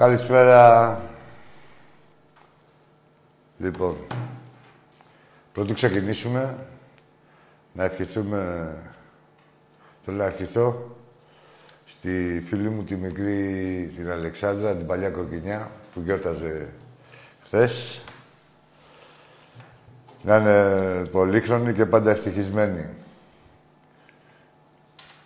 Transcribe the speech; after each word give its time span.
Καλησπέρα. 0.00 1.00
Λοιπόν, 3.58 3.96
πρωτού 5.52 5.72
ξεκινήσουμε, 5.72 6.56
να 7.72 7.84
ευχηθούμε, 7.84 8.74
θέλω 10.04 10.16
να 10.16 10.24
ευχηθώ, 10.24 10.96
στη 11.84 12.42
φίλη 12.46 12.68
μου 12.70 12.84
τη 12.84 12.94
μικρή 12.94 13.92
την 13.96 14.10
Αλεξάνδρα, 14.10 14.76
την 14.76 14.86
παλιά 14.86 15.10
κοκκινιά, 15.10 15.70
που 15.94 16.00
γιόρταζε 16.00 16.72
χθες. 17.44 18.02
Να 20.22 20.36
είναι 20.36 21.04
πολύχρονη 21.04 21.72
και 21.72 21.86
πάντα 21.86 22.10
ευτυχισμένη. 22.10 22.88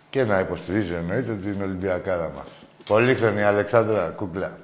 Και 0.09 0.23
να 0.23 0.39
υποστηρίζει 0.39 0.93
εννοείται 0.93 1.33
την 1.33 1.61
Ολυμπιακάρα 1.61 2.31
μας. 2.35 2.49
Πολύχρονη 2.85 3.43
Αλεξάνδρα 3.43 4.09
Κούκλα. 4.09 4.63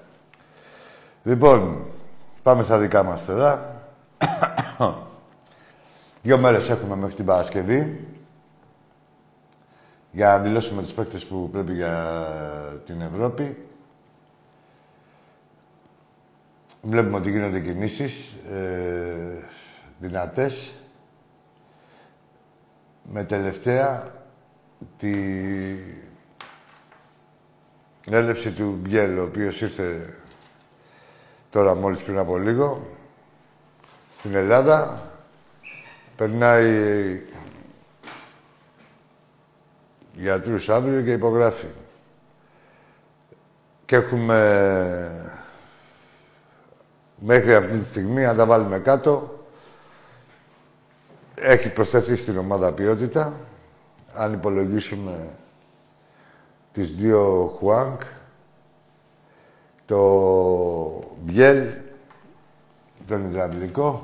Λοιπόν, 1.23 1.85
πάμε 2.43 2.63
στα 2.63 2.77
δικά 2.77 3.03
μας 3.03 3.25
τώρα. 3.25 3.81
Δύο 6.21 6.37
μέρες 6.37 6.69
έχουμε 6.69 6.95
μέχρι 6.95 7.15
την 7.15 7.25
Παρασκευή 7.25 8.07
για 10.11 10.27
να 10.27 10.39
δηλώσουμε 10.39 10.81
τους 10.81 10.91
παίκτες 10.91 11.25
που 11.25 11.49
πρέπει 11.51 11.73
για 11.73 12.15
την 12.85 13.01
Ευρώπη. 13.01 13.65
Βλέπουμε 16.81 17.17
ότι 17.17 17.31
γίνονται 17.31 17.59
κινήσεις 17.59 18.35
ε, 18.51 19.45
δυνατές. 19.99 20.73
Με 23.03 23.23
τελευταία 23.23 24.11
τη 24.97 25.15
έλευση 28.09 28.51
του 28.51 28.77
Μπιέλ, 28.81 29.17
ο 29.17 29.23
οποίος 29.23 29.61
ήρθε 29.61 30.13
τώρα 31.51 31.75
μόλις 31.75 32.01
πριν 32.03 32.17
από 32.17 32.37
λίγο, 32.37 32.87
στην 34.11 34.35
Ελλάδα. 34.35 35.09
Περνάει 36.15 37.21
γιατρούς 40.13 40.69
αύριο 40.69 41.01
και 41.01 41.11
υπογράφει. 41.11 41.67
Και 43.85 43.95
έχουμε 43.95 45.35
μέχρι 47.15 47.55
αυτή 47.55 47.77
τη 47.77 47.85
στιγμή, 47.85 48.25
αν 48.25 48.37
τα 48.37 48.45
βάλουμε 48.45 48.79
κάτω, 48.79 49.39
έχει 51.35 51.69
προσθεθεί 51.69 52.15
στην 52.15 52.37
ομάδα 52.37 52.71
ποιότητα. 52.71 53.33
Αν 54.13 54.33
υπολογίσουμε 54.33 55.29
τις 56.73 56.95
δύο 56.95 57.53
Χουάνκ, 57.57 58.01
το 59.91 61.03
Μπιέλ, 61.21 61.67
τον 63.07 63.25
Ιδραυλικό, 63.25 64.01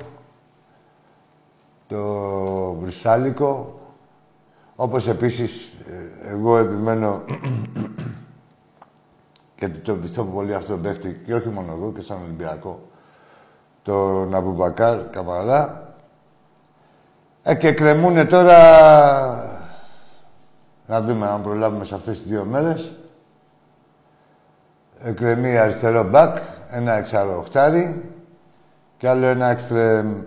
το 1.88 2.04
Βρυσάλικο, 2.74 3.80
όπως 4.76 5.08
επίσης 5.08 5.68
ε, 5.68 6.30
εγώ 6.30 6.58
επιμένω 6.58 7.24
και 9.56 9.70
το 9.70 9.96
πιστεύω 9.96 10.32
πολύ 10.32 10.54
αυτό 10.54 10.72
το 10.72 10.78
παίχτη 10.78 11.22
και 11.26 11.34
όχι 11.34 11.50
μόνο 11.50 11.72
εγώ 11.72 11.92
και 11.92 12.02
στον 12.02 12.22
Ολυμπιακό, 12.22 12.82
τον 13.84 14.36
Αμπουμπακάρ 14.36 15.10
Καμαρά. 15.10 15.94
Ε, 17.44 17.56
και 17.56 17.72
κρεμούνε 17.72 18.26
τώρα 18.26 18.60
να 20.88 21.02
δούμε 21.02 21.28
αν 21.28 21.42
προλάβουμε 21.42 21.86
σε 21.86 21.96
αυτές 21.96 22.18
τις 22.22 22.28
δύο 22.28 22.46
μέρες. 22.46 22.96
Εκκρεμεί 25.04 25.58
αριστερό 25.58 26.04
μπακ, 26.04 26.38
ένα 26.72 26.94
εξαροχτάρι 26.94 28.12
και 28.98 29.10
άλλο 29.10 29.26
ένα 29.26 29.48
εξτρεμ. 29.48 30.16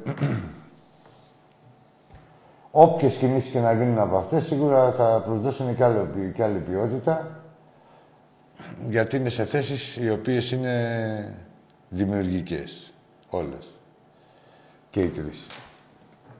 Όποιες 2.70 3.14
κινήσεις 3.14 3.50
και 3.50 3.58
να 3.60 3.72
γίνουν 3.72 3.98
από 3.98 4.16
αυτές, 4.16 4.44
σίγουρα 4.44 4.92
θα 4.92 5.22
προσδώσουν 5.26 5.76
και, 5.76 5.84
άλλο, 5.84 6.08
και 6.34 6.42
άλλη 6.42 6.58
ποιότητα, 6.58 7.30
γιατί 8.88 9.16
είναι 9.16 9.28
σε 9.28 9.44
θέσεις 9.44 9.96
οι 9.96 10.10
οποίες 10.10 10.50
είναι 10.50 11.34
δημιουργικές. 11.88 12.92
Όλες. 13.28 13.74
Και 14.90 15.00
οι 15.02 15.08
τρεις. 15.08 15.46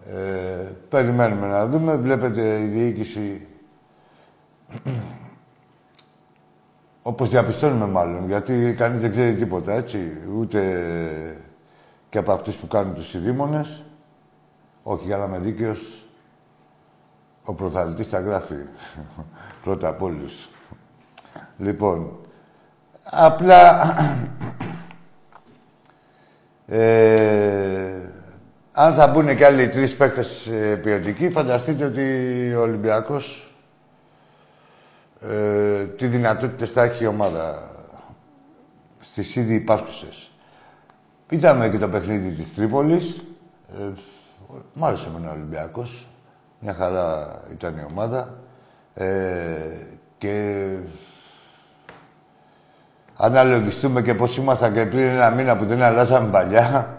Ε, 0.07 0.69
περιμένουμε 0.89 1.47
να 1.47 1.67
δούμε. 1.67 1.97
Βλέπετε 1.97 2.61
η 2.61 2.67
διοίκηση 2.67 3.47
όπως 7.03 7.29
διαπιστώνουμε 7.29 7.87
μάλλον, 7.87 8.27
γιατί 8.27 8.75
κανείς 8.79 9.01
δεν 9.01 9.11
ξέρει 9.11 9.35
τίποτα, 9.35 9.73
έτσι. 9.73 10.19
Ούτε 10.37 10.61
και 12.09 12.19
από 12.19 12.33
αυτούς 12.33 12.57
που 12.57 12.67
κάνουν 12.67 12.95
τους 12.95 13.15
ειδήμονες. 13.15 13.83
Όχι, 14.83 15.07
για 15.07 15.17
να 15.17 15.25
είμαι 15.25 15.39
δίκαιος, 15.39 16.05
ο 17.45 17.55
πρωταθλητής 17.55 18.11
τα 18.11 18.21
γράφει. 18.21 18.55
Πρώτα 19.65 19.89
από 19.89 20.07
όλους. 20.07 20.49
Λοιπόν, 21.59 22.19
απλά... 23.03 23.95
ε, 26.67 28.11
αν 28.73 28.95
θα 28.95 29.07
μπουν 29.07 29.37
και 29.37 29.45
άλλοι 29.45 29.69
τρεις 29.69 29.97
παίκτες 29.97 30.47
ε, 30.47 30.77
ποιοτικοί, 30.77 31.31
φανταστείτε 31.31 31.85
ότι 31.85 32.55
ο 32.55 32.61
Ολυμπιακός 32.61 33.50
ε, 35.21 35.85
τι 35.85 36.07
δυνατότητες 36.07 36.73
θα 36.73 36.83
έχει 36.83 37.05
η 37.05 37.07
ομάδα 37.07 37.71
στις 38.99 39.37
ήδη 39.37 39.55
υπάρχουσες. 39.55 40.31
Είδαμε 41.29 41.69
και 41.69 41.79
το 41.79 41.89
παιχνίδι 41.89 42.31
της 42.31 42.55
Τρίπολης. 42.55 43.23
Ε, 43.79 43.91
μ' 44.73 44.85
άρεσε 44.85 45.09
με 45.19 45.29
ο 45.29 45.31
Ολυμπιακός. 45.31 46.07
Μια 46.59 46.75
χαρά 46.75 47.41
ήταν 47.53 47.77
η 47.77 47.87
ομάδα. 47.91 48.35
Ε, 48.95 49.07
και 50.19 50.77
αναλογιστούμε 53.17 54.03
και 54.03 54.15
πώς 54.15 54.37
ήμασταν 54.37 54.73
και 54.73 54.87
πριν 54.87 55.01
ένα 55.01 55.31
μήνα 55.31 55.57
που 55.57 55.65
δεν 55.65 55.83
αλλάζαμε 55.83 56.31
παλιά. 56.31 56.99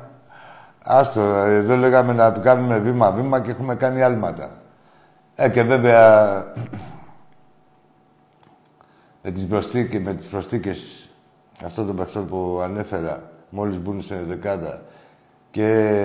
Άστο, 0.84 1.22
εδώ 1.36 1.76
λέγαμε 1.76 2.14
να 2.14 2.32
κάνουμε 2.32 2.78
βήμα-βήμα 2.78 3.42
και 3.42 3.52
έχουμε 3.52 3.76
κάνει 3.76 4.04
άλματα. 4.04 4.50
Ε, 5.36 5.50
και 5.50 5.64
βέβαια 5.64 6.46
με 9.24 9.32
τις, 9.32 9.46
προσθήκες, 9.46 10.02
με 10.02 10.14
τις 10.14 10.28
προσθήκες 10.28 11.10
αυτών 11.66 11.88
των 11.88 11.96
παιχτών 11.96 12.28
που 12.28 12.60
ανέφερα, 12.64 13.32
μόλις 13.50 13.80
μπουν 13.80 14.02
στην 14.02 14.26
δεκάδα 14.28 14.84
και 15.52 15.98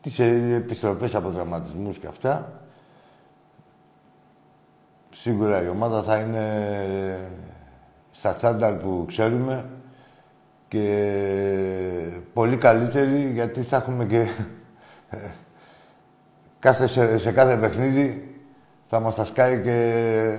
τις 0.00 0.18
επιστροφές 0.18 1.14
από 1.14 1.30
τραυματισμούς 1.30 1.98
και 1.98 2.06
αυτά, 2.06 2.62
σίγουρα 5.10 5.62
η 5.62 5.68
ομάδα 5.68 6.02
θα 6.02 6.18
είναι 6.18 7.30
στα 8.10 8.32
στάνταρ 8.32 8.74
που 8.74 9.04
ξέρουμε 9.08 9.70
και 10.68 12.20
πολύ 12.32 12.56
καλύτερη 12.56 13.30
γιατί 13.30 13.62
θα 13.62 13.76
έχουμε 13.76 14.04
και 14.04 14.28
κάθε, 16.58 16.86
σε, 16.86 17.18
σε 17.18 17.32
κάθε 17.32 17.56
παιχνίδι 17.56 18.31
θα 18.94 19.00
μας 19.00 19.14
τα 19.14 19.24
σκάει 19.24 19.60
και 19.60 20.38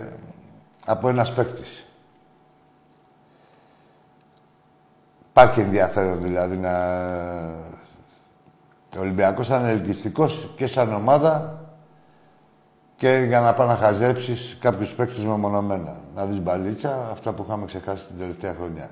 από 0.85 1.09
ένας 1.09 1.33
παίκτης. 1.33 1.87
Υπάρχει 5.29 5.59
ενδιαφέρον 5.59 6.21
δηλαδή 6.21 6.57
να... 6.57 6.71
Ο 8.97 8.99
Ολυμπιακός 8.99 9.47
ήταν 9.47 9.65
ελκυστικός 9.65 10.51
και 10.55 10.67
σαν 10.67 10.93
ομάδα 10.93 11.61
και 12.95 13.23
για 13.27 13.39
να 13.39 13.53
πάει 13.53 13.67
να 13.67 13.75
χαζέψεις 13.75 14.57
κάποιους 14.59 14.93
παίκτες 14.93 15.25
μεμονωμένα. 15.25 15.95
Να 16.15 16.25
δεις 16.25 16.39
μπαλίτσα, 16.39 17.09
αυτά 17.11 17.33
που 17.33 17.43
είχαμε 17.47 17.65
ξεχάσει 17.65 18.05
την 18.05 18.19
τελευταία 18.19 18.53
χρονιά. 18.53 18.89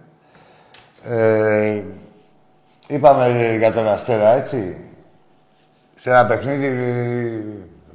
Ε, 1.03 1.83
είπαμε 2.87 3.55
για 3.57 3.71
τον 3.71 3.87
Αστέρα, 3.87 4.29
έτσι. 4.29 4.77
Σε 5.95 6.09
ένα 6.09 6.25
παιχνίδι 6.25 6.69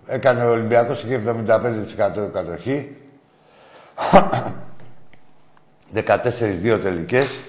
έκανε 0.06 0.44
ο 0.44 0.50
Ολυμπιακός, 0.50 1.02
είχε 1.02 1.16
75% 1.16 2.30
κατοχή. 2.32 2.96
14-2 5.94 6.78
τελικές. 6.82 7.40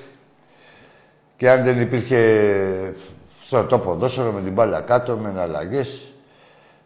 Και 1.37 1.49
αν 1.49 1.63
δεν 1.63 1.81
υπήρχε 1.81 2.93
στο 3.41 3.63
τόπο 3.63 3.95
δώσορο 3.95 4.31
με 4.31 4.41
την 4.41 4.51
μπάλα 4.51 4.81
κάτω, 4.81 5.17
με 5.17 5.29
εναλλαγέ, 5.29 5.83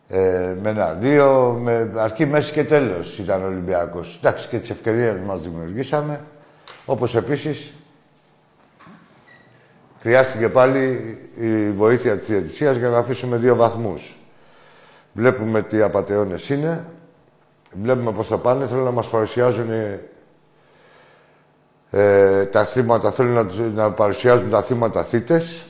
ε, 0.07 0.55
με 0.61 0.69
ένα-δύο, 0.69 1.59
με 1.61 1.91
αρχή, 1.95 2.25
μέση 2.25 2.51
και 2.51 2.63
τέλος 2.63 3.17
ήταν 3.17 3.43
ο 3.43 3.45
Ολυμπιακός. 3.45 4.17
Εντάξει, 4.17 4.47
και 4.47 4.57
τις 4.57 4.69
ευκαιρίες 4.69 5.15
μας 5.25 5.41
δημιουργήσαμε. 5.41 6.23
Όπως 6.85 7.15
επίσης 7.15 7.73
χρειάστηκε 10.01 10.49
πάλι 10.49 11.17
η 11.35 11.71
βοήθεια 11.71 12.17
της 12.17 12.27
διαιτησίας 12.27 12.75
για 12.75 12.89
να 12.89 12.97
αφήσουμε 12.97 13.37
δύο 13.37 13.55
βαθμούς. 13.55 14.15
Βλέπουμε 15.13 15.61
τι 15.61 15.81
απαταιώνες 15.81 16.49
είναι, 16.49 16.85
βλέπουμε 17.81 18.11
πώς 18.11 18.27
θα 18.27 18.37
πάνε, 18.37 18.65
θέλουν 18.65 18.83
να 18.83 18.91
μας 18.91 19.09
παρουσιάζουν 19.09 19.69
ε, 21.91 22.45
τα 22.45 22.65
θύματα, 22.65 23.11
θέλουν 23.11 23.33
να, 23.33 23.45
να 23.83 23.91
παρουσιάζουν 23.91 24.49
τα 24.49 24.63
θύματα 24.63 25.03
θύτες. 25.03 25.65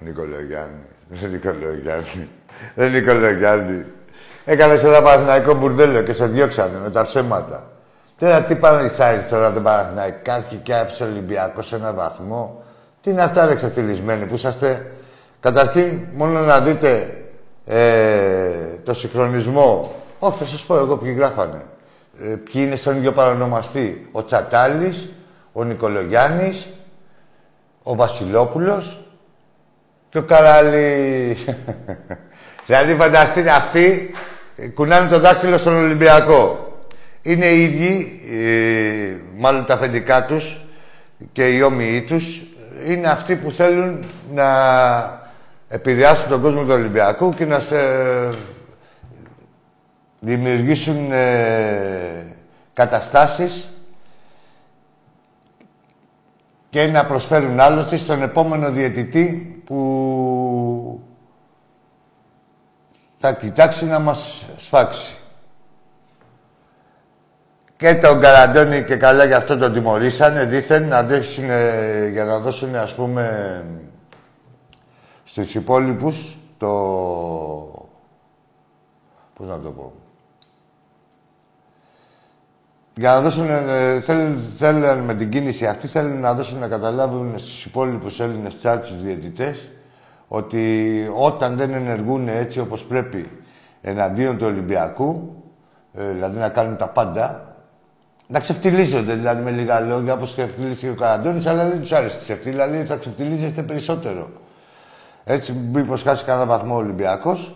Ο 0.00 0.04
Νικολογιάννης. 0.04 1.06
Δεν 1.08 1.30
Νικολογιάννη. 1.30 2.28
Δεν 2.74 2.90
Νικολογιάννη. 2.90 3.86
Έκανε 4.44 4.76
σε 4.76 4.86
ένα 4.86 5.02
Παναθηναϊκό 5.02 5.54
μπουρδέλο 5.54 6.02
και 6.02 6.12
σε 6.12 6.26
διώξανε 6.26 6.78
με 6.78 6.90
τα 6.90 7.02
ψέματα. 7.02 7.70
Τώρα 8.18 8.44
τι 8.44 8.54
πάνε 8.54 8.86
οι 8.86 8.88
Σάιρς 8.88 9.28
τώρα 9.28 9.52
τον 9.52 9.62
Παναθηναϊκάρχη 9.62 10.56
και 10.56 10.74
άφησε 10.74 11.04
Ολυμπιακός 11.04 11.66
σε 11.66 11.76
ένα 11.76 11.92
βαθμό. 11.92 12.62
Τι 13.00 13.10
είναι 13.10 13.22
αυτά 13.22 13.46
ρε 13.46 13.54
ξεφτυλισμένοι 13.54 14.26
που 14.26 14.34
είσαστε; 14.34 14.92
Καταρχήν 15.40 16.06
μόνο 16.14 16.40
να 16.40 16.60
δείτε 16.60 17.22
ε, 17.66 18.76
το 18.84 18.94
συγχρονισμό. 18.94 19.94
Όχι, 20.18 20.38
θα 20.38 20.44
σας 20.44 20.62
πω 20.62 20.76
εγώ 20.76 20.96
ποιοι 20.96 21.14
γράφανε. 21.16 21.62
Ε, 22.22 22.26
ποιοι 22.26 22.62
είναι 22.66 22.76
στον 22.76 22.96
ίδιο 22.96 23.12
παρονομαστή. 23.12 24.08
Ο 24.12 24.24
Τσατάλης, 24.24 25.08
ο 25.52 25.64
Νικολογιάννης, 25.64 26.68
ο 27.82 27.94
Βασιλόπουλος 27.94 29.00
και 30.08 30.18
ο 30.18 30.22
Καράλης. 30.22 31.44
δηλαδή 32.66 32.94
φανταστείτε 32.94 33.50
αυτοί 33.50 34.14
κουνάνε 34.74 35.08
το 35.08 35.18
δάκτυλο 35.18 35.56
στον 35.56 35.74
Ολυμπιακό. 35.84 36.72
Είναι 37.22 37.46
οι 37.46 37.62
ίδιοι, 37.62 38.20
ε, 38.30 39.16
μάλλον 39.36 39.66
τα 39.66 39.74
αφεντικά 39.74 40.24
τους 40.24 40.60
και 41.32 41.46
οι 41.46 41.62
όμοιοι 41.62 42.02
τους, 42.02 42.42
είναι 42.86 43.08
αυτοί 43.08 43.36
που 43.36 43.50
θέλουν 43.50 44.04
να 44.32 44.48
επηρεάσουν 45.68 46.28
τον 46.28 46.40
κόσμο 46.40 46.62
του 46.62 46.72
Ολυμπιακού 46.72 47.34
και 47.34 47.44
να 47.44 47.60
σε 47.60 47.76
δημιουργήσουν 50.20 51.12
ε, 51.12 52.36
καταστάσεις 52.72 53.72
και 56.70 56.86
να 56.86 57.04
προσφέρουν 57.04 57.60
άλλωστε 57.60 57.96
στον 57.96 58.22
επόμενο 58.22 58.70
διαιτητή 58.70 59.62
που 59.64 61.00
θα 63.18 63.32
κοιτάξει 63.32 63.84
να 63.84 63.98
μας 63.98 64.44
σφάξει. 64.56 65.16
Και 67.78 67.94
τον 67.94 68.20
Καραντώνη 68.20 68.84
και 68.84 68.96
καλά 68.96 69.24
γι' 69.24 69.32
αυτό 69.32 69.56
τον 69.56 69.72
τιμωρήσανε, 69.72 70.44
δήθεν 70.44 70.88
να 70.88 71.02
δέσουν, 71.02 71.44
για 72.12 72.24
να 72.24 72.38
δώσουν, 72.38 72.74
ας 72.74 72.94
πούμε, 72.94 73.64
στους 75.24 75.54
υπόλοιπους 75.54 76.36
το... 76.56 76.68
Πώς 79.34 79.46
να 79.46 79.58
το 79.58 79.70
πω. 79.70 79.92
Για 82.94 83.12
να 83.12 83.20
δώσουν, 83.20 83.48
ε, 83.48 84.00
θέλουν, 84.00 84.54
θέλουν 84.56 84.98
με 84.98 85.14
την 85.14 85.28
κίνηση 85.28 85.66
αυτή, 85.66 85.86
θέλουν 85.86 86.20
να 86.20 86.34
δώσουν 86.34 86.58
να 86.58 86.68
καταλάβουν 86.68 87.38
στους 87.38 87.64
υπόλοιπους 87.64 88.20
Έλληνες 88.20 88.58
τσάτσους 88.58 89.02
διαιτητές 89.02 89.70
ότι 90.28 91.10
όταν 91.14 91.56
δεν 91.56 91.72
ενεργούν 91.72 92.28
έτσι 92.28 92.60
όπως 92.60 92.84
πρέπει 92.84 93.30
εναντίον 93.80 94.38
του 94.38 94.46
Ολυμπιακού, 94.46 95.42
ε, 95.92 96.10
δηλαδή 96.10 96.38
να 96.38 96.48
κάνουν 96.48 96.76
τα 96.76 96.88
πάντα, 96.88 97.47
να 98.30 98.40
ξεφτυλίζονται 98.40 99.14
δηλαδή 99.14 99.42
με 99.42 99.50
λίγα 99.50 99.80
λόγια, 99.80 100.12
όπως 100.12 100.32
ξεφτυλίστηκε 100.32 100.90
ο 100.90 100.94
Καραντώνης, 100.94 101.46
αλλά 101.46 101.68
δεν 101.68 101.80
τους 101.80 101.92
άρεσε 101.92 102.18
ξεφτύλα, 102.18 102.66
δηλαδή 102.68 102.86
θα 102.86 102.96
ξεφτυλίζεστε 102.96 103.62
περισσότερο. 103.62 104.30
Έτσι, 105.24 105.52
μήπως 105.52 106.02
χάσει 106.02 106.24
κανένα 106.24 106.46
βαθμό 106.46 106.74
ο 106.74 106.76
Ολυμπιακός, 106.76 107.54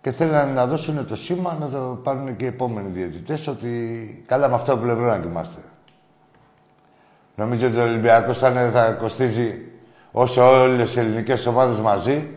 και 0.00 0.12
θέλανε 0.12 0.52
να 0.52 0.66
δώσουν 0.66 1.06
το 1.06 1.16
σήμα 1.16 1.56
να 1.60 1.68
το 1.68 2.00
πάρουν 2.02 2.36
και 2.36 2.44
οι 2.44 2.48
επόμενοι 2.48 2.88
διαιτητές 2.88 3.46
ότι 3.46 4.22
καλά 4.26 4.48
με 4.48 4.54
αυτό 4.54 4.72
το 4.72 4.78
πλευρό 4.78 5.06
να 5.06 5.18
κοιμάστε. 5.18 5.60
Νομίζω 7.36 7.66
ότι 7.66 7.76
ο 7.76 7.82
Ολυμπιακός 7.82 8.38
θα, 8.38 8.70
θα 8.70 8.92
κοστίζει 8.92 9.72
όσο 10.12 10.60
όλες 10.60 10.96
οι 10.96 11.00
ελληνικές 11.00 11.46
ομάδες 11.46 11.78
μαζί 11.78 12.35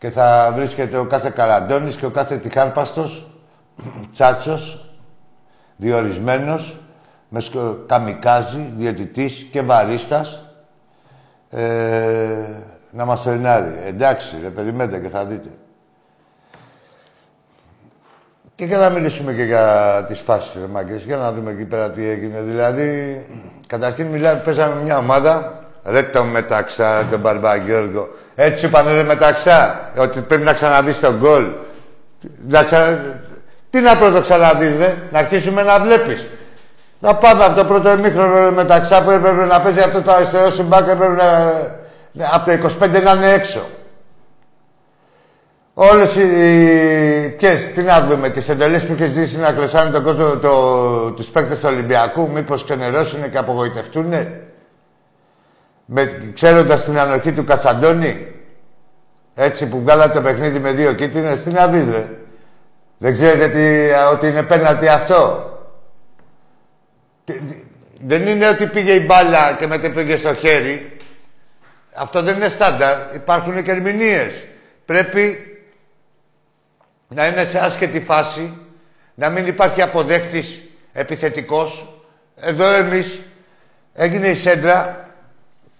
και 0.00 0.10
θα 0.10 0.52
βρίσκεται 0.54 0.96
ο 0.96 1.04
κάθε 1.04 1.30
Καραντώνης 1.30 1.96
και 1.96 2.06
ο 2.06 2.10
κάθε 2.10 2.36
Τυχάρπαστος, 2.36 3.30
Τσάτσος, 4.12 4.94
διορισμένος, 5.76 6.76
με 7.28 7.42
καμικάζι, 7.86 8.72
διαιτητής 8.76 9.48
και 9.52 9.62
βαρίστας, 9.62 10.46
ε, 11.50 12.44
να 12.90 13.04
μας 13.04 13.20
φρενάρει. 13.20 13.78
Εντάξει, 13.84 14.36
ρε, 14.42 14.50
περιμένετε 14.50 14.98
και 14.98 15.08
θα 15.08 15.24
δείτε. 15.24 15.48
Και 18.54 18.64
για 18.64 18.78
να 18.78 18.90
μιλήσουμε 18.90 19.32
και 19.32 19.42
για 19.42 20.04
τις 20.08 20.20
φάσεις, 20.20 20.60
ρε 20.60 20.66
μάγκες, 20.66 21.04
για 21.04 21.16
να 21.16 21.32
δούμε 21.32 21.50
εκεί 21.50 21.64
πέρα 21.64 21.90
τι 21.90 22.06
έγινε. 22.06 22.40
Δηλαδή, 22.40 23.26
καταρχήν 23.66 24.06
μιλάμε, 24.06 24.40
παίζαμε 24.40 24.82
μια 24.82 24.98
ομάδα, 24.98 25.59
ρε 25.84 26.02
το 26.02 26.24
μεταξά, 26.24 27.06
τον 27.10 27.20
Μπαρμπαγιώργο. 27.20 28.08
Έτσι 28.34 28.66
είπανε 28.66 28.92
ρε 28.92 29.02
μεταξά, 29.02 29.90
ότι 29.98 30.20
πρέπει 30.20 30.44
να 30.44 30.52
ξαναδείς 30.52 31.00
τον 31.00 31.16
γκολ. 31.18 31.46
Να 32.48 32.64
Τι 33.70 33.80
να 33.80 33.96
πρώτο 33.96 34.20
ξαναδείς, 34.20 34.76
ρε, 34.78 34.96
να 35.10 35.18
αρχίσουμε 35.18 35.62
να 35.62 35.78
βλέπεις. 35.78 36.26
Να 36.98 37.14
πάμε 37.14 37.44
από 37.44 37.56
το 37.56 37.64
πρώτο 37.64 37.90
ημίχρονο 37.90 38.50
μεταξά 38.50 39.02
που 39.02 39.10
έπρεπε 39.10 39.44
να 39.44 39.60
παίζει 39.60 39.80
αυτό 39.80 40.02
το 40.02 40.12
αριστερό 40.12 40.50
συμπάκ, 40.50 40.88
έπρεπε 40.88 41.14
να... 42.12 42.28
από 42.32 42.50
το 42.50 42.68
25 42.82 43.02
να 43.02 43.10
είναι 43.10 43.32
έξω. 43.32 43.60
Όλες 45.74 46.16
οι. 46.16 47.34
Ποιες, 47.36 47.72
τι 47.72 47.82
να 47.82 48.00
δούμε, 48.00 48.28
τις 48.28 48.48
εντολές 48.48 48.86
που 48.86 48.92
έχει 48.92 49.04
δεις 49.04 49.36
να 49.36 49.52
κλεισάνε 49.52 49.90
τον 49.90 50.02
κόσμο, 50.02 50.36
το, 50.36 51.10
τους 51.10 51.28
παίκτες 51.28 51.58
του 51.58 51.68
Ολυμπιακού, 51.72 52.30
μήπως 52.30 52.64
ξενερώσουν 52.64 53.30
και 53.30 53.38
απογοητευτούν. 53.38 54.12
Ξέροντας 56.32 56.84
την 56.84 56.98
ανοχή 56.98 57.32
του 57.32 57.44
Κατσαντώνη, 57.44 58.26
έτσι 59.34 59.68
που 59.68 59.80
βγάλατε 59.80 60.12
το 60.12 60.22
παιχνίδι 60.22 60.58
με 60.58 60.72
δύο 60.72 60.92
κίτρινε, 60.92 61.34
τι 61.34 61.50
να 61.50 61.68
δει, 61.68 61.90
ρε. 61.90 62.08
Δεν 62.98 63.12
ξέρετε 63.12 63.48
τι, 63.48 63.90
ότι 64.12 64.26
είναι 64.26 64.42
πέναλτι 64.42 64.88
αυτό. 64.88 65.44
Δεν 68.00 68.26
είναι 68.26 68.48
ότι 68.48 68.66
πήγε 68.66 68.92
η 68.92 69.04
μπάλα 69.06 69.56
και 69.58 69.66
μετά 69.66 69.90
πήγε 69.90 70.16
στο 70.16 70.34
χέρι. 70.34 70.96
Αυτό 71.94 72.22
δεν 72.22 72.36
είναι 72.36 72.48
στάνταρ. 72.48 73.14
Υπάρχουν 73.14 73.62
και 73.62 73.70
ερμηνείες. 73.70 74.46
Πρέπει 74.84 75.38
να 77.08 77.26
είναι 77.26 77.44
σε 77.44 77.58
άσχετη 77.58 78.00
φάση, 78.00 78.58
να 79.14 79.28
μην 79.30 79.46
υπάρχει 79.46 79.82
αποδέκτης 79.82 80.60
επιθετικός. 80.92 82.00
Εδώ 82.36 82.72
εμείς 82.72 83.20
έγινε 83.92 84.28
η 84.28 84.34
σέντρα 84.34 85.09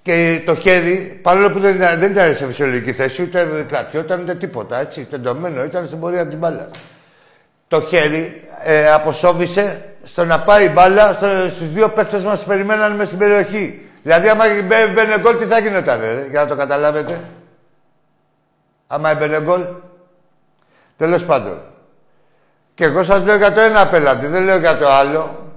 και 0.03 0.43
το 0.47 0.55
χέρι, 0.55 1.21
παρόλο 1.23 1.51
που 1.51 1.61
δεν, 1.61 1.79
δεν 1.79 2.11
ήταν 2.11 2.35
σε 2.35 2.47
φυσιολογική 2.47 2.93
θέση, 2.93 3.23
ούτε 3.23 3.65
κρατιόταν 3.69 4.21
ούτε 4.21 4.35
τίποτα, 4.35 4.79
έτσι, 4.79 5.05
τεντωμένο, 5.05 5.65
ήταν 5.65 5.87
στην 5.87 6.01
πορεία 6.01 6.27
της 6.27 6.37
μπάλας. 6.37 6.69
Το 7.69 7.81
χέρι 7.81 8.49
ε, 8.65 8.93
αποσόβησε 8.93 9.95
στο 10.03 10.25
να 10.25 10.41
πάει 10.41 10.65
η 10.65 10.71
μπάλα 10.73 11.13
στους 11.51 11.73
δύο 11.73 11.89
παίκτες 11.89 12.25
μας 12.25 12.41
που 12.41 12.49
περιμέναν 12.49 12.93
με 12.93 13.05
στην 13.05 13.19
περιοχή. 13.19 13.89
Δηλαδή, 14.03 14.29
άμα 14.29 14.45
μπαίνει 14.67 15.21
γκολ, 15.21 15.37
τι 15.37 15.45
θα 15.45 15.59
γινόταν, 15.59 16.01
ρε, 16.01 16.27
για 16.31 16.41
να 16.41 16.47
το 16.47 16.57
καταλάβετε; 16.57 17.21
Άμα 18.87 19.11
έμπαινε 19.11 19.41
γκολ. 19.41 19.67
Τέλος 20.97 21.25
πάντων. 21.25 21.61
Και 22.75 22.85
εγώ 22.85 23.03
σας 23.03 23.23
λέω 23.23 23.37
για 23.37 23.53
το 23.53 23.61
ένα 23.61 23.81
απέναντι, 23.81 24.27
δεν 24.27 24.45
λέω 24.45 24.59
για 24.59 24.79
το 24.79 24.89
άλλο. 24.89 25.53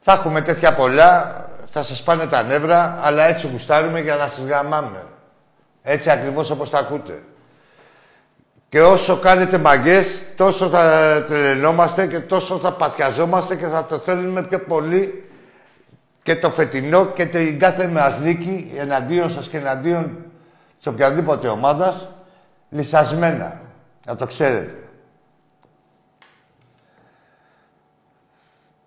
Θα 0.00 0.12
έχουμε 0.12 0.40
τέτοια 0.40 0.74
πολλά, 0.74 1.47
θα 1.70 1.82
σας 1.82 2.02
πάνε 2.02 2.26
τα 2.26 2.42
νεύρα, 2.42 2.98
αλλά 3.02 3.24
έτσι 3.24 3.48
γουστάρουμε 3.52 4.00
για 4.00 4.14
να 4.14 4.26
σας 4.26 4.44
γαμάμε. 4.44 5.04
Έτσι 5.82 6.10
ακριβώς 6.10 6.50
όπως 6.50 6.70
τα 6.70 6.78
ακούτε. 6.78 7.22
Και 8.68 8.82
όσο 8.82 9.16
κάνετε 9.16 9.58
μαγκές, 9.58 10.22
τόσο 10.36 10.68
θα 10.68 11.24
τρελαινόμαστε 11.28 12.06
και 12.06 12.20
τόσο 12.20 12.58
θα 12.58 12.72
παθιαζόμαστε 12.72 13.56
και 13.56 13.66
θα 13.66 13.84
το 13.84 13.98
θέλουμε 13.98 14.42
πιο 14.42 14.58
πολύ 14.58 15.30
και 16.22 16.36
το 16.36 16.50
φετινό 16.50 17.06
και 17.06 17.26
την 17.26 17.58
κάθε 17.58 17.86
μας 17.86 18.18
νίκη 18.18 18.72
εναντίον 18.76 19.30
σας 19.30 19.48
και 19.48 19.56
εναντίον 19.56 20.16
της 20.76 20.86
οποιαδήποτε 20.86 21.48
ομάδας 21.48 22.08
λυσασμένα. 22.68 23.60
Να 24.06 24.16
το 24.16 24.26
ξέρετε. 24.26 24.82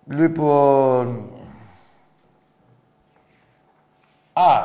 Λοιπόν... 0.06 1.30
Α, 4.32 4.62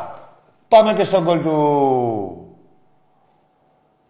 πάμε 0.67 0.93
και 0.93 1.03
στον 1.03 1.23
κόλ 1.23 1.41
του... 1.41 2.57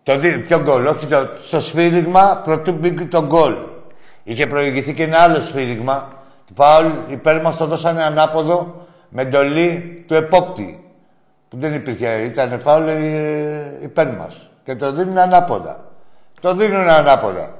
Το 0.03 0.17
δι... 0.19 0.37
Ποιο 0.37 0.59
γκολ, 0.59 0.85
όχι 0.85 1.05
το... 1.05 1.27
στο 1.41 1.61
σφύριγμα 1.61 2.41
πρωτού 2.43 2.71
μπήκε 2.71 3.05
το 3.05 3.25
γκολ. 3.25 3.55
Είχε 4.23 4.47
προηγηθεί 4.47 4.93
και 4.93 5.03
ένα 5.03 5.17
άλλο 5.17 5.41
σφύριγμα. 5.41 6.07
Φάουλ 6.55 6.87
υπέρ 7.07 7.41
μας 7.41 7.57
το 7.57 7.65
δώσανε 7.65 8.03
ανάποδο 8.03 8.87
με 9.09 9.21
εντολή 9.21 10.03
του 10.07 10.13
επόπτη. 10.13 10.91
Που 11.49 11.57
δεν 11.57 11.73
υπήρχε, 11.73 12.21
ήταν 12.21 12.59
φάουλ 12.59 12.87
ε, 12.87 13.77
υπέρ 13.81 14.07
μας. 14.13 14.49
Και 14.63 14.75
το 14.75 14.91
δίνουν 14.91 15.17
ανάποδα. 15.17 15.85
Το 16.41 16.55
δίνουν 16.55 16.89
ανάποδα. 16.89 17.57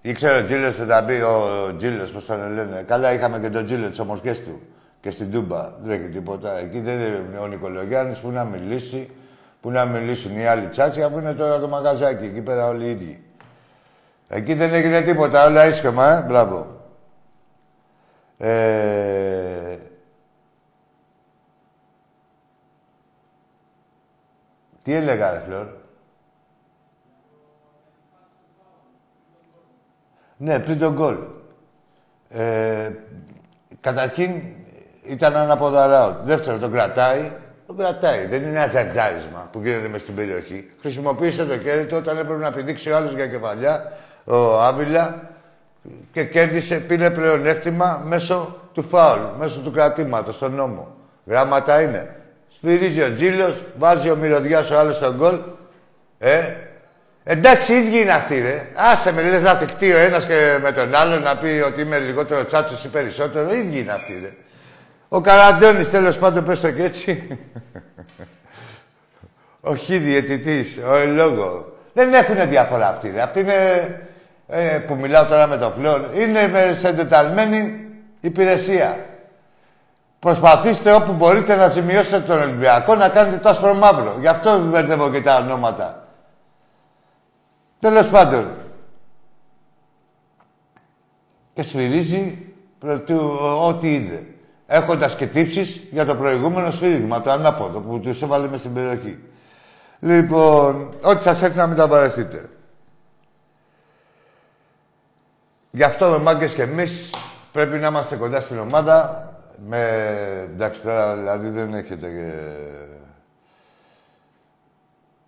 Ήξερε 0.00 0.38
ο 0.38 0.44
Τζίλος 0.44 0.74
θα 0.74 0.86
τα 0.86 1.04
πει, 1.04 1.12
ο 1.12 1.74
Τζίλος, 1.76 2.10
πώς 2.10 2.24
τον 2.24 2.52
λένε. 2.54 2.84
Καλά, 2.86 3.12
είχαμε 3.12 3.38
και 3.38 3.50
τον 3.50 3.64
Τζίλο, 3.64 3.88
τις 3.88 3.98
ομορφιές 3.98 4.42
του. 4.42 4.60
Και 5.00 5.10
στην 5.10 5.30
Τούμπα. 5.30 5.70
Δεν 5.82 6.00
έχει 6.00 6.08
τίποτα. 6.08 6.58
Εκεί 6.58 6.80
δεν 6.80 6.98
είναι 6.98 7.38
ο 7.38 7.46
Νικολογιάννης 7.46 8.20
που 8.20 8.30
να 8.30 8.44
μιλήσει, 8.44 9.10
που 9.60 9.70
να 9.70 9.84
μιλήσουν 9.84 10.38
οι 10.38 10.46
άλλοι 10.46 10.66
τσάτσι, 10.66 11.02
αφού 11.02 11.18
είναι 11.18 11.34
τώρα 11.34 11.58
το 11.60 11.68
μαγαζάκι. 11.68 12.24
Εκεί 12.24 12.42
πέρα 12.42 12.66
όλοι 12.66 12.86
οι 12.86 12.90
ίδιοι. 12.90 13.22
Εκεί 14.28 14.54
δεν 14.54 14.74
έγινε 14.74 15.00
τίποτα, 15.00 15.46
όλα 15.46 15.66
ίσχυμα, 15.66 16.12
ε. 16.12 16.22
Μπράβο. 16.22 16.76
Ε... 18.38 19.76
Τι 24.82 24.94
έλεγα, 24.94 25.32
ρε 25.32 25.38
Φλόρ; 25.38 25.66
Ναι, 30.36 30.60
πριν 30.60 30.78
τον 30.78 30.94
γκολ. 30.94 31.16
Ε, 32.28 32.92
καταρχήν 33.80 34.42
ήταν 35.08 35.34
ένα 35.34 36.20
Δεύτερο, 36.24 36.58
τον 36.58 36.72
κρατάει. 36.72 37.32
Τον 37.66 37.76
κρατάει. 37.76 38.26
Δεν 38.26 38.42
είναι 38.42 38.58
ένα 38.58 38.68
τζαρτζάρισμα 38.68 39.48
που 39.52 39.60
γίνεται 39.62 39.88
μες 39.88 40.02
στην 40.02 40.14
περιοχή. 40.14 40.70
Χρησιμοποίησε 40.80 41.44
το 41.44 41.56
κέρδη 41.56 41.84
του 41.84 41.96
όταν 41.96 42.18
έπρεπε 42.18 42.40
να 42.42 42.50
πηδήξει 42.50 42.90
ο 42.90 42.96
άλλος 42.96 43.14
για 43.14 43.26
κεφαλιά, 43.26 43.92
ο 44.24 44.62
Άβυλα, 44.62 45.30
και 46.12 46.24
κέρδισε, 46.24 46.76
πήρε 46.76 47.10
πλεονέκτημα 47.10 48.02
μέσω 48.04 48.56
του 48.74 48.82
φάουλ, 48.82 49.20
μέσω 49.38 49.60
του 49.60 49.70
κρατήματος 49.70 50.34
στον 50.34 50.54
νόμο. 50.54 50.96
Γράμματα 51.26 51.80
είναι. 51.80 52.16
Σφυρίζει 52.54 53.02
ο 53.02 53.14
Τζίλος, 53.14 53.62
βάζει 53.78 54.10
ο 54.10 54.16
μυρωδιάς 54.16 54.70
ο 54.70 54.78
άλλος 54.78 54.98
τον 54.98 55.16
γκολ. 55.16 55.38
Ε, 56.18 56.40
Εντάξει, 57.30 57.72
οι 57.72 57.76
ίδιοι 57.76 58.00
είναι 58.00 58.12
αυτοί, 58.12 58.40
ρε. 58.40 58.66
Άσε 58.74 59.12
με, 59.12 59.22
λες 59.22 59.42
να 59.42 59.54
θυχτεί 59.54 59.92
ο 59.92 59.98
ένας 59.98 60.26
και 60.26 60.58
με 60.62 60.72
τον 60.72 60.94
άλλο 60.94 61.18
να 61.18 61.36
πει 61.36 61.62
ότι 61.66 61.80
είμαι 61.80 61.98
λιγότερο 61.98 62.44
τσάτσος 62.44 62.84
ή 62.84 62.88
περισσότερο. 62.88 63.54
Οι 63.54 63.58
ίδιοι 63.58 63.80
είναι 63.80 63.92
αυτοί, 63.92 64.18
ρε. 64.22 64.32
Ο 65.08 65.20
Καραντώνης, 65.20 65.90
τέλος 65.90 66.18
πάντων, 66.18 66.44
πες 66.44 66.60
το 66.60 66.70
και 66.70 66.82
έτσι. 66.82 67.38
ο 69.60 69.74
διαιτητής, 69.74 70.78
ο 70.88 71.04
λόγο. 71.04 71.76
Δεν 71.92 72.14
έχουν 72.14 72.48
διαφορά 72.48 72.88
αυτοί, 72.88 73.10
ρε. 73.10 73.22
Αυτοί 73.22 73.40
είναι, 73.40 73.54
ε, 74.48 74.78
που 74.78 74.94
μιλάω 74.94 75.26
τώρα 75.26 75.46
με 75.46 75.56
τον 75.56 75.72
Φλόρ, 75.72 76.00
είναι 76.14 76.48
με 76.48 76.74
σε 76.74 76.88
εντεταλμένη 76.88 77.86
υπηρεσία. 78.20 79.06
Προσπαθήστε 80.18 80.92
όπου 80.92 81.12
μπορείτε 81.12 81.56
να 81.56 81.68
ζημιώσετε 81.68 82.20
τον 82.20 82.40
Ολυμπιακό, 82.42 82.94
να 82.94 83.08
κάνετε 83.08 83.36
το 83.36 83.48
άσπρο 83.48 83.74
μαύρο. 83.74 84.16
Γι' 84.20 84.28
αυτό 84.28 84.58
μπερδεύω 84.58 85.10
και 85.10 85.20
τα 85.20 85.36
ονόματα. 85.36 86.08
Τέλος 87.80 88.08
πάντων. 88.08 88.50
Και 91.54 91.62
σφυρίζει 91.62 92.52
ό,τι 93.62 93.94
είδε. 93.94 94.26
Έχοντας 94.70 95.16
και 95.16 95.26
τύψεις 95.26 95.80
για 95.90 96.04
το 96.04 96.14
προηγούμενο 96.14 96.70
σφύριγμα, 96.70 97.20
το 97.20 97.30
ανάποδο 97.30 97.80
που 97.80 98.00
τους 98.00 98.22
έβαλε 98.22 98.48
μες 98.48 98.58
στην 98.58 98.72
περιοχή. 98.72 99.18
Λοιπόν, 100.00 100.94
ό,τι 101.02 101.22
σας 101.22 101.42
έρθει 101.42 101.56
να 101.56 101.66
μην 101.66 101.76
τα 101.76 101.86
βαρεθείτε. 101.86 102.48
Γι' 105.70 105.82
αυτό 105.82 106.08
με 106.08 106.18
μάγκες 106.18 106.54
και 106.54 106.62
εμείς 106.62 107.14
πρέπει 107.52 107.78
να 107.78 107.86
είμαστε 107.86 108.16
κοντά 108.16 108.40
στην 108.40 108.58
ομάδα. 108.58 109.28
Με... 109.68 110.48
Εντάξει, 110.52 110.82
τώρα 110.82 111.16
δηλαδή 111.16 111.48
δεν 111.48 111.74
έχετε 111.74 112.34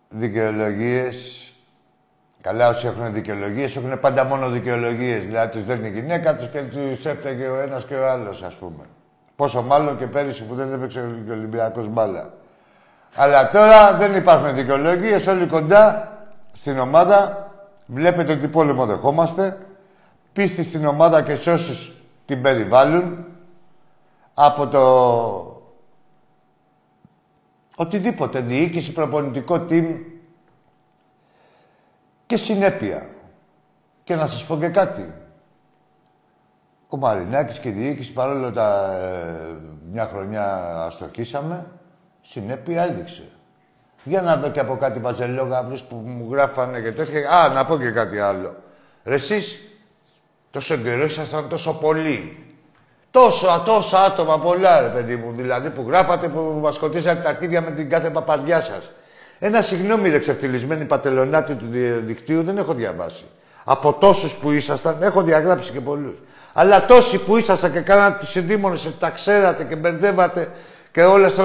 δικαιολογίες 0.09 1.45
Καλά, 2.41 2.69
όσοι 2.69 2.87
έχουν 2.87 3.13
δικαιολογίες 3.13 3.77
έχουν 3.77 4.01
πάντα 4.01 4.25
μόνο 4.25 4.49
δικαιολογίες. 4.49 5.25
Δηλαδή 5.25 5.53
τους 5.53 5.65
δίνει 5.65 5.89
η 5.89 5.91
γυναίκα 5.91 6.37
τους 6.37 6.49
και 6.49 6.63
τους 6.63 7.07
έφταιγε 7.07 7.47
ο 7.47 7.61
ένας 7.61 7.85
και 7.85 7.95
ο 7.95 8.11
άλλος, 8.11 8.43
ας 8.43 8.55
πούμε. 8.55 8.85
Πόσο 9.41 9.63
μάλλον 9.63 9.99
και 9.99 10.07
πέρυσι 10.07 10.45
που 10.45 10.55
δεν 10.55 10.73
έπαιξε 10.73 11.01
ο 11.01 11.33
Ολυμπιακός 11.33 11.89
μπάλα. 11.89 12.33
Αλλά 13.15 13.51
τώρα 13.51 13.95
δεν 13.95 14.15
υπάρχουν 14.15 14.55
δικαιολογίες, 14.55 15.27
όλοι 15.27 15.47
κοντά 15.47 16.13
στην 16.53 16.79
ομάδα. 16.79 17.51
Βλέπετε 17.87 18.33
ότι 18.33 18.49
πόλεμο 18.49 18.87
δεχόμαστε. 18.87 19.67
Πίστη 20.33 20.63
στην 20.63 20.87
ομάδα 20.87 21.23
και 21.23 21.37
σε 21.37 21.53
όσους 21.53 21.93
την 22.27 22.43
περιβάλλουν. 22.43 23.25
Από 24.35 24.67
το 24.67 24.83
οτιδήποτε, 27.77 28.41
διοίκηση, 28.41 28.93
προπονητικό 28.93 29.67
team, 29.71 29.97
και 32.27 32.37
συνέπεια. 32.37 33.09
Και 34.05 34.15
να 34.15 34.27
σας 34.27 34.45
πω 34.45 34.57
και 34.57 34.69
κάτι. 34.69 35.13
Ο 36.93 36.97
Μαρινάκης 36.97 37.59
και 37.59 37.69
η 37.69 37.73
διοίκηση, 37.73 38.13
παρόλο 38.13 38.53
τα 38.53 38.99
ε, 39.03 39.57
μια 39.93 40.07
χρονιά 40.13 40.75
αστοχήσαμε, 40.87 41.67
συνέπεια 42.23 42.83
έδειξε. 42.83 43.23
Για 44.03 44.23
να 44.23 44.37
δω 44.37 44.51
και 44.51 44.61
από 44.61 44.77
κάτι 44.77 44.99
βαζελόγαυρους 44.99 45.81
που 45.81 45.97
μου 45.97 46.29
γράφανε 46.33 46.81
και 46.81 46.93
τέτοια. 46.93 47.31
Α, 47.31 47.49
να 47.49 47.65
πω 47.65 47.79
και 47.79 47.91
κάτι 47.91 48.19
άλλο. 48.19 48.55
Ρε 49.05 49.15
εσείς, 49.15 49.59
τόσο 50.51 50.77
καιρό 50.77 51.05
ήσασταν 51.05 51.49
τόσο 51.49 51.73
πολλοί. 51.73 52.45
Τόσο, 53.11 53.63
τόσα 53.67 54.03
άτομα 54.03 54.39
πολλά, 54.39 54.81
ρε 54.81 54.89
παιδί 54.89 55.17
μου, 55.17 55.33
δηλαδή 55.37 55.71
που 55.71 55.85
γράφατε, 55.89 56.29
που 56.29 56.59
μας 56.63 56.75
σκοτήσατε 56.75 57.23
τα 57.23 57.29
αρχίδια 57.29 57.61
με 57.61 57.71
την 57.71 57.91
κάθε 57.91 58.11
παπαρδιά 58.11 58.61
σας. 58.61 58.93
Ένα 59.39 59.61
συγγνώμη 59.61 60.09
ρε 60.09 60.19
ξεφτυλισμένη 60.19 60.85
πατελονάτη 60.85 61.55
του 61.55 61.67
δικτύου 62.05 62.43
δεν 62.43 62.59
έχω 62.59 62.75
διαβάσει. 62.75 63.25
Από 63.65 63.93
τόσους 63.93 64.35
που 64.35 64.51
ήσασταν, 64.51 65.03
έχω 65.03 65.23
διαγράψει 65.23 65.73
και 65.73 65.81
πολλούς. 65.81 66.19
Αλλά 66.53 66.85
τόσοι 66.85 67.19
που 67.19 67.37
ήσασταν 67.37 67.73
και 67.73 67.81
κάνατε 67.81 68.19
τους 68.19 68.31
συνδύμονες, 68.31 68.89
τα 68.99 69.11
ξέρατε 69.11 69.65
και 69.65 69.77
μπερδεύατε 69.77 70.49
και 70.93 71.03
όλα 71.03 71.29
στο, 71.29 71.45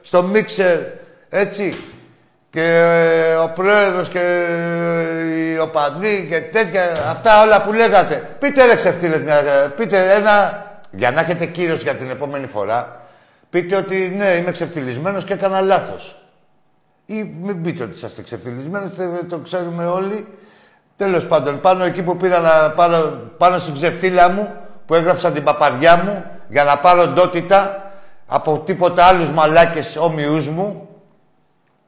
στο 0.00 0.22
μίξερ, 0.22 0.78
έτσι. 1.28 1.68
Και 1.70 1.98
και 2.50 2.64
ε, 2.64 3.34
ο 3.34 3.48
πρόεδρος 3.54 4.08
και 4.08 4.18
ε, 4.18 5.52
οι 5.52 5.58
οπαδοί 5.58 6.26
και 6.30 6.40
τέτοια, 6.40 7.08
αυτά 7.08 7.42
όλα 7.42 7.62
που 7.62 7.72
λέγατε. 7.72 8.28
Πείτε 8.38 8.66
ρε 8.66 8.74
ξεφτύλες 8.74 9.20
μια, 9.20 9.42
πείτε 9.76 10.14
ένα, 10.14 10.66
για 10.90 11.10
να 11.10 11.20
έχετε 11.20 11.46
κύρος 11.46 11.82
για 11.82 11.94
την 11.94 12.10
επόμενη 12.10 12.46
φορά, 12.46 13.06
πείτε 13.50 13.76
ότι 13.76 14.14
ναι, 14.16 14.24
είμαι 14.24 14.50
ξεφτυλισμένος 14.50 15.24
και 15.24 15.32
έκανα 15.32 15.60
λάθος. 15.60 16.22
Ή 17.06 17.36
μην 17.40 17.62
πείτε 17.62 17.82
ότι 17.82 17.92
είσαστε 17.96 18.22
ξεφτυλισμένος, 18.22 18.90
το 19.28 19.38
ξέρουμε 19.38 19.86
όλοι. 19.86 20.26
Τέλος 20.98 21.26
πάντων, 21.26 21.60
πάνω 21.60 21.84
εκεί 21.84 22.02
που 22.02 22.16
πήρα 22.16 22.40
να, 22.40 22.70
πάνω, 22.70 23.20
πάνω 23.38 23.58
στην 23.58 23.74
ξεφτύλα 23.74 24.30
μου, 24.30 24.54
που 24.86 24.94
έγραψα 24.94 25.30
την 25.30 25.44
παπαριά 25.44 25.96
μου, 25.96 26.24
για 26.48 26.64
να 26.64 26.76
πάρω 26.76 27.06
ντότητα 27.06 27.90
από 28.26 28.62
τίποτα 28.66 29.04
άλλους 29.04 29.30
μαλάκες 29.30 29.96
όμοιούς 29.96 30.48
μου, 30.48 30.88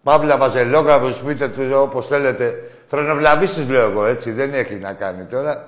Παύλα 0.02 0.36
Βαζελόγραφος, 0.36 1.22
πείτε 1.26 1.48
τους 1.48 1.72
όπως 1.72 2.06
θέλετε. 2.06 2.70
Θρονοβλαβίστης 2.88 3.68
λέω 3.68 3.90
εγώ, 3.90 4.04
έτσι. 4.04 4.30
Δεν 4.32 4.54
έχει 4.54 4.74
να 4.74 4.92
κάνει 4.92 5.24
τώρα. 5.24 5.64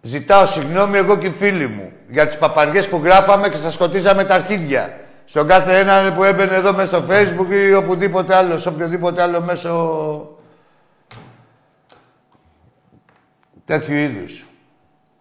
Ζητάω 0.00 0.46
συγγνώμη 0.46 0.98
εγώ 0.98 1.16
και 1.16 1.26
οι 1.26 1.30
φίλοι 1.30 1.66
μου 1.66 1.92
για 2.08 2.26
τις 2.26 2.36
παπαριές 2.36 2.88
που 2.88 3.00
γράφαμε 3.04 3.48
και 3.48 3.56
σας 3.56 3.74
σκοτίζαμε 3.74 4.24
τα 4.24 4.34
αρχίδια. 4.34 4.98
Στον 5.24 5.46
κάθε 5.46 5.78
ένα 5.78 6.12
που 6.16 6.24
έμπαινε 6.24 6.54
εδώ 6.54 6.72
μέσα 6.72 6.96
στο 6.96 7.04
facebook 7.08 7.52
ή 7.68 7.74
οπουδήποτε 7.74 8.34
άλλο, 8.34 8.58
σε 8.58 8.68
οποιοδήποτε 8.68 9.22
άλλο 9.22 9.40
μέσο 9.40 10.37
τέτοιου 13.68 13.94
είδους. 13.94 14.46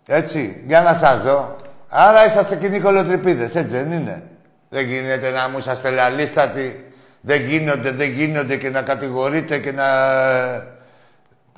Έτσι, 0.08 0.64
για 0.68 0.82
να 0.82 0.94
σας 0.94 1.22
δω. 1.22 1.56
Άρα 1.90 2.26
είσαστε 2.26 2.56
κοινοί 2.56 2.80
κολοτρυπίδες, 2.80 3.56
έτσι 3.56 3.74
δεν 3.74 3.92
είναι; 3.92 4.24
Δεν 4.70 4.86
γίνεται 4.86 5.30
να 5.30 5.50
μου 5.50 5.58
είσαστε 5.58 5.90
λαλίστατοι. 5.90 6.86
Δεν 7.22 7.42
γίνονται, 7.42 7.92
δεν 7.92 8.10
γίνονται 8.10 8.56
και 8.56 8.70
να 8.70 8.82
κατηγορείτε 8.82 9.58
και 9.58 9.72
να... 9.72 9.86
Ε, 10.46 10.68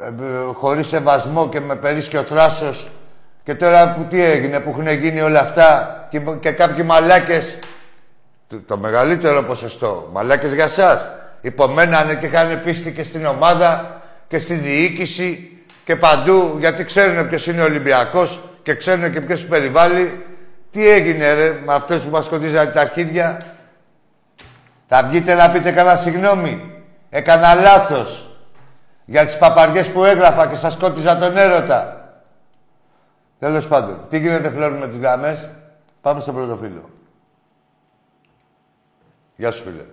ε, 0.01 0.53
χωρίς 0.53 0.87
σεβασμό 0.87 1.49
και 1.49 1.59
με 1.59 1.75
περίσκιο 1.75 2.21
θράσος. 2.21 2.89
Και 3.43 3.55
τώρα 3.55 3.93
που 3.93 4.05
τι 4.09 4.23
έγινε, 4.23 4.59
που 4.59 4.69
έχουν 4.69 4.87
γίνει 4.87 5.21
όλα 5.21 5.39
αυτά 5.39 6.07
και, 6.09 6.19
και 6.39 6.51
κάποιοι 6.51 6.83
μαλάκες, 6.87 7.57
το, 8.47 8.61
το 8.67 8.77
μεγαλύτερο 8.77 9.43
ποσοστό, 9.43 10.09
μαλάκες 10.13 10.53
για 10.53 10.67
σας, 10.67 11.09
υπομένανε 11.41 12.15
και 12.15 12.25
είχαν 12.25 12.61
πίστη 12.63 12.91
και 12.91 13.03
στην 13.03 13.25
ομάδα 13.25 14.01
και 14.27 14.37
στη 14.39 14.53
διοίκηση 14.53 15.58
και 15.83 15.95
παντού, 15.95 16.55
γιατί 16.59 16.83
ξέρουν 16.83 17.29
ποιος 17.29 17.47
είναι 17.47 17.61
ο 17.61 17.65
Ολυμπιακός 17.65 18.39
και 18.63 18.75
ξέρουν 18.75 19.11
και 19.11 19.21
ποιος 19.21 19.45
περιβάλλει 19.45 20.25
τι 20.71 20.89
έγινε 20.89 21.33
ρε 21.33 21.59
με 21.65 21.73
αυτές 21.73 22.03
που 22.03 22.09
μας 22.09 22.25
σκοτίζανε 22.25 22.71
τα 22.71 22.81
αρχίδια; 22.81 23.41
Θα 24.87 25.03
βγείτε 25.03 25.33
να 25.33 25.49
πείτε 25.49 25.71
κανένα 25.71 25.95
συγγνώμη. 25.95 26.83
Έκανα 27.09 27.53
λάθος 27.53 28.37
για 29.05 29.25
τις 29.25 29.37
παπαριές 29.37 29.87
που 29.87 30.03
έγραφα 30.03 30.47
και 30.47 30.55
σας 30.55 30.73
σκότιζα 30.73 31.17
τον 31.17 31.37
έρωτα. 31.37 32.11
Τέλος 33.39 33.67
πάντων. 33.67 34.05
Τι 34.09 34.19
γίνεται 34.19 34.49
φίλοι 34.49 34.71
με 34.71 34.87
τις 34.87 34.97
γραμμές; 34.97 35.49
Πάμε 36.01 36.19
στο 36.19 36.33
πρώτο 36.33 36.55
φίλο. 36.55 36.89
Γεια 39.35 39.51
σου 39.51 39.63
φίλε. 39.63 39.83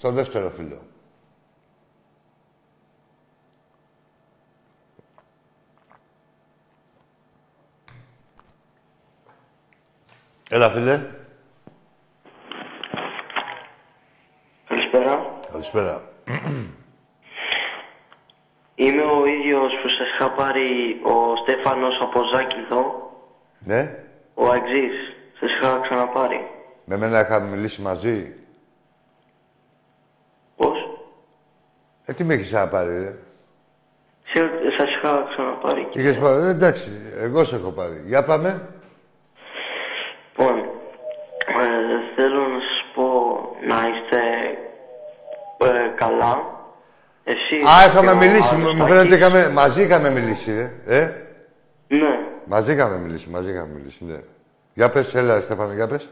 Στο 0.00 0.10
δεύτερο 0.10 0.50
φίλο. 0.50 0.82
Έλα, 10.50 10.70
φίλε. 10.70 11.00
Καλησπέρα. 14.68 15.40
Καλησπέρα. 15.50 16.02
Είμαι 18.74 19.02
ο 19.02 19.26
ίδιος 19.26 19.72
που 19.82 19.88
σας 19.88 20.08
είχα 20.14 20.30
πάρει 20.32 21.00
ο 21.04 21.36
Στέφανος 21.36 22.00
από 22.00 22.20
Ζάκηδο. 22.32 23.10
Ναι. 23.58 24.04
Ο 24.34 24.46
Αγγζής. 24.50 24.94
Σας 25.40 25.50
είχα 25.50 25.80
ξαναπάρει. 25.80 26.50
Με 26.84 26.96
μένα 26.96 27.20
είχαμε 27.20 27.48
μιλήσει 27.48 27.82
μαζί. 27.82 28.34
Πώς? 30.60 30.78
Ε, 32.04 32.12
τι 32.12 32.24
με 32.24 32.34
έχεις 32.34 32.46
ξαναπάρει, 32.46 32.98
ρε; 32.98 33.14
Σε, 34.32 34.50
σας 34.78 34.88
είχα 34.96 35.26
ξαναπάρει. 35.30 35.86
και- 35.90 36.00
Είχες 36.00 36.18
πάρει. 36.18 36.42
Ε, 36.42 36.48
εντάξει, 36.48 36.90
εγώ 37.20 37.44
σε 37.44 37.56
έχω 37.56 37.70
πάρει. 37.70 38.02
Για 38.06 38.24
πάμε. 38.24 38.68
Λοιπόν, 40.30 40.58
ε, 40.58 42.14
θέλω 42.16 42.40
να 42.40 42.58
σας 42.60 42.84
πω 42.94 43.04
να 43.66 43.76
είστε 43.88 44.18
ε, 45.58 45.88
καλά. 45.94 46.58
Εσύ 47.24 47.56
Α, 47.56 47.86
είχαμε 47.86 48.10
και 48.10 48.16
ο 48.16 48.16
μιλήσει. 48.16 48.54
Μου 48.54 48.60
μου 48.60 48.66
Αριστάκης. 48.68 48.94
φαίνεται 48.96 49.16
είχαμε... 49.16 49.48
μαζί 49.48 49.82
είχαμε 49.82 50.10
μιλήσει, 50.10 50.54
ρε. 50.86 50.96
Ε; 50.96 51.10
Ναι. 51.88 52.18
Μαζί 52.44 52.72
είχαμε 52.72 52.96
μιλήσει, 52.98 53.28
μαζί 53.30 53.50
είχαμε 53.50 53.72
μιλήσει, 53.74 54.04
ναι. 54.04 54.18
Για 54.74 54.90
πες, 54.90 55.14
έλα, 55.14 55.40
Στέφανο, 55.40 55.72
για 55.72 55.86
πες. 55.88 56.08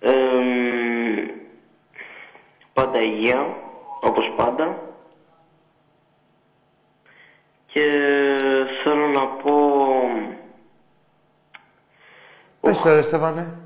Ε, 0.00 0.10
πάντα 2.72 2.98
υγεία, 2.98 3.46
όπως 4.00 4.32
πάντα. 4.36 4.78
Και 7.66 7.86
θέλω 8.84 9.06
να 9.06 9.26
πω... 9.26 9.52
Πες 12.60 12.80
το, 12.80 12.94
ρε, 12.94 13.02
Στέφανε. 13.02 13.56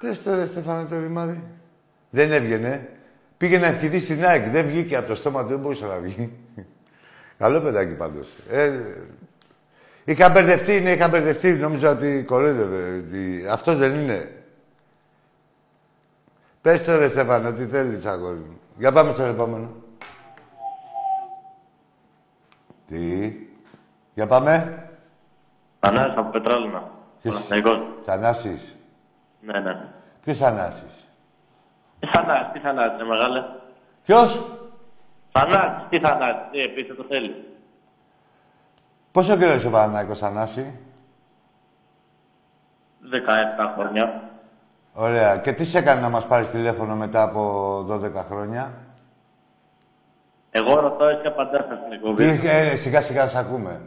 Πες 0.00 0.22
το, 0.22 0.34
ρε, 0.34 0.46
Στέφανε, 0.46 0.88
το 0.88 1.00
ρημάδι. 1.00 1.42
Δεν 2.10 2.32
έβγαινε. 2.32 2.88
Πήγε 3.36 3.58
να 3.58 3.66
ευχηθείς 3.66 4.04
στην 4.04 4.24
ΑΕΚ. 4.24 4.48
Δεν 4.48 4.66
βγήκε 4.66 4.96
από 4.96 5.06
το 5.06 5.14
στόμα 5.14 5.42
του, 5.42 5.48
δεν 5.48 5.58
μπορούσε 5.58 5.86
να 5.86 5.98
βγει. 5.98 6.32
Καλό 7.38 7.60
παιδάκι 7.60 7.94
πάντως. 7.94 8.36
Ε, 8.50 8.80
είχα 10.04 10.28
μπερδευτεί, 10.28 10.80
ναι, 10.80 10.92
είχα 10.92 11.08
μπερδευτεί. 11.08 11.52
Νόμιζα 11.52 11.90
ότι 11.90 12.24
κοροϊδεύε. 12.26 13.02
Ότι... 13.06 13.46
Αυτός 13.50 13.76
δεν 13.76 13.94
είναι. 13.94 14.41
Πες 16.62 16.84
το, 16.84 16.96
ρε, 16.96 17.08
Στέφανε, 17.08 17.52
τι 17.52 17.66
θέλεις, 17.66 18.06
αγόρι 18.06 18.38
μου. 18.38 18.60
Για 18.78 18.92
πάμε 18.92 19.12
στο 19.12 19.22
επόμενο. 19.22 19.68
Τι; 22.86 23.36
Για 24.14 24.26
πάμε. 24.26 24.86
Θανάσης 25.80 26.16
από 26.16 26.30
Πετράλαινα. 26.30 26.90
Ποιος; 27.22 27.34
Παναθηναϊκός. 27.34 28.04
Θανάσης. 28.04 28.78
Ναι, 29.40 29.60
ναι. 29.60 29.88
Ποιος 30.20 30.38
Θανάσης; 30.38 31.08
Τι 32.00 32.06
Θανάσης, 32.06 32.52
τι 32.52 32.58
Θανάσης, 32.58 32.98
ρε 32.98 33.04
μεγάλε. 33.04 33.44
Ποιος; 34.04 34.42
Θανάσης, 35.32 35.88
τι 35.90 36.00
Θανάσης, 36.00 36.42
τι 36.50 36.60
επίσης 36.60 36.96
το 36.96 37.04
θέλεις. 37.08 37.34
Πόσο 39.12 39.36
καιρό 39.36 39.54
είσαι 39.54 39.66
ο 39.66 39.70
Παναθηναϊκός 39.70 40.18
Θανάση; 40.18 40.78
17 43.10 43.72
χρόνια. 43.74 44.30
Ωραία. 44.92 45.36
Και 45.36 45.52
τι 45.52 45.64
σε 45.64 45.78
έκανε 45.78 46.00
να 46.00 46.08
μας 46.08 46.26
πάρεις 46.26 46.50
τηλέφωνο 46.50 46.94
μετά 46.96 47.22
από 47.22 47.78
12 47.90 48.24
χρόνια; 48.30 48.72
Εγώ 50.50 50.80
ρωτώ, 50.80 51.04
εσύ 51.04 51.26
απαντάς 51.26 51.64
στην 51.64 51.88
Τι, 52.16 52.24
εκπομπή. 52.24 52.48
ε, 52.48 52.76
σιγά 52.76 53.00
σιγά 53.00 53.28
σε 53.28 53.38
ακούμε. 53.38 53.80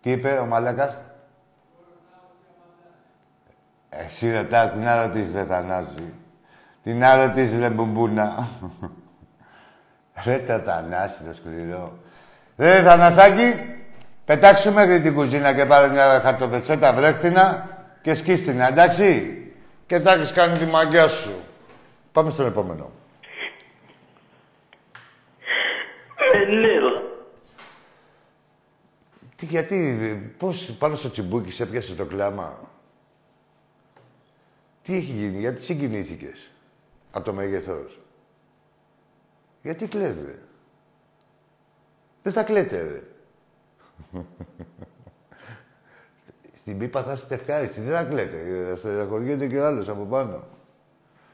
Τι 0.00 0.10
είπε 0.10 0.38
ο 0.38 0.44
Μαλάκας; 0.46 0.98
Εσύ 3.88 4.32
ρωτάς, 4.36 4.72
την 4.72 4.88
άλλο 4.88 5.12
της 5.12 5.32
ρε 5.34 5.44
Θανάση. 5.44 6.14
Την 6.82 7.04
άλλο 7.04 7.30
της 7.32 7.58
ρε 7.58 7.68
μπουμπούνα. 7.70 8.48
ρε 10.24 10.38
τα 10.38 10.58
Θανάση, 10.58 11.22
το 11.22 11.34
σκληρό. 11.34 11.98
Ρε 12.56 12.82
Θανασάκη, 12.82 13.52
πετάξου 14.24 14.72
μέχρι 14.72 15.00
την 15.00 15.14
κουζίνα 15.14 15.54
και 15.54 15.64
πάρε 15.66 15.88
μια 15.88 16.20
χαρτοπετσέτα 16.20 16.92
βρέχθηνα 16.92 17.68
και 18.02 18.14
σκίστηνα, 18.14 18.68
εντάξει. 18.68 19.38
Και 19.94 20.00
θα 20.00 20.12
έχεις 20.12 20.32
κάνει 20.32 20.58
τη 20.58 20.64
μαγιά 20.64 21.08
σου. 21.08 21.42
Πάμε 22.12 22.30
στον 22.30 22.46
επόμενο. 22.46 22.90
Ε, 26.32 26.44
ναι, 26.44 26.68
Τι, 29.36 29.46
γιατί, 29.46 30.34
πώς 30.38 30.72
πάνω 30.78 30.94
στο 30.94 31.10
τσιμπούκι 31.10 31.50
σε 31.50 31.62
έπιασε 31.62 31.94
το 31.94 32.04
κλάμα; 32.04 32.70
Τι 34.82 34.94
έχει 34.94 35.12
γίνει, 35.12 35.38
γιατί 35.38 35.62
συγκινήθηκες 35.62 36.50
από 37.10 37.24
το 37.24 37.32
μέγεθος; 37.32 38.00
Γιατί 39.62 39.86
κλαις, 39.86 40.16
ρε; 40.16 40.38
Δεν 42.22 42.32
θα 42.32 42.42
κλαίτε, 42.42 42.82
ρε. 42.82 43.02
Στην 46.66 46.78
πίπα 46.78 47.02
θα 47.02 47.12
είστε 47.12 47.34
ευχάριστοι, 47.34 47.80
δεν 47.80 47.96
θα 47.96 48.04
κλαίτε. 48.04 48.36
Θα 48.68 48.76
στεναχωριέται 48.76 49.46
και 49.46 49.58
ο 49.58 49.66
άλλος 49.66 49.88
από 49.88 50.04
πάνω. 50.04 50.42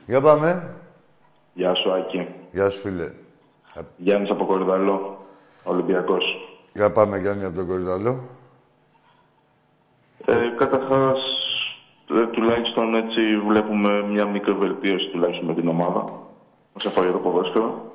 Για 0.07 0.21
πάμε. 0.21 0.75
Γεια 1.55 1.75
σου, 1.75 1.93
Άκη. 1.93 2.29
Γεια 2.53 2.71
σου, 2.71 2.79
φίλε. 2.79 3.11
Γιάννης 3.97 4.31
από 4.31 4.47
Κορυδαλό, 4.47 5.27
Ολυμπιακός. 5.65 6.25
Για 6.73 6.91
πάμε, 6.93 7.19
Γιάννη, 7.19 7.45
από 7.45 7.57
τον 7.57 7.67
Κορυδαλό. 7.67 8.29
Ε, 10.27 10.35
Καταρχάς, 10.59 11.19
τουλάχιστον 12.33 12.95
έτσι 12.95 13.21
βλέπουμε 13.49 14.03
μια 14.03 14.27
μικρή 14.27 14.53
βελτίωση 14.53 15.09
τουλάχιστον 15.11 15.47
με 15.47 15.55
την 15.55 15.69
ομάδα. 15.69 16.05
Όσον 16.73 16.93
αφορά 16.93 17.13
το 17.13 17.19
ποδόσφαιρο. 17.19 17.93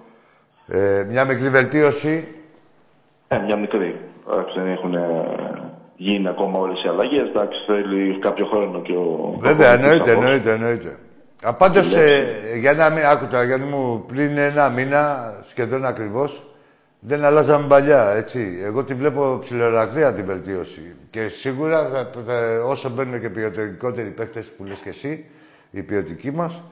Ε, 0.68 1.06
μια 1.10 1.26
μικρή 1.26 1.50
βελτίωση. 1.50 2.36
Ε, 3.28 3.38
μια 3.38 3.56
μικρή. 3.56 4.00
Εντάξει, 4.30 4.60
δεν 4.60 4.72
έχουν 4.72 4.94
ε, 5.98 6.04
γίνει 6.04 6.28
ακόμα 6.28 6.60
όλες 6.60 6.84
οι 6.84 6.88
αλλαγές. 6.88 7.28
Εντάξει, 7.28 7.60
θέλει 7.66 8.20
κάποιο 8.20 8.46
χρόνο 8.46 8.82
και 8.82 8.92
ο. 8.92 9.36
Βέβαια, 9.38 9.78
προπονητής 9.80 9.92
εννοείται, 9.92 10.16
να 10.20 10.26
εννοείται, 10.26 10.52
εννοείται. 10.52 10.98
Απάντω 11.44 11.80
για 12.60 12.72
ένα 12.72 12.90
μήνα, 12.90 13.10
άκουτα, 13.10 13.44
γιατί 13.44 13.64
μου 13.64 14.04
πριν 14.08 14.38
ένα 14.38 14.70
μήνα, 14.70 15.34
σχεδόν 15.48 15.86
ακριβώς, 15.86 16.44
δεν 17.00 17.26
αλλάζαμε 17.26 17.66
παλιά, 17.68 18.10
έτσι. 18.10 18.60
Εγώ 18.64 18.84
τη 18.84 18.94
βλέπω 18.94 19.38
ψηλορακραία 19.42 20.14
την 20.14 20.26
βελτίωση. 20.26 20.96
Και 21.10 21.28
σίγουρα, 21.28 21.90
θα, 21.90 22.10
θα- 22.26 22.64
όσο 22.66 22.90
μπαίνουν 22.90 23.20
και 23.22 23.30
ποιοτικότεροι 23.30 24.10
παίχτες 24.10 24.46
που 24.58 24.64
λες 24.64 24.80
και 24.80 24.90
εσύ, 24.90 25.26
οι 25.72 25.82
ποιοτικοί 25.82 26.32
μας, 26.32 26.64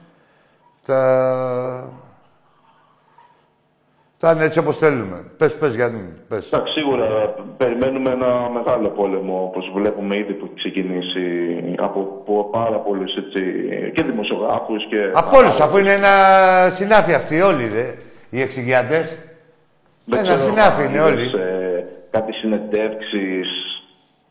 θα... 0.82 1.92
θα 4.24 4.32
είναι 4.32 4.44
έτσι 4.44 4.58
όπως 4.58 4.76
θέλουμε. 4.78 5.16
Πες, 5.38 5.54
πες, 5.54 5.74
Γιάννη, 5.74 6.00
πες. 6.28 6.52
Εντάξει, 6.52 6.72
σίγουρα 6.72 7.06
περιμένουμε 7.56 8.10
ένα 8.10 8.30
μεγάλο 8.58 8.88
πόλεμο, 8.88 9.42
όπως 9.48 9.70
βλέπουμε 9.74 10.16
ήδη 10.16 10.32
που 10.32 10.44
έχει 10.44 10.54
ξεκινήσει 10.54 11.24
από, 11.76 12.00
από 12.00 12.48
πάρα 12.58 12.76
πολλούς 12.76 13.12
και 13.94 14.02
δημοσιογράφους 14.02 14.86
και. 14.90 15.10
Από 15.12 15.36
όλους, 15.38 15.60
αφού 15.60 15.78
είναι 15.78 15.92
ένα 15.92 16.14
συνάφι 16.70 17.12
αυτοί 17.14 17.40
όλοι, 17.40 17.66
δε, 17.66 17.86
οι 18.30 18.40
εξηγιαντές. 18.40 19.06
Δεν 20.04 20.18
Ένα 20.18 20.34
ξέρω 20.34 20.50
συνάφι 20.50 20.82
αν 20.82 20.88
είναι 20.88 20.98
είδες, 20.98 21.10
όλοι. 21.10 21.42
Ε, 21.42 21.84
κάτι 22.10 22.32
συνεντεύξεις 22.32 23.48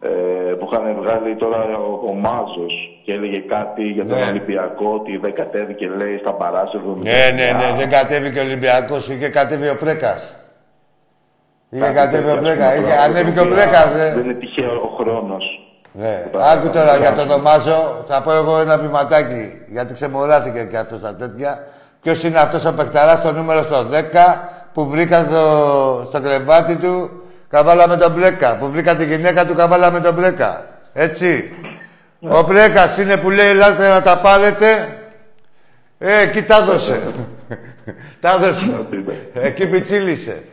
ε, 0.06 0.54
που 0.54 0.70
είχαν 0.72 0.96
βγάλει 1.02 1.36
τώρα 1.36 1.60
ο, 1.78 2.10
ο 2.10 2.14
Μάζος 2.14 2.74
και 3.06 3.14
έλεγε 3.14 3.40
κάτι 3.40 3.84
για 3.84 4.06
τον 4.06 4.18
Ναι. 4.18 4.30
Ολυμπιακό 4.30 4.94
ότι 5.00 5.18
δεν 5.18 5.34
κατέβηκε 5.34 5.88
λέει 5.88 6.18
στα 6.18 6.34
παράσια 6.34 6.80
Ναι, 7.10 7.24
ναι, 7.36 7.48
ναι, 7.60 7.78
δεν 7.78 7.90
κατέβηκε 7.90 8.40
ο 8.40 8.44
Ολυμπιακός, 8.44 9.10
είχε 9.10 9.30
κατέβει 9.30 9.70
ο 9.70 9.78
Πρέκας. 9.80 10.36
Είχε 11.70 11.92
κατέβει 11.92 12.32
ο 12.32 12.38
Πρέκας, 12.42 12.78
είχε 12.80 12.94
ανέβηκε 13.06 13.40
ο 13.40 13.48
Πρέκας, 13.48 13.96
ε. 13.96 14.14
Δεν 14.16 14.24
είναι 14.24 14.34
τυχαίο 14.34 14.74
ο 14.88 14.90
χρόνος. 15.00 15.46
Ναι. 15.92 16.26
Άκου 16.54 16.70
τώρα 16.70 16.98
για 16.98 17.14
τον 17.14 17.28
Δωμάζο, 17.28 18.06
θα 18.08 18.22
πω 18.22 18.32
εγώ 18.32 18.60
ένα 18.60 18.80
ποιηματάκι, 18.80 19.62
γιατί 19.68 19.94
ξεμοράθηκε 19.94 20.64
και 20.64 20.78
αυτός 20.78 20.98
στα 20.98 21.16
τέτοια. 21.16 21.68
Ποιος 22.02 22.24
είναι 22.24 22.40
αυτός 22.40 22.66
ο 22.66 22.74
παιχταράς 22.74 23.20
στο 23.20 23.32
νούμερο 23.32 23.62
στο 23.62 23.76
10 23.76 23.92
που 24.74 24.90
βρήκα 24.90 25.24
στο, 25.24 26.04
στο 26.06 26.22
κρεβάτι 26.22 26.76
του 26.76 27.23
καβάλα 27.54 27.88
με 27.88 27.98
τον 27.98 28.12
μπλέκα. 28.12 28.58
Που 28.58 28.70
βρήκα 28.72 28.96
τη 28.96 29.06
γυναίκα 29.06 29.46
του 29.46 29.56
καβάλα 29.56 29.92
με 29.92 30.00
τον 30.00 30.14
μπλέκα. 30.14 30.66
Έτσι. 30.94 31.54
Ο 32.20 32.42
μπλέκας 32.42 32.98
είναι 32.98 33.18
που 33.18 33.30
λέει 33.30 33.48
ελάτε 33.48 33.90
να 33.90 34.02
τα 34.02 34.18
πάρετε. 34.18 34.98
Ε, 35.98 36.22
εκεί 36.22 36.44
τα 36.44 36.58
έδωσε. 36.58 37.02
τα 38.22 38.32
έδωσε. 38.32 38.86
εκεί 39.34 39.68
πιτσίλησε. 39.68 40.44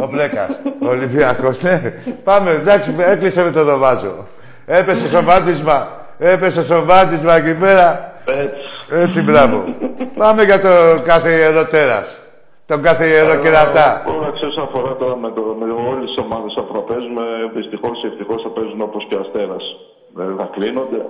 Ο 0.00 0.06
Μπλέκας. 0.06 0.60
Ο 0.82 0.88
Ολυμπιακός, 0.88 1.62
ναι. 1.62 1.92
Πάμε, 2.24 2.50
εντάξει, 2.50 2.94
έκλεισε 2.98 3.42
με 3.42 3.50
το 3.50 3.64
δωμάζο. 3.64 4.26
Έπεσε 4.66 5.08
στο 5.08 5.22
βάτισμα. 5.22 5.88
Έπεσε 6.18 6.62
στο 6.62 6.84
βάτισμα 6.84 7.36
εκεί 7.36 7.54
πέρα. 7.54 8.12
Έτσι. 8.24 9.02
Έτσι, 9.02 9.22
μπράβο. 9.22 9.64
Πάμε 10.16 10.42
για 10.42 10.60
το 10.60 10.68
κάθε 11.04 11.30
ιερό 11.30 11.64
τέρας. 11.64 12.18
Τον 12.66 12.82
κάθε 12.82 13.06
ιερό 13.06 13.36
κερατά. 13.36 14.04
Όλα 14.06 14.32
ξέρω 14.32 14.48
όσον 14.48 14.64
αφορά 14.64 14.96
τώρα 14.96 15.16
με, 15.16 15.30
το, 15.30 15.40
με 15.58 15.64
όλε 15.64 15.67
τι 16.08 16.20
ομάδε 16.26 16.48
που 16.66 16.72
θα 16.78 16.82
παίζουμε, 16.90 17.22
δυστυχώς 17.56 17.96
ή 18.02 18.06
ευτυχώς 18.06 18.42
θα 18.42 18.50
παίζουν 18.56 18.80
όπως 18.88 19.06
και 19.08 19.14
ο 19.14 19.20
Αστέρας. 19.24 19.64
Δεν 20.18 20.34
θα 20.38 20.48
κλείνονται. 20.54 21.00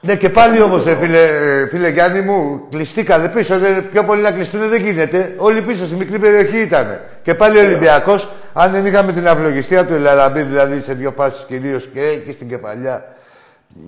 Ναι, 0.00 0.16
και 0.16 0.30
πάλι 0.30 0.60
όμως, 0.60 0.82
φίλε, 0.82 1.22
ε, 1.22 1.68
φίλε 1.68 1.88
Γιάννη 1.88 2.20
μου, 2.20 2.66
κλειστήκανε 2.70 3.28
πίσω. 3.28 3.58
Δεν, 3.58 3.88
πιο 3.88 4.04
πολύ 4.04 4.22
να 4.22 4.30
κλειστούν 4.32 4.68
δεν 4.68 4.80
γίνεται. 4.80 5.34
Όλοι 5.36 5.62
πίσω 5.62 5.84
στη 5.84 5.96
μικρή 5.96 6.18
περιοχή 6.18 6.58
ήταν. 6.58 7.00
Και 7.22 7.34
πάλι 7.34 7.58
ο 7.58 7.60
Ολυμπιακός, 7.60 8.28
αν 8.52 8.72
δεν 8.72 8.86
είχαμε 8.86 9.12
την 9.12 9.28
αυλογιστία 9.28 9.84
του 9.86 9.94
Ελαραμπή, 9.94 10.42
δηλαδή 10.42 10.80
σε 10.80 10.92
δύο 10.94 11.10
φάσεις 11.16 11.44
κυρίως 11.44 11.86
και 11.86 12.00
εκεί 12.00 12.32
στην 12.32 12.48
κεφαλιά, 12.48 13.04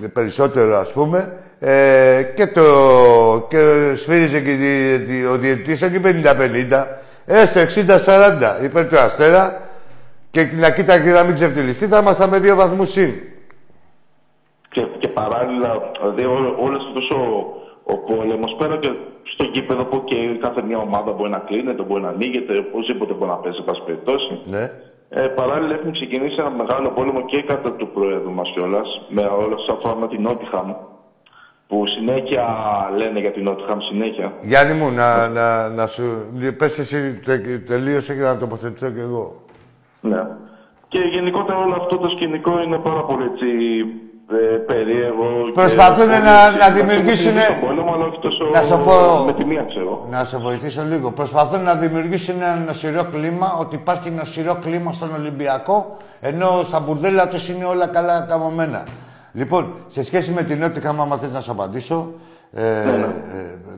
ε, 0.03 0.07
περισσότερο 0.07 0.77
ας 0.79 0.93
πούμε, 0.93 1.33
ε, 1.61 2.23
και, 2.35 2.47
το, 2.47 2.63
και 3.51 3.93
σφύριζε 3.95 4.41
και 4.41 4.51
τη- 4.51 4.99
τη- 5.05 5.25
ο 5.27 5.37
διαιτητής 5.37 5.83
εκεί 5.83 6.01
50-50, 6.01 6.87
έστω 7.27 7.61
60-40 7.61 8.59
υπέρ 8.63 8.87
του 8.87 8.99
Αστέρα 8.99 9.61
και 10.31 10.41
να 10.61 10.71
κοίταγε 10.71 11.13
να 11.13 11.23
μην 11.23 11.35
ξεφτυλιστεί, 11.35 11.87
θα 11.87 11.99
ήμασταν 11.99 12.29
με 12.29 12.39
δύο 12.39 12.57
βαθμούς 12.57 12.91
συν. 12.91 13.11
Και, 14.69 14.87
και 14.99 15.09
παράλληλα, 15.09 15.91
δηλαδή 16.01 16.25
όλο 16.65 16.77
αυτό 16.77 17.17
ο, 17.17 17.55
ο 17.93 17.97
πόλεμος 17.97 18.57
πέρα 18.59 18.77
και 18.77 18.91
στο 19.23 19.45
γήπεδο 19.53 19.85
που 19.85 20.05
και 20.05 20.17
κάθε 20.41 20.63
μια 20.63 20.79
ομάδα 20.79 21.13
μπορεί 21.13 21.31
να 21.31 21.39
κλείνεται, 21.39 21.83
μπορεί 21.83 22.03
να 22.03 22.09
ανοίγεται, 22.09 22.59
οπωσδήποτε 22.59 23.13
μπορεί 23.13 23.31
να 23.31 23.37
παίζει, 23.37 23.59
εν 23.59 23.65
πάση 23.65 23.83
περιπτώσει. 23.87 24.41
Ναι. 24.51 24.71
Ε, 25.09 25.21
παράλληλα 25.21 25.75
έχουν 25.75 25.93
ξεκινήσει 25.93 26.37
ένα 26.39 26.51
μεγάλο 26.51 26.89
πόλεμο 26.89 27.25
και 27.25 27.43
κατά 27.43 27.73
του 27.73 27.89
Προέδρου 27.95 28.33
μας 28.33 28.51
κιόλας, 28.55 28.89
με 29.09 29.23
όλα 29.23 29.55
όσα 29.55 29.73
αφορά 29.73 29.97
με 29.97 30.09
την 30.09 30.23
Νότιχαμ. 30.23 30.73
Που 31.67 31.87
συνέχεια 31.87 32.45
λένε 32.97 33.21
για 33.21 33.33
την 33.33 33.43
Νότιχαμ, 33.43 33.79
συνέχεια. 33.81 34.33
Γιάννη 34.41 34.75
μου, 34.75 34.91
να, 34.91 35.29
να, 35.29 35.69
να 35.69 35.87
σου... 35.87 36.03
Πες 36.59 36.79
εσύ 36.79 37.21
τε, 37.25 37.39
τελείωσε 37.59 38.15
και 38.15 38.21
να 38.21 38.39
τοποθετηθώ 38.39 38.91
κι 38.91 39.01
εγώ. 39.01 39.43
Ναι. 40.01 40.27
Και 40.89 40.99
γενικότερα 41.13 41.59
όλο 41.59 41.75
αυτό 41.75 41.97
το 41.99 42.09
σκηνικό 42.09 42.61
είναι 42.63 42.77
πάρα 42.77 43.03
πολύ 43.05 43.25
έτσι, 43.25 43.47
ε, 44.33 44.57
περίεργο. 44.57 45.27
και 45.47 45.53
Προσπαθούν 45.53 45.97
πολύ, 46.09 46.09
να- 46.09 46.47
έτσι, 46.47 46.59
να 46.59 46.69
μας 46.71 46.73
δημιουργήσουν- 46.81 47.37
έχουν 47.37 47.61
τον 47.61 47.69
πόλεμο, 47.69 47.93
αλλά 47.95 48.05
όχι 48.05 48.19
τόσο 48.21 48.45
Να 48.53 48.61
σου 48.63 48.81
πω- 48.85 49.25
με 49.27 49.33
τη 49.33 49.45
μία, 49.45 49.65
ξέρω. 49.69 50.07
Να 50.11 50.25
σε 50.25 50.37
βοηθήσω 50.39 50.83
λίγο. 50.85 51.11
Προσπαθούν 51.13 51.63
να 51.63 51.75
δημιουργήσουν 51.75 52.35
ένα 52.43 52.55
νοσηρό 52.67 53.05
κλίμα, 53.05 53.57
ότι 53.61 53.75
υπάρχει 53.75 54.11
νοσηρό 54.11 54.55
κλίμα 54.65 54.93
στον 54.93 55.15
Ολυμπιακό, 55.15 55.97
ενώ 56.21 56.61
στα 56.65 56.81
μπουρδέλα 56.81 57.29
τους 57.29 57.49
είναι 57.49 57.65
όλα 57.65 57.87
καλά 57.87 58.21
καμωμένα. 58.21 58.83
Λοιπόν, 59.33 59.75
σε 59.87 60.05
σχέση 60.05 60.33
με 60.33 60.43
την 60.43 60.59
Νότια, 60.59 60.89
άμα 60.91 61.17
θες 61.17 61.33
να 61.33 61.41
σου 61.41 61.51
απαντήσω, 61.51 62.13
ε, 62.53 62.63
ε, 62.71 62.79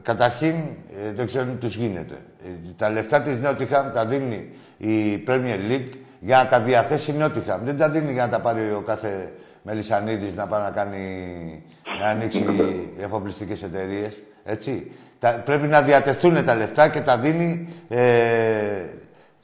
καταρχήν 0.03 0.55
ε, 0.55 1.13
δεν 1.15 1.27
ξέρω 1.27 1.45
τι 1.45 1.55
τους 1.57 1.77
γίνεται. 1.77 2.15
Ε, 2.45 2.49
τα 2.77 2.91
λεφτά 2.91 3.21
της 3.21 3.39
Νότιχαμ 3.41 3.91
τα 3.95 4.05
δίνει 4.05 4.51
η 4.77 5.25
Premier 5.29 5.71
League 5.73 5.97
για 6.25 6.37
να 6.37 6.47
τα 6.47 6.61
διαθέσει 6.61 7.11
η 7.11 7.15
Νότιχαμ. 7.15 7.65
Δεν 7.65 7.79
τα 7.79 7.89
δίνει 7.89 8.13
για 8.13 8.25
να 8.25 8.31
τα 8.31 8.41
πάρει 8.41 8.61
ο 8.61 8.83
κάθε 8.87 9.33
Μελισανίδης 9.63 10.35
να 10.35 10.47
πάει 10.47 10.63
να 10.63 10.71
κάνει, 10.71 11.65
να 12.01 12.07
ανοίξει 12.07 12.45
εφοπλιστικές 13.05 13.63
εταιρείες. 13.63 14.23
Έτσι. 14.45 14.91
Τα, 15.19 15.31
πρέπει 15.45 15.67
να 15.67 15.83
διατεθούν 15.83 16.45
τα 16.45 16.55
λεφτά 16.55 16.89
και 16.89 17.01
τα 17.01 17.19
δίνει, 17.19 17.69
ε, 17.89 18.03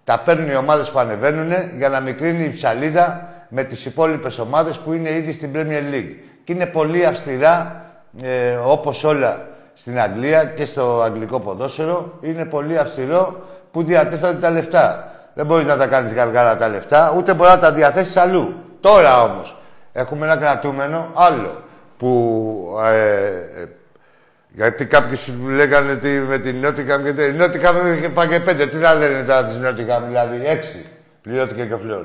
τα 0.05 0.21
παίρνουν 0.21 0.51
οι 0.51 0.55
ομάδες 0.55 0.91
που 0.91 0.99
ανεβαίνουν 0.99 1.53
για 1.77 1.88
να 1.88 2.01
μικρύνει 2.01 2.45
η 2.45 2.51
ψαλίδα 2.51 3.29
με 3.49 3.64
τις 3.64 3.85
υπόλοιπες 3.85 4.38
ομάδες 4.38 4.79
που 4.79 4.93
είναι 4.93 5.11
ήδη 5.11 5.33
στην 5.33 5.51
Premier 5.55 5.95
League. 5.95 6.14
Και 6.45 6.53
είναι 6.53 6.67
πολύ 6.67 7.07
αυστηρά, 7.07 7.85
ε, 8.23 8.55
όπως 8.55 9.05
όλα 9.05 9.49
στην 9.75 10.01
Αγγλία 10.01 10.45
και 10.45 10.64
στο 10.64 11.03
αγγλικό 11.03 11.41
ποδόσφαιρο, 11.41 12.19
είναι 12.21 12.45
πολύ 12.45 12.79
αυστηρό 12.79 13.47
που 13.71 13.83
διατίθονται 13.83 14.38
τα 14.38 14.51
λεφτά. 14.51 15.12
Δεν 15.38 15.46
μπορείς 15.46 15.66
να 15.66 15.77
τα 15.77 15.87
κάνεις 15.87 16.14
γαργάρα 16.14 16.57
τα 16.57 16.68
λεφτά, 16.68 17.14
ούτε 17.16 17.35
μπορείς 17.35 17.55
να 17.55 17.59
τα 17.59 17.72
διαθέσεις 17.72 18.16
αλλού. 18.16 18.55
Τώρα 18.81 19.22
όμως, 19.22 19.57
έχουμε 19.92 20.27
ένα 20.27 20.37
κρατούμενο 20.37 21.11
άλλο, 21.14 21.62
που 21.98 22.81
ε, 22.85 23.03
ε, 23.62 23.68
γιατί 24.48 24.87
κάποιοι 24.87 25.16
σου 25.16 25.33
λέγανε 25.48 25.92
ότι 25.92 26.09
με 26.09 26.38
την 26.38 26.61
Νότιχαμ 26.61 27.03
και 27.03 27.22
η 27.22 27.33
Νότιχαμ 27.33 27.92
είχε 27.92 28.09
φάγε 28.09 28.40
πέντε. 28.40 28.66
Τι 28.66 28.77
θα 28.77 28.94
λένε 28.94 29.22
τώρα 29.22 29.44
της 29.44 29.57
Νότιχαμ, 29.57 30.07
δηλαδή 30.07 30.42
έξι. 30.46 30.87
Πληρώθηκε 31.22 31.64
και 31.64 31.74
ο 31.74 31.79
Φλόρ 31.79 32.05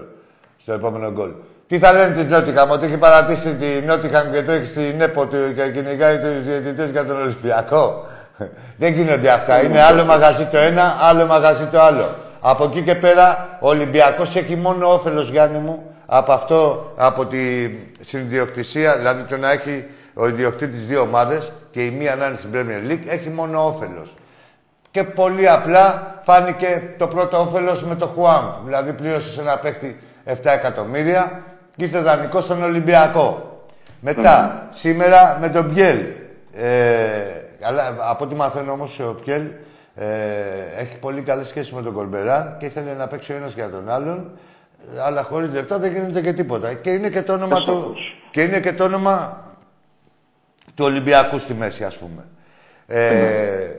στο 0.57 0.73
επόμενο 0.73 1.11
γκολ. 1.11 1.31
Τι 1.67 1.79
θα 1.79 1.93
λένε 1.93 2.13
της 2.13 2.25
Νότιχαμ, 2.25 2.69
ότι 2.69 2.85
έχει 2.85 2.97
παρατήσει 2.97 3.55
τη 3.55 3.85
Νότιχαμ 3.85 4.31
και 4.31 4.43
το 4.43 4.51
έχει 4.51 4.65
στην 4.65 5.01
ΕΠΟ 5.01 5.25
του 5.25 5.53
και 5.55 5.71
κυνηγάει 5.71 6.17
τους 6.17 6.43
διαιτητές 6.43 6.89
για 6.89 7.05
τον 7.05 7.21
Ολυμπιακό. 7.21 8.05
Δεν 8.81 8.93
γίνονται 8.93 9.29
αυτά. 9.29 9.63
Είναι 9.63 9.81
άλλο 9.81 10.05
μαγαζί 10.05 10.45
το 10.45 10.57
ένα, 10.57 10.97
άλλο 11.01 11.25
μαγαζί 11.25 11.65
το 11.65 11.81
άλλο. 11.81 12.15
Από 12.45 12.63
εκεί 12.63 12.81
και 12.81 12.95
πέρα 12.95 13.57
ο 13.59 13.67
Ολυμπιακός 13.67 14.35
έχει 14.35 14.55
μόνο 14.55 14.93
όφελος, 14.93 15.29
Γιάννη 15.29 15.57
μου, 15.57 15.83
από 16.05 16.31
αυτό, 16.31 16.91
από 16.97 17.25
τη 17.25 17.71
συνδιοκτησία, 17.99 18.97
δηλαδή 18.97 19.23
το 19.23 19.37
να 19.37 19.51
έχει 19.51 19.85
ο 20.13 20.27
ιδιοκτήτης 20.27 20.85
δύο 20.85 21.01
ομάδες 21.01 21.51
και 21.71 21.85
η 21.85 21.91
μία 21.91 22.15
να 22.15 22.25
είναι 22.25 22.35
στην 22.35 22.49
Premier 22.53 22.91
League, 22.91 23.07
έχει 23.07 23.29
μόνο 23.29 23.65
όφελος. 23.65 24.15
Και 24.91 25.03
πολύ 25.03 25.49
απλά 25.49 26.17
φάνηκε 26.23 26.93
το 26.97 27.07
πρώτο 27.07 27.39
όφελος 27.39 27.83
με 27.83 27.95
το 27.95 28.07
Χουάνγκ. 28.07 28.49
Δηλαδή 28.65 28.93
πλήρωσε 28.93 29.41
ένα 29.41 29.57
παίχτη 29.57 29.99
7 30.25 30.33
εκατομμύρια 30.43 31.41
και 31.75 31.83
ήρθε 31.83 31.99
δανεικό 31.99 32.41
στον 32.41 32.63
Ολυμπιακό. 32.63 33.57
Μετά, 33.99 34.67
σήμερα 34.69 35.37
με 35.41 35.49
τον 35.49 35.65
Μπιέλ. 35.65 35.99
Ε, 36.55 36.69
αλλά 37.61 37.95
από 38.09 38.23
ό,τι 38.23 38.35
μαθαίνω 38.35 38.71
όμως 38.71 38.99
ο 38.99 39.15
Πιέλ 39.23 39.43
ε, 39.95 40.05
έχει 40.77 40.97
πολύ 40.97 41.21
καλές 41.21 41.47
σχέσεις 41.47 41.71
με 41.73 41.81
τον 41.81 41.93
Κορμπεράν 41.93 42.55
και 42.59 42.65
ήθελε 42.65 42.93
να 42.93 43.07
παίξει 43.07 43.33
ο 43.33 43.35
ένας 43.35 43.53
για 43.53 43.69
τον 43.69 43.89
άλλον. 43.89 44.31
Αλλά 44.99 45.23
χωρίς 45.23 45.51
λεφτά 45.51 45.77
δεν 45.77 45.93
γίνεται 45.93 46.21
και 46.21 46.33
τίποτα. 46.33 46.73
Και 46.73 46.89
είναι 46.89 47.09
και 47.09 47.21
το 47.21 47.33
όνομα 47.33 47.63
του... 47.63 47.95
Και 48.31 48.41
είναι 48.41 48.59
και 48.59 48.73
το 48.73 48.83
όνομα 48.83 49.43
του 50.75 50.85
Ολυμπιακού 50.85 51.37
στη 51.39 51.53
μέση, 51.53 51.83
ας 51.83 51.97
πούμε. 51.97 52.25
Ε, 52.87 53.69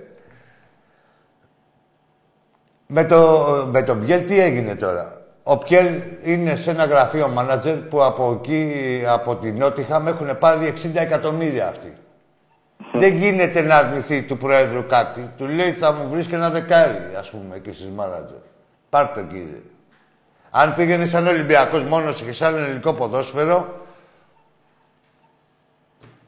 με, 2.86 3.04
το, 3.04 3.68
με 3.72 3.82
τον 3.82 3.98
Μπιέλ 3.98 4.26
τι 4.26 4.40
έγινε 4.40 4.74
τώρα; 4.74 5.22
Ο 5.42 5.58
Πιέλ 5.58 6.02
είναι 6.22 6.56
σε 6.56 6.70
ένα 6.70 6.84
γραφείο 6.84 7.28
μάνατζερ 7.28 7.76
που 7.76 8.04
από 8.04 8.32
εκεί, 8.32 9.02
από 9.06 9.36
την 9.36 9.56
Νότιχαμ, 9.56 10.06
έχουν 10.06 10.38
πάρει 10.38 10.72
60 10.82 10.90
εκατομμύρια 10.94 11.68
αυτοί. 11.68 11.96
Δεν 12.96 13.16
γίνεται 13.16 13.60
να 13.60 13.76
αρνηθεί 13.76 14.22
του 14.22 14.36
Πρόεδρου 14.36 14.86
κάτι. 14.86 15.30
Του 15.36 15.46
λέει 15.46 15.72
θα 15.72 15.92
μου 15.92 16.08
βρεις 16.10 16.26
και 16.26 16.34
ένα 16.34 16.50
δεκάρι, 16.50 16.98
ας 17.18 17.30
πούμε, 17.30 17.58
και 17.58 17.72
στις 17.72 17.88
μάνατζερ. 17.88 18.38
Πάρ' 18.90 19.08
το 19.08 19.22
κύριε. 19.22 19.62
Αν 20.50 20.74
πήγαινε 20.74 21.06
σαν 21.06 21.26
Ολυμπιακός 21.26 21.82
μόνος 21.82 22.22
και 22.22 22.32
σαν 22.32 22.56
ελληνικό 22.56 22.92
ποδόσφαιρο, 22.92 23.68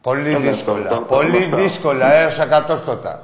πολύ 0.01 0.35
δύσκολα. 0.35 1.03
πολύ 1.03 1.45
δύσκολα, 1.55 2.13
έως 2.13 2.39
ακατόρθωτα. 2.39 3.23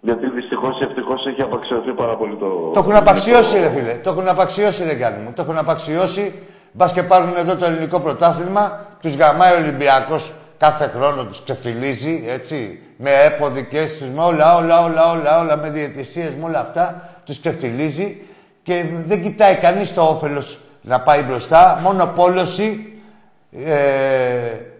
Γιατί 0.00 0.30
δυστυχώς 0.30 0.80
ή 0.80 0.84
ευτυχώς 0.84 1.26
έχει 1.26 1.42
απαξιωθεί 1.42 1.92
πάρα 1.92 2.16
πολύ 2.16 2.36
το. 2.36 2.70
Το 2.74 2.80
έχουν 2.80 2.94
απαξιώσει, 2.94 3.58
ρε 3.58 3.70
φίλε. 3.70 3.94
Το 3.94 4.10
έχουν 4.10 4.28
απαξιώσει, 4.28 4.84
ρε 4.84 4.92
Γιάννη 4.92 5.22
μου. 5.22 5.32
Το 5.36 5.42
έχουν 5.42 5.58
απαξιώσει. 5.58 6.42
Μπας 6.72 6.92
και 6.92 7.02
πάρουν 7.02 7.36
εδώ 7.36 7.56
το 7.56 7.64
ελληνικό 7.64 8.00
πρωτάθλημα. 8.00 8.86
Τους 9.00 9.16
γαμάει 9.16 9.52
ο 9.54 9.56
Ολυμπιακός 9.56 10.32
κάθε 10.58 10.92
χρόνο, 10.96 11.24
τους 11.24 11.42
ξεφτιλίζει, 11.42 12.24
έτσι. 12.28 12.78
Με 12.96 13.10
έποδικές 13.24 13.98
τους, 13.98 14.08
με 14.08 14.22
όλα, 14.22 14.56
όλα, 14.56 14.82
όλα, 14.82 15.10
όλα, 15.10 15.40
όλα, 15.40 15.56
με 15.56 15.70
διαιτησίες, 15.70 16.34
με 16.40 16.44
όλα 16.44 16.60
αυτά. 16.60 17.08
Τους 17.24 17.40
ξεφτιλίζει 17.40 18.22
και 18.62 18.84
δεν 19.06 19.22
κοιτάει 19.22 19.54
κανείς 19.54 19.94
το 19.94 20.02
όφελος 20.02 20.58
να 20.80 21.00
πάει 21.00 21.22
μπροστά. 21.22 21.80
Μόνο 21.82 22.06
πόλωση 22.06 22.92
ε, 23.64 23.76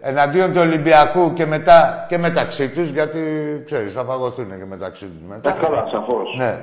εναντίον 0.01 0.53
του 0.53 0.61
Ολυμπιακού 0.61 1.33
και 1.33 1.45
μετά 1.45 2.05
και 2.09 2.17
μεταξύ 2.17 2.69
τους, 2.69 2.89
γιατί 2.89 3.19
ξέρεις, 3.65 3.93
θα 3.93 4.03
παγωθούν 4.03 4.47
και 4.57 4.65
μεταξύ 4.65 5.05
τους 5.05 5.27
μετά. 5.27 5.49
Ε, 5.49 5.61
καλά, 5.61 5.87
σαφώς. 5.91 6.35
Ναι. 6.37 6.59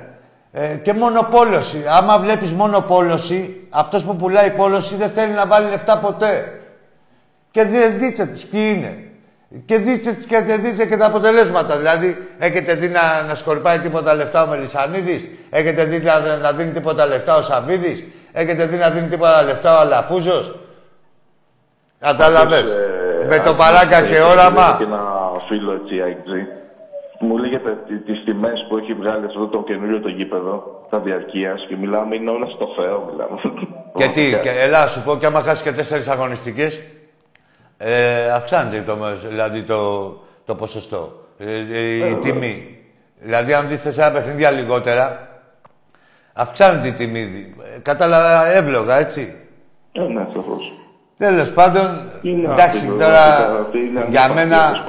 Ε, 0.51 0.75
και 0.75 0.93
μόνο 0.93 1.27
πόλωση. 1.31 1.83
Άμα 1.89 2.19
βλέπεις 2.19 2.51
μόνο 2.51 2.81
πόλωση, 2.81 3.67
αυτός 3.69 4.03
που 4.03 4.15
πουλάει 4.15 4.51
πόλωση 4.51 4.95
δεν 4.95 5.09
θέλει 5.09 5.33
να 5.33 5.45
βάλει 5.45 5.69
λεφτά 5.69 5.97
ποτέ. 5.97 6.59
Και 7.53 7.63
δείτε 7.99 8.25
τους 8.25 8.45
ποιοι 8.45 8.73
είναι. 8.75 8.93
Και 9.65 9.77
δείτε, 9.77 10.17
και, 10.27 10.57
δείτε 10.57 10.85
και 10.85 10.97
τα 10.97 11.05
αποτελέσματα. 11.05 11.77
Δηλαδή, 11.77 12.17
έχετε 12.39 12.73
δει 12.73 12.87
να, 12.87 13.23
να 13.27 13.35
σκορπάει 13.35 13.79
τίποτα 13.79 14.15
λεφτά 14.15 14.43
ο 14.43 14.47
Μελισανίδης, 14.47 15.29
έχετε 15.49 15.83
δει 15.85 15.99
να, 15.99 16.37
να 16.37 16.51
δίνει 16.51 16.71
τίποτα 16.71 17.05
λεφτά 17.05 17.35
ο 17.35 17.41
Σαββίδης, 17.41 18.05
έχετε 18.31 18.65
δει 18.65 18.77
να 18.77 18.89
δίνει 18.89 19.07
τίποτα 19.07 19.43
λεφτά 19.43 19.77
ο 19.77 19.79
Αλαφούζος; 19.79 20.59
Κατάλαβες; 21.99 22.69
Ε, 22.71 23.25
με 23.29 23.39
το 23.45 23.53
παράγκα 23.53 24.01
και 24.07 24.21
όραμα. 24.21 24.75
Και 24.77 24.83
ένα 24.83 25.01
φίλο 25.47 25.71
έτσι, 25.71 25.95
IG. 26.07 26.31
Μου 27.19 27.37
λέγεται 27.37 27.77
τις 28.05 28.23
τιμές 28.25 28.65
που 28.69 28.77
έχει 28.77 28.93
βγάλει 28.93 29.25
αυτό 29.25 29.47
το 29.47 29.63
καινούριο 29.63 29.99
το 29.99 30.09
γήπεδο, 30.09 30.85
τα 30.89 30.99
διαρκείας 30.99 31.65
και 31.67 31.75
μιλάμε, 31.75 32.15
είναι 32.15 32.29
όλα 32.29 32.47
στο 32.55 32.67
Θεό. 32.77 33.09
Μιλάμε. 33.11 33.41
Και 33.99 34.07
τι, 34.13 34.39
και, 34.41 34.49
ελά, 34.49 34.87
σου 34.87 35.03
πω, 35.03 35.17
και 35.17 35.25
άμα 35.25 35.39
χάσεις 35.39 35.63
και 35.63 35.71
τέσσερις 35.71 36.07
αγωνιστικές, 36.07 36.81
ε, 37.85 38.31
αυξάνεται 38.31 38.81
το, 38.81 38.97
δηλαδή 39.27 39.63
το, 39.63 40.11
το 40.45 40.55
ποσοστό. 40.55 41.25
Ε, 41.37 41.51
ε 41.53 41.79
η 41.79 42.01
ε, 42.01 42.15
τιμή. 42.15 42.77
Δηλαδή, 43.19 43.53
αν 43.53 43.67
δεις 43.67 43.81
τέσσερα 43.81 44.11
παιχνίδια 44.11 44.51
λιγότερα, 44.51 45.27
αυξάνεται 46.33 46.87
η 46.87 46.91
τιμή. 46.91 47.55
Κατάλαβα 47.81 48.45
εύλογα, 48.45 48.99
έτσι. 48.99 49.35
Ε, 49.91 50.01
ναι, 50.01 50.27
σαφώς. 50.33 50.73
Τέλος 51.17 51.51
πάντων, 51.51 52.11
εντάξει 52.51 52.87
τώρα 52.87 53.67
για 54.09 54.29
μένα. 54.33 54.85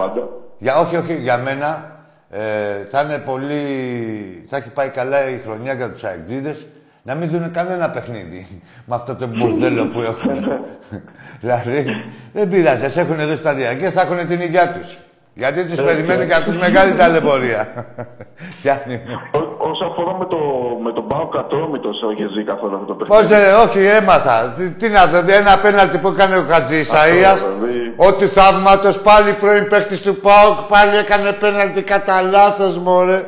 Για, 0.59 0.77
όχι, 0.77 0.97
όχι, 0.97 1.15
για 1.15 1.39
μένα 1.39 1.99
ε, 2.31 2.87
θα 2.91 3.03
είναι 3.03 3.19
πολύ. 3.19 4.45
θα 4.49 4.57
έχει 4.57 4.69
πάει 4.69 4.89
καλά 4.89 5.29
η 5.29 5.41
χρονιά 5.45 5.73
για 5.73 5.93
τους 5.93 6.05
αεκτζίδες 6.05 6.67
να 7.07 7.15
μην 7.15 7.31
δουν 7.31 7.51
κανένα 7.51 7.91
παιχνίδι 7.91 8.63
με 8.85 8.95
αυτό 8.95 9.15
το 9.15 9.27
μπουρδέλο 9.27 9.87
που 9.87 10.01
έχουν. 10.01 10.61
δηλαδή, 11.41 12.05
δεν 12.33 12.49
πειράζει. 12.49 12.85
Α 12.85 13.03
έχουν 13.03 13.21
εδώ 13.21 13.37
στα 13.37 13.55
διαρκεία, 13.55 13.91
θα 13.91 14.01
έχουν 14.01 14.27
την 14.27 14.41
υγειά 14.41 14.73
τους. 14.73 14.99
Γιατί 15.35 15.65
τους 15.65 15.83
περιμένει 15.83 16.27
και 16.27 16.35
αυτούς 16.35 16.57
μεγάλη 16.57 16.95
ταλαιπωρία. 16.95 17.69
Όσο 19.71 19.85
αφορά 19.85 20.19
με 20.19 20.27
το, 20.27 20.39
με 20.85 20.93
τον 20.93 21.07
Πάο 21.09 21.29
Κατρόμητο, 21.29 21.89
έχει 21.89 22.27
ζει 22.35 22.45
καθόλου 22.45 22.75
αυτό 22.75 22.87
το 22.87 22.95
παιχνίδι. 22.95 23.23
Πώς 23.23 23.39
ε, 23.39 23.53
όχι, 23.53 23.79
έμαθα. 23.79 24.53
Τι, 24.57 24.71
τι 24.71 24.89
να 24.89 25.07
δω, 25.07 25.19
ένα 25.33 25.59
πέναλτι 25.59 25.99
που 25.99 26.09
έκανε 26.09 26.37
ο 26.37 26.45
Χατζη 26.51 26.79
Ισαία. 26.79 27.35
Δηλαδή. 27.35 27.95
Ότι 27.97 28.27
θαύματος 28.27 29.01
πάλι 29.01 29.33
πρώην 29.33 29.69
παίχτη 29.69 29.99
του 30.01 30.17
Πάοκ 30.17 30.61
πάλι 30.69 30.97
έκανε 30.97 31.33
πέναλτι 31.33 31.83
κατά 31.83 32.23
λάθος, 32.23 32.79
μωρέ. 32.79 33.25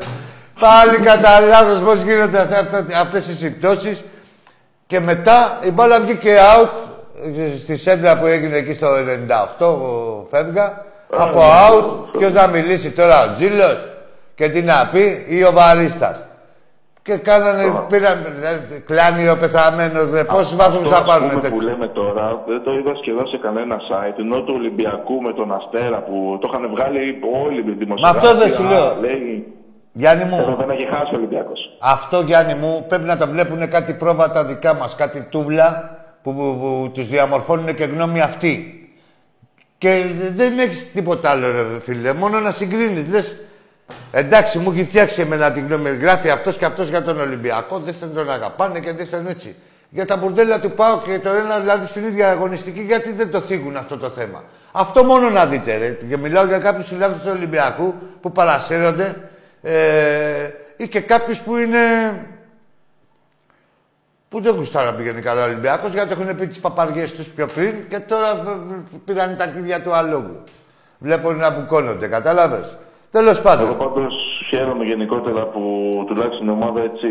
Πάλι 0.60 0.96
κατά 0.96 1.40
λάθος 1.40 1.80
πώς 1.80 2.02
γίνονται 2.02 2.38
αυτές 3.00 3.28
οι 3.28 3.36
συμπτώσεις. 3.36 4.04
Και 4.86 5.00
μετά 5.00 5.58
η 5.64 5.70
μπάλα 5.70 6.00
βγήκε 6.00 6.36
out 6.54 6.68
στη 7.62 7.76
σέντρα 7.76 8.18
που 8.18 8.26
έγινε 8.26 8.56
εκεί 8.56 8.72
στο 8.72 8.86
98, 8.86 10.28
φεύγα. 10.30 10.84
Από 11.16 11.40
out, 11.40 12.18
ποιος 12.18 12.32
να 12.32 12.46
μιλήσει 12.46 12.90
τώρα, 12.90 13.24
ο 13.24 13.32
Τζίλος 13.32 13.88
και 14.34 14.48
τι 14.48 14.62
να 14.62 14.88
πει, 14.92 15.24
ή 15.28 15.44
ο 15.44 15.52
Βαρίστας. 15.52 16.24
Και 17.02 17.16
κάνανε, 17.16 17.64
πήραν, 17.88 18.26
δηλαδή, 18.34 18.80
κλάνει 18.80 19.28
ο 19.28 19.36
πεθαμένος, 19.36 20.08
πόσους 20.26 20.56
βαθμούς 20.56 20.88
θα 20.88 21.02
πάρουν 21.02 21.28
τέτοιο. 21.28 21.50
που 21.50 21.60
λέμε 21.60 21.88
τώρα, 21.88 22.42
δεν 22.46 22.62
το 22.62 22.72
είδα 22.72 22.94
σχεδόν 23.00 23.26
σε 23.26 23.36
κανένα 23.36 23.76
site, 23.90 24.18
ενώ 24.18 24.42
του 24.42 24.54
Ολυμπιακού 24.56 25.22
με 25.22 25.32
τον 25.32 25.52
Αστέρα 25.52 25.98
που 26.06 26.38
το 26.40 26.48
είχαν 26.50 26.70
βγάλει 26.74 26.98
όλοι 27.44 27.58
οι 27.58 27.74
δημοσιογράφοι. 27.82 28.24
Μα 28.24 28.30
αυτό 28.30 28.38
δεν 28.38 28.52
σου 28.52 28.62
λέω. 28.62 28.96
Λέει, 29.00 29.46
Γιάννη 29.98 30.24
μου. 30.24 30.56
δεν 30.58 30.70
έχει 30.70 30.86
χάσει 30.86 31.14
ο 31.14 31.16
Ολυμπιακός. 31.16 31.60
Αυτό, 31.80 32.20
Γιάννη 32.20 32.54
μου, 32.54 32.84
πρέπει 32.88 33.04
να 33.04 33.16
τα 33.16 33.26
βλέπουν 33.26 33.68
κάτι 33.68 33.92
πρόβατα 33.92 34.44
δικά 34.44 34.74
μας, 34.74 34.94
κάτι 34.94 35.26
τούβλα 35.30 35.98
που, 36.22 36.34
που, 36.34 36.40
που, 36.40 36.58
που 36.58 36.90
τους 36.94 37.08
διαμορφώνουν 37.08 37.74
και 37.74 37.84
γνώμη 37.84 38.20
αυτή. 38.20 38.80
Και 39.78 40.04
δεν 40.34 40.58
έχεις 40.58 40.92
τίποτα 40.92 41.30
άλλο, 41.30 41.50
ρε 41.50 41.80
φίλε. 41.80 42.12
Μόνο 42.12 42.40
να 42.40 42.50
συγκρίνεις. 42.50 43.08
Λες, 43.08 43.36
εντάξει, 44.12 44.58
μου 44.58 44.70
έχει 44.70 44.84
φτιάξει 44.84 45.20
εμένα 45.20 45.52
την 45.52 45.66
γνώμη. 45.66 45.90
Γράφει 45.90 46.30
αυτός 46.30 46.56
και 46.56 46.64
αυτός 46.64 46.88
για 46.88 47.02
τον 47.02 47.20
Ολυμπιακό. 47.20 47.78
Δεν 47.78 47.94
θέλουν 47.94 48.14
τον 48.14 48.30
αγαπάνε 48.30 48.80
και 48.80 48.92
δεν 48.92 49.06
θέλουν 49.06 49.26
έτσι. 49.26 49.56
Για 49.88 50.06
τα 50.06 50.16
μπουρδέλα 50.16 50.60
του 50.60 50.70
πάω 50.70 50.98
και 50.98 51.18
το 51.18 51.28
ένα 51.28 51.58
δηλαδή 51.58 51.86
στην 51.86 52.04
ίδια 52.04 52.30
αγωνιστική, 52.30 52.80
γιατί 52.80 53.12
δεν 53.12 53.30
το 53.30 53.40
θίγουν 53.40 53.76
αυτό 53.76 53.98
το 53.98 54.08
θέμα. 54.08 54.44
Αυτό 54.72 55.04
μόνο 55.04 55.30
να 55.30 55.46
δείτε, 55.46 55.76
ρε. 55.76 55.90
Και 56.08 56.16
μιλάω 56.16 56.44
για 56.44 56.58
κάποιους 56.58 56.86
συλλάβου 56.86 57.14
του 57.14 57.32
Ολυμπιακού 57.36 57.94
που 58.20 58.32
παρασύρονται 58.32 59.16
ε, 59.68 60.50
ή 60.76 60.88
και 60.88 61.00
κάποιους 61.00 61.40
που 61.40 61.56
είναι 61.56 61.78
που 64.28 64.40
δεν 64.40 64.54
γουστάρα 64.54 64.94
πηγαίνει 64.94 65.20
καλά 65.20 65.42
ο 65.42 65.46
Ολυμπιακός, 65.46 65.92
γιατί 65.92 66.12
έχουν 66.12 66.36
πει 66.36 66.46
τις 66.46 66.60
παπαριές 66.60 67.14
τους 67.14 67.28
πιο 67.28 67.46
πριν 67.54 67.88
και 67.88 67.98
τώρα 67.98 68.28
πήραν 69.04 69.36
τα 69.36 69.44
αρχίδια 69.44 69.82
του 69.82 69.92
αλόγου. 69.92 70.42
Βλέπω 70.98 71.32
να 71.32 71.50
μπουκώνονται, 71.50 72.06
κατάλαβες. 72.08 72.76
Τέλος 73.10 73.42
πάντων. 73.42 73.66
Εγώ 73.66 73.74
πάντως 73.74 74.14
χαίρομαι 74.48 74.84
γενικότερα 74.84 75.46
που 75.46 75.60
τουλάχιστον 76.06 76.46
η 76.46 76.50
ομάδα 76.50 76.82
έτσι 76.82 77.08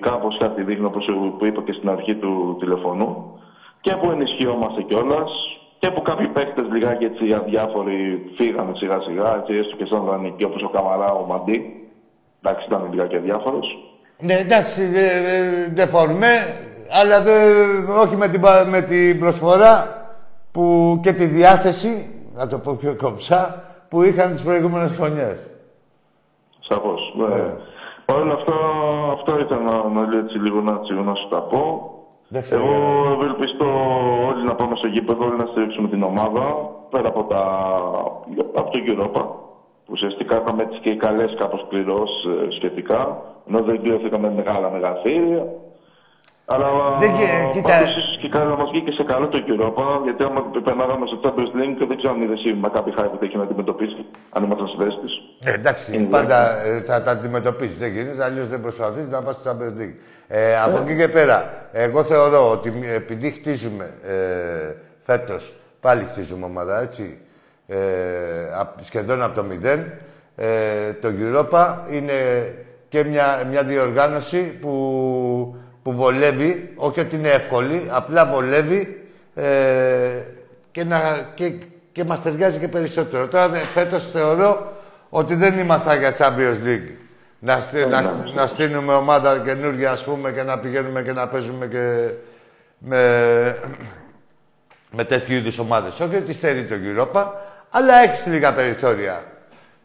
κάπως 0.00 0.36
κάτι 0.38 0.62
δείχνει 0.62 0.84
όπως 0.84 1.04
που 1.38 1.46
είπα 1.46 1.62
και 1.62 1.72
στην 1.72 1.88
αρχή 1.88 2.14
του 2.14 2.56
τηλεφωνού 2.60 3.40
και 3.80 3.94
που 3.94 4.10
ενισχυόμαστε 4.10 4.82
κιόλας 4.82 5.30
και 5.84 5.90
που 5.90 6.02
κάποιοι 6.02 6.26
παίκτες 6.26 6.66
λιγάκι 6.72 7.04
έτσι 7.04 7.32
αδιάφοροι 7.32 8.30
φύγανε 8.36 8.72
σιγά 8.76 9.00
σιγά, 9.00 9.36
έτσι 9.36 9.52
έστω 9.54 9.76
και 9.76 9.84
σαν 9.84 10.04
δανεικοί 10.04 10.44
όπως 10.44 10.62
ο 10.62 10.68
Καμαρά, 10.68 11.12
ο 11.12 11.24
Μαντί. 11.26 11.58
Εντάξει, 12.42 12.66
ήταν 12.66 12.88
λιγάκι 12.90 13.16
αδιάφορος. 13.16 13.66
Ναι, 14.18 14.34
εντάξει, 14.34 14.82
δεν 15.74 15.88
φορμέ, 15.88 16.34
αλλά 17.00 17.22
δε, 17.22 17.32
όχι 18.02 18.16
με 18.16 18.28
την, 18.28 18.40
με 18.70 18.80
την 18.80 19.18
προσφορά 19.18 19.76
που, 20.52 20.98
και 21.02 21.12
τη 21.12 21.26
διάθεση, 21.26 21.92
να 22.34 22.46
το 22.46 22.58
πω 22.58 22.74
πιο 22.74 22.96
κομψά, 22.96 23.62
που 23.88 24.02
είχαν 24.02 24.30
τις 24.30 24.42
προηγούμενες 24.42 24.92
χρονιές. 24.92 25.50
Σαφώς, 26.68 27.14
ναι. 27.16 27.34
Ε. 27.34 27.56
Παρ' 28.04 28.16
όλα 28.16 28.34
αυτά, 28.34 28.54
αυτό 29.12 29.38
ήταν 29.38 29.64
να, 29.64 29.88
να 29.88 30.06
λέω 30.06 30.18
έτσι 30.18 30.38
λίγο 30.38 30.60
να, 30.60 30.72
να 31.04 31.14
σου 31.14 31.28
τα 31.28 31.40
πω. 31.42 31.92
Εγώ 32.30 33.12
ευελπιστώ 33.12 33.66
όλοι 34.26 34.44
να 34.44 34.54
πάμε 34.54 34.76
στο 34.76 34.86
γήπεδο, 34.86 35.24
όλοι 35.24 35.36
να 35.36 35.46
στηρίξουμε 35.46 35.88
την 35.88 36.02
ομάδα, 36.02 36.70
πέρα 36.90 37.08
από, 37.08 37.24
τα, 37.24 37.42
από 38.54 38.70
το 38.70 38.78
Europa. 38.86 39.22
Ουσιαστικά 39.88 40.42
είχαμε 40.42 40.62
έτσι 40.62 40.78
και 40.80 40.94
καλές 40.94 41.34
κάπως 41.38 41.66
πληρώς 41.68 42.10
ε, 42.26 42.50
σχετικά, 42.50 43.22
ενώ 43.48 43.62
δεν 43.62 43.82
κλειωθήκαμε 43.82 44.30
μεγάλα 44.30 44.70
μεγαθύρια. 44.70 45.46
Αλλά 46.46 46.66
δεν, 47.00 47.10
κοίτα... 47.52 47.82
ίσως 47.82 48.18
και 48.20 48.28
καλά 48.28 48.56
μας 48.56 48.70
βγήκε 48.70 48.90
σε 48.90 49.02
καλό 49.02 49.28
το 49.28 49.38
Europa, 49.48 49.84
γιατί 50.04 50.22
άμα 50.22 50.40
περνάγαμε 50.64 51.06
στο 51.06 51.20
Champions 51.22 51.52
League 51.58 51.86
δεν 51.88 51.96
ξέρω 51.96 52.12
αν 52.12 52.22
είδες 52.22 52.38
εσύ 52.44 52.54
με 52.54 52.68
κάποιο 52.72 52.92
χάρη 52.96 53.08
που 53.08 53.18
έχει 53.20 53.36
να 53.36 53.42
αντιμετωπίσει, 53.42 54.04
αν 54.30 54.44
ήμασταν 54.44 54.68
στη 54.68 54.76
θέση 54.82 54.98
της. 55.04 55.12
Ε, 55.44 55.52
εντάξει, 55.54 55.96
Είναι 55.96 56.06
πάντα 56.06 56.64
ε, 56.64 56.80
θα 56.80 57.02
τα 57.02 57.10
αντιμετωπίσεις. 57.10 57.78
Δεν 57.78 57.92
γίνεται, 57.92 58.24
αλλιώς 58.24 58.48
δεν 58.48 58.60
προσπαθείς 58.60 59.08
να 59.08 59.22
πας 59.22 59.34
στο 59.34 59.50
Champions 59.50 59.80
League. 59.80 59.96
Ε, 60.28 60.60
από 60.60 60.76
ε. 60.76 60.80
εκεί 60.80 60.96
και 60.96 61.08
πέρα, 61.08 61.68
εγώ 61.72 62.02
θεωρώ 62.02 62.50
ότι 62.50 62.72
επειδή 62.94 63.30
χτίζουμε 63.30 63.94
ε, 64.02 64.74
φέτος 65.02 65.54
Πάλι 65.84 66.04
χτίζουμε 66.04 66.44
ομάδα, 66.44 66.80
έτσι. 66.80 67.18
Ε, 67.66 67.76
απ- 68.58 68.82
σχεδόν 68.82 69.22
από 69.22 69.34
το 69.34 69.42
μηδέν. 69.42 69.92
Ε, 70.36 70.92
το 70.92 71.08
Europa 71.08 71.76
είναι 71.90 72.12
και 72.88 73.04
μια, 73.04 73.44
μια 73.50 73.62
διοργάνωση 73.62 74.58
που, 74.60 75.56
που 75.84 75.92
βολεύει, 75.92 76.72
όχι 76.76 77.00
ότι 77.00 77.16
είναι 77.16 77.28
εύκολη, 77.28 77.86
απλά 77.90 78.26
βολεύει 78.26 79.02
ε, 79.34 79.44
και, 80.70 80.84
να, 80.84 81.00
και, 81.34 81.52
και 81.92 82.04
μας 82.04 82.22
ταιριάζει 82.22 82.58
και 82.58 82.68
περισσότερο. 82.68 83.26
Τώρα 83.28 83.48
δε- 83.48 83.58
φέτος 83.58 84.10
θεωρώ 84.10 84.72
ότι 85.10 85.34
δεν 85.34 85.58
ήμασταν 85.58 85.98
για 85.98 86.14
Champions 86.18 86.66
League. 86.66 86.90
Να, 87.38 87.60
στει- 87.60 87.86
να, 87.88 88.24
να 88.34 88.46
στείλουμε 88.46 88.92
ομάδα 88.94 89.38
καινούργια, 89.38 89.90
ας 89.90 90.04
πούμε, 90.04 90.32
και 90.32 90.42
να 90.42 90.58
πηγαίνουμε 90.58 91.02
και 91.02 91.12
να 91.12 91.28
παίζουμε 91.28 91.66
και 91.66 92.08
με, 92.78 93.58
με 94.90 95.04
τέτοιου 95.04 95.34
είδους 95.34 95.58
ομάδες. 95.58 96.00
Όχι 96.00 96.16
ότι 96.16 96.32
στερεί 96.32 96.64
το 96.64 96.74
Europa, 96.84 97.24
αλλά 97.70 97.94
έχει 98.02 98.28
λίγα 98.30 98.52
περιθώρια. 98.52 99.22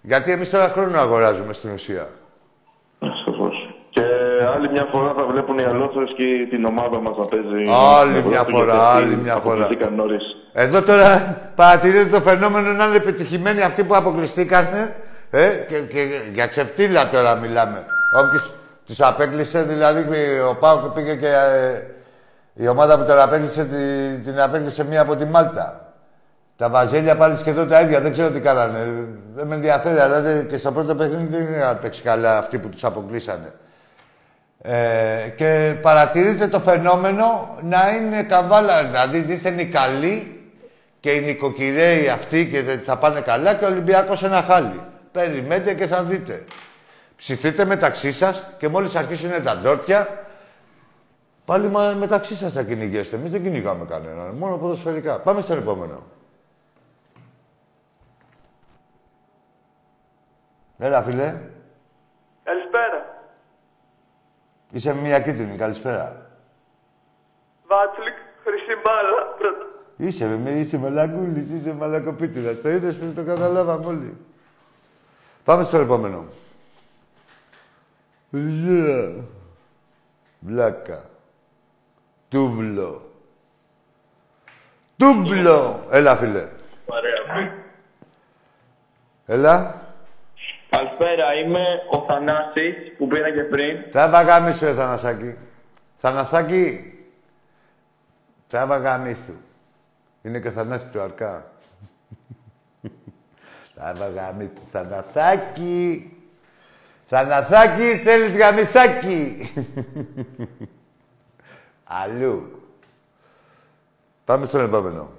Γιατί 0.02 0.32
εμείς 0.32 0.50
τώρα 0.50 0.70
χρόνο 0.70 1.00
αγοράζουμε 1.00 1.54
στην 1.54 1.70
ουσία. 1.72 2.10
Σαφώς. 4.60 4.68
Και 4.68 4.68
άλλη 4.68 4.70
μια 4.72 4.88
φορά 4.92 5.14
θα 5.18 5.24
βλέπουν 5.32 5.58
οι 5.58 5.64
αλόθρες 5.64 6.10
και 6.18 6.24
την 6.50 6.66
ομάδα 6.66 6.98
μας 7.02 7.18
να 7.18 7.26
παίζει. 7.26 7.62
Άλλη 8.00 8.10
Ευρώπη, 8.18 8.28
μια 8.28 8.38
γιατί 8.38 8.52
φορά, 8.52 8.74
αυτοί 8.88 9.04
άλλη 9.04 9.16
μια 9.16 9.34
φορά. 9.36 9.38
αποκλειστήκαν 9.38 9.94
νωρίς. 9.96 10.24
Εδώ 10.54 10.82
τώρα 10.82 11.38
παρατηρείτε 11.56 12.10
το 12.10 12.22
φαινόμενο 12.22 12.72
να 12.72 12.86
είναι 12.86 12.96
επιτυχημένοι 12.96 13.62
αυτοί 13.62 13.84
που 13.84 13.96
αποκλειστήκαν. 13.96 14.68
Ε, 15.32 15.48
και, 15.68 15.80
και 15.80 16.02
για 16.34 16.48
ξεφτύλα 16.48 17.10
τώρα 17.10 17.36
μιλάμε. 17.36 17.84
Όποιος 18.24 18.54
τους 18.86 19.02
απέκλεισε, 19.02 19.64
δηλαδή 19.64 20.02
ο 20.50 20.56
Πάοκ 20.56 20.86
πήγε 20.94 21.16
και 21.16 21.28
ε, 21.28 21.82
η 22.54 22.68
ομάδα 22.68 22.98
που 23.00 23.06
τον 23.06 23.20
απέκλεισε 23.20 23.66
την, 23.66 24.24
την 24.24 24.42
απέκλεισε 24.42 24.86
μία 24.86 25.02
από 25.02 25.16
τη 25.16 25.26
Μάλτα. 25.26 25.94
Τα 26.56 26.70
βαζέλια 26.70 27.16
πάλι 27.16 27.36
σχεδόν 27.36 27.68
τα 27.68 27.82
ίδια, 27.82 28.02
δεν 28.02 28.12
ξέρω 28.12 28.30
τι 28.30 28.40
κάνανε. 28.40 28.80
Δεν 29.36 29.48
με 29.48 29.56
ενδιαφέρει, 29.56 30.00
αλλά 30.00 30.22
δεν- 30.22 30.48
και 30.48 30.58
στο 30.58 30.72
πρώτο 30.72 30.96
παιχνίδι 30.96 31.28
δεν 31.44 31.54
είχαν 31.60 31.78
παίξει 31.82 32.02
καλά 32.02 32.38
αυτοί 32.38 32.60
που 32.60 32.70
τους 32.70 32.84
αποκλείσανε. 32.84 33.54
Ε, 34.62 35.34
και 35.36 35.76
παρατηρείτε 35.82 36.48
το 36.48 36.60
φαινόμενο 36.60 37.58
να 37.62 37.96
είναι 37.96 38.24
καβάλα, 38.24 38.86
δηλαδή 38.86 39.20
δίθεν 39.20 39.60
οι 39.60 39.66
καλοί 39.66 40.44
και 41.00 41.12
οι 41.12 41.22
νοικοκυρέοι 41.22 42.10
αυτοί 42.10 42.50
και 42.50 42.62
δεν 42.64 42.80
θα 42.80 42.98
πάνε 42.98 43.22
καλά 43.22 43.54
και 43.54 43.66
ο 43.66 43.68
Ολυμπιακός 43.68 44.24
ένα 44.24 44.42
χάλι. 44.42 44.82
Περιμένετε 45.12 45.74
και 45.74 45.88
θα 45.88 46.04
δείτε. 46.04 46.44
Ψηθείτε 47.16 47.66
μεταξύ 47.66 48.12
σας 48.12 48.44
και 48.58 48.68
μόλις 48.68 48.96
αρχίσουν 48.96 49.44
τα 49.44 49.58
ντόρτια, 49.58 50.26
πάλι 51.46 51.68
μα, 51.68 51.94
μεταξύ 51.98 52.36
σας 52.36 52.54
θα 52.54 52.64
κυνηγήσετε. 52.64 53.16
Εμείς 53.16 53.32
δεν 53.32 53.44
κυνηγάμε 53.44 53.86
κανέναν, 53.86 54.36
μόνο 54.36 54.58
ποδοσφαιρικά. 54.58 55.20
Πάμε 55.20 55.42
στον 55.42 55.58
επόμενο. 55.58 56.04
Έλα, 60.78 61.02
φίλε. 61.02 61.36
Καλησπέρα. 62.44 63.18
Είσαι 64.72 64.94
μια 64.94 65.20
κίτρινη. 65.20 65.58
Καλησπέρα. 65.58 66.30
Βάτσλικ, 67.68 68.16
χρυσή 68.44 68.82
μπάλα. 68.84 69.36
Πρώτα. 69.38 69.66
Είσαι, 69.96 70.38
με, 70.38 70.50
είσαι 70.50 70.78
μαλακούλης, 70.78 71.50
είσαι 71.52 71.74
μαλακοπίτουρας. 71.74 72.62
Το 72.62 72.70
είδες 72.70 72.96
πριν 72.96 73.16
το 73.16 73.24
καταλάβαμε 73.24 73.86
όλοι. 73.86 74.18
Πάμε 75.44 75.64
στο 75.64 75.78
επόμενο. 75.78 76.26
Ζήρα. 78.30 79.14
Βλάκα. 80.40 81.10
Τούβλο. 82.30 83.12
Τούμπλο. 84.98 85.86
Έλα, 85.90 86.16
φίλε. 86.16 86.50
Έλα. 89.26 89.79
Καλησπέρα, 90.70 91.34
είμαι 91.34 91.64
ο 91.92 92.06
Θανάσης 92.08 92.76
που 92.98 93.08
πήρα 93.08 93.32
και 93.32 93.44
πριν. 93.44 93.92
Τράβα 93.92 94.22
γαμίσου, 94.22 94.66
ρε 94.66 94.74
Θανασάκη. 94.74 95.38
Θανασάκη. 95.98 96.94
Τράβα 98.48 98.78
γαμίσου. 98.78 99.34
Είναι 100.22 100.40
και 100.40 100.50
Θανάση 100.50 100.86
του 100.86 101.02
Αρκά. 101.02 101.52
Τράβα 103.76 104.10
γαμίσου. 104.10 104.52
Θανασάκη. 104.72 106.14
Θανασάκη, 107.12 107.98
θέλεις 107.98 108.38
γαμισάκι; 108.38 109.38
Αλλού. 112.04 112.64
Πάμε 114.26 114.46
στον 114.46 114.62
επόμενο. 114.62 115.10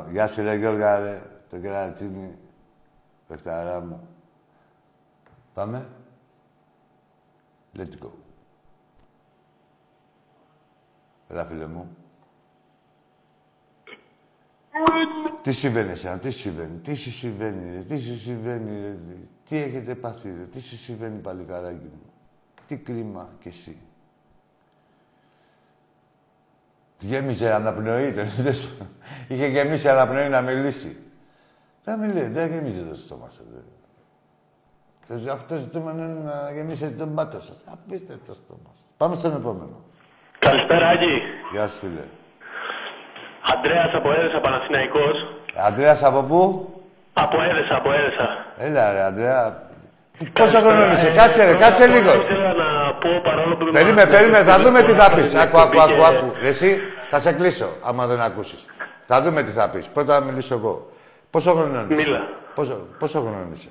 Γεια 0.00 0.28
σου, 0.28 0.42
ρε 0.42 0.54
Γιώργα, 0.54 0.98
ρε. 0.98 1.22
Το 1.50 1.58
κερατσίνι. 1.58 2.38
Πεχταρά 3.26 3.80
μου. 3.80 4.08
Πάμε. 5.54 5.88
Let's 7.76 7.98
go. 8.04 8.10
Έλα, 11.28 11.44
φίλε 11.44 11.66
μου. 11.66 11.96
Τι 15.42 15.52
συμβαίνει 15.52 15.90
εσένα, 15.90 16.18
τι 16.18 16.30
σου 16.30 16.38
συμβαίνει, 16.38 16.78
τι 16.78 16.94
σου 16.94 17.10
συμβαίνει, 17.10 17.72
ρε, 17.72 17.82
τι 17.82 17.98
σου 17.98 18.18
συμβαίνει, 18.18 18.80
ρε, 18.80 18.98
τι 19.48 19.56
έχετε 19.56 19.94
πάθει, 19.94 20.28
ρε, 20.28 20.44
τι 20.44 20.60
σου 20.60 20.76
συμβαίνει, 20.76 21.18
παλικάράκι 21.20 21.84
μου. 21.84 22.12
Τι 22.66 22.76
κρίμα 22.76 23.28
κι 23.40 23.48
εσύ. 23.48 23.78
Γέμιζε 27.04 27.52
αναπνοή, 27.54 28.12
τον 28.12 28.24
είδες; 28.38 28.68
Είχε 29.28 29.46
γεμίσει 29.46 29.88
αναπνοή 29.88 30.28
να 30.28 30.40
μιλήσει. 30.40 30.96
Δεν 31.84 31.98
μιλάει, 31.98 32.28
δεν 32.28 32.52
γεμίζει 32.52 32.80
το 32.82 32.94
στόμα 32.94 33.28
σου. 33.30 33.42
δε. 33.52 33.60
Το- 35.14 35.32
Αυτό 35.32 35.54
ζητούμε 35.56 35.90
είναι 35.92 36.06
να 36.24 36.50
γεμίσετε 36.54 36.94
τον 36.96 37.14
πάτο 37.14 37.40
σας. 37.40 37.64
Αφήστε 37.72 38.14
το 38.26 38.34
στόμα 38.34 38.70
σας. 38.72 38.86
Πάμε 38.96 39.14
στον 39.14 39.32
επόμενο. 39.32 39.80
Καλησπέρα, 40.38 40.88
Άγγι. 40.88 41.22
Γεια 41.52 41.68
σου, 41.68 41.76
φίλε. 41.78 42.04
Αντρέας 43.54 43.90
από 43.94 44.12
Έδεσα, 44.12 44.40
Παναθηναϊκός. 44.40 45.16
Αντρέας 45.66 46.02
από 46.02 46.22
πού; 46.22 46.68
Από 47.12 47.36
Έδεσα, 47.42 47.76
από 47.76 47.92
Έδεσα. 47.92 48.26
Έλα, 48.58 48.92
ρε, 48.92 49.02
Αντρέα. 49.04 49.70
Πόσο 50.32 50.58
χρόνο 50.58 50.92
είσαι, 50.92 51.10
κάτσε, 51.10 51.44
ρε, 51.44 51.54
κάτσε 51.56 51.86
λίγο. 51.86 52.12
Ήθελα 52.12 52.52
να 52.52 52.68
πω 53.00 53.20
παρόλο 53.24 53.56
που... 53.56 53.64
Περίμενε, 53.72 54.10
περίμενε, 54.10 54.44
θα 54.50 54.58
δούμε 54.60 54.82
τι 54.82 54.92
θα 54.92 55.10
πεις. 55.10 55.34
Άκου, 55.34 55.58
άκου, 55.58 55.80
άκου, 55.80 55.92
Και- 55.94 56.04
άκου. 56.06 56.32
Εσύ, 56.42 56.80
θα 57.10 57.18
σε 57.18 57.32
κλείσω, 57.32 57.68
άμα 57.84 58.06
δεν 58.06 58.20
ακούσεις. 58.20 58.66
Θα 59.06 59.22
δούμε 59.22 59.42
τι 59.42 59.50
θα 59.50 59.68
πεις. 59.70 59.86
Πρώτα 59.86 60.14
θα 60.14 60.20
μιλήσω 60.20 60.54
εγώ. 60.54 60.90
Πόσο 61.30 61.52
χρόνο 61.52 61.84
είσαι; 61.90 61.94
Μίλα. 62.02 62.28
Πόσο, 62.54 62.86
πόσο 62.98 63.20
χρόνο 63.20 63.46
είσαι; 63.54 63.68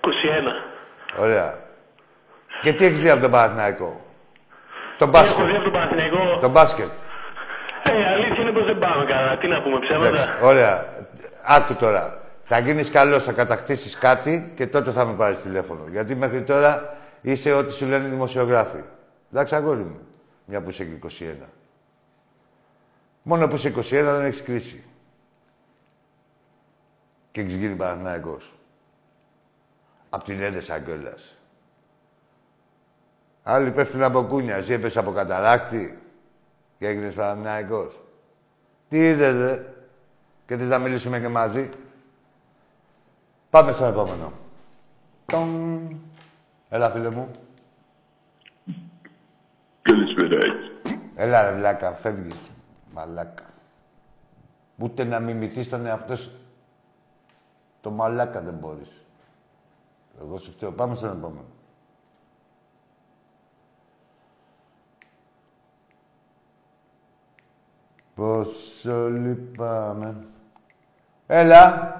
21. 0.00 1.20
Ωραία. 1.20 1.54
Και 2.62 2.72
τι 2.72 2.84
έχεις 2.84 3.00
δει 3.00 3.10
από 3.10 3.20
τον 3.20 3.30
Παναθηναϊκό; 3.30 4.00
Τον 4.98 5.08
Έχω 5.14 5.24
δει 5.24 5.30
μπάσκετ. 5.34 5.54
από 5.54 5.62
τον 5.64 5.72
Παναθηναϊκό. 5.72 6.38
Τον 6.40 6.50
μπάσκετ. 6.50 6.88
Ε, 7.82 7.98
η 8.00 8.04
αλήθεια 8.04 8.42
είναι 8.42 8.52
πως 8.52 8.64
δεν 8.64 8.78
πάμε 8.78 9.04
καλά. 9.04 9.36
Τι 9.38 9.48
να 9.48 9.62
πούμε, 9.62 9.78
ψέματα. 9.78 10.08
Εντάξει, 10.08 10.28
Ωραία. 10.42 10.84
Άκου 11.42 11.74
τώρα. 11.74 12.20
Θα 12.44 12.58
γίνεις 12.58 12.90
καλός, 12.90 13.24
θα 13.24 13.32
κατακτήσεις 13.32 13.98
κάτι 13.98 14.52
και 14.56 14.66
τότε 14.66 14.90
θα 14.90 15.04
με 15.04 15.12
πάρεις 15.12 15.42
τηλέφωνο. 15.42 15.80
Γιατί 15.90 16.14
μέχρι 16.16 16.42
τώρα 16.42 16.96
είσαι 17.22 17.52
ό,τι 17.52 17.72
σου 17.72 17.86
λένε 17.86 18.06
οι 18.06 18.10
δημοσιογράφοι. 18.10 18.82
Εντάξει, 19.32 19.54
αγόρι 19.54 19.82
μου. 19.82 20.00
Μια 20.44 20.62
που 20.62 20.70
είσαι 20.70 20.84
και 20.84 20.94
21. 20.94 21.48
Μόνο 23.22 23.48
που 23.48 23.54
είσαι 23.54 23.68
21 23.76 23.82
δεν 23.90 24.24
έχεις 24.24 24.42
κρίση. 24.42 24.84
Και 27.30 27.40
έχεις 27.40 27.54
γίνει 27.54 27.74
Παναθηναϊκός. 27.74 28.52
Απ' 30.10 30.24
την 30.24 30.40
έντεσα 30.40 30.78
κιόλας. 30.78 31.36
Άλλοι 33.42 33.70
πέφτουν 33.70 34.02
από 34.02 34.22
κούνια. 34.22 34.56
Εσύ 34.56 34.72
έπεσε 34.72 34.98
από 34.98 35.10
καταράκτη 35.10 35.98
και 36.78 36.86
έγινες 36.86 37.14
Παναθηναϊκός. 37.14 38.00
Τι 38.88 39.06
είδες, 39.06 39.34
δε; 39.34 39.62
Και 40.46 40.56
θες 40.56 40.68
να 40.68 40.78
μιλήσουμε 40.78 41.20
και 41.20 41.28
μαζί; 41.28 41.70
Πάμε 43.50 43.72
στον 43.72 43.88
επόμενο. 43.88 44.32
Τον. 45.26 45.82
Έλα, 46.68 46.90
φίλε 46.90 47.10
μου. 47.10 47.30
Καλησπέρα. 49.82 50.38
Έλα, 51.14 51.50
ρε, 51.50 51.56
βλάκα, 51.56 51.92
φεύγεις. 51.92 52.50
Μαλάκα. 52.92 53.44
Ούτε 54.78 55.04
να 55.04 55.20
μιμηθείς 55.20 55.68
τον 55.68 55.86
εαυτό 55.86 56.16
σου. 56.16 56.32
Το 57.80 57.90
μαλάκα 57.90 58.40
δεν 58.40 58.54
μπορείς. 58.54 59.04
Εγώ 60.20 60.38
σου 60.38 60.50
φταίω. 60.50 60.72
Πάμε 60.72 60.94
στον 60.94 61.08
επόμενο. 61.08 61.44
Πόσο 68.14 69.08
λυπάμαι. 69.08 70.26
Έλα. 71.26 71.92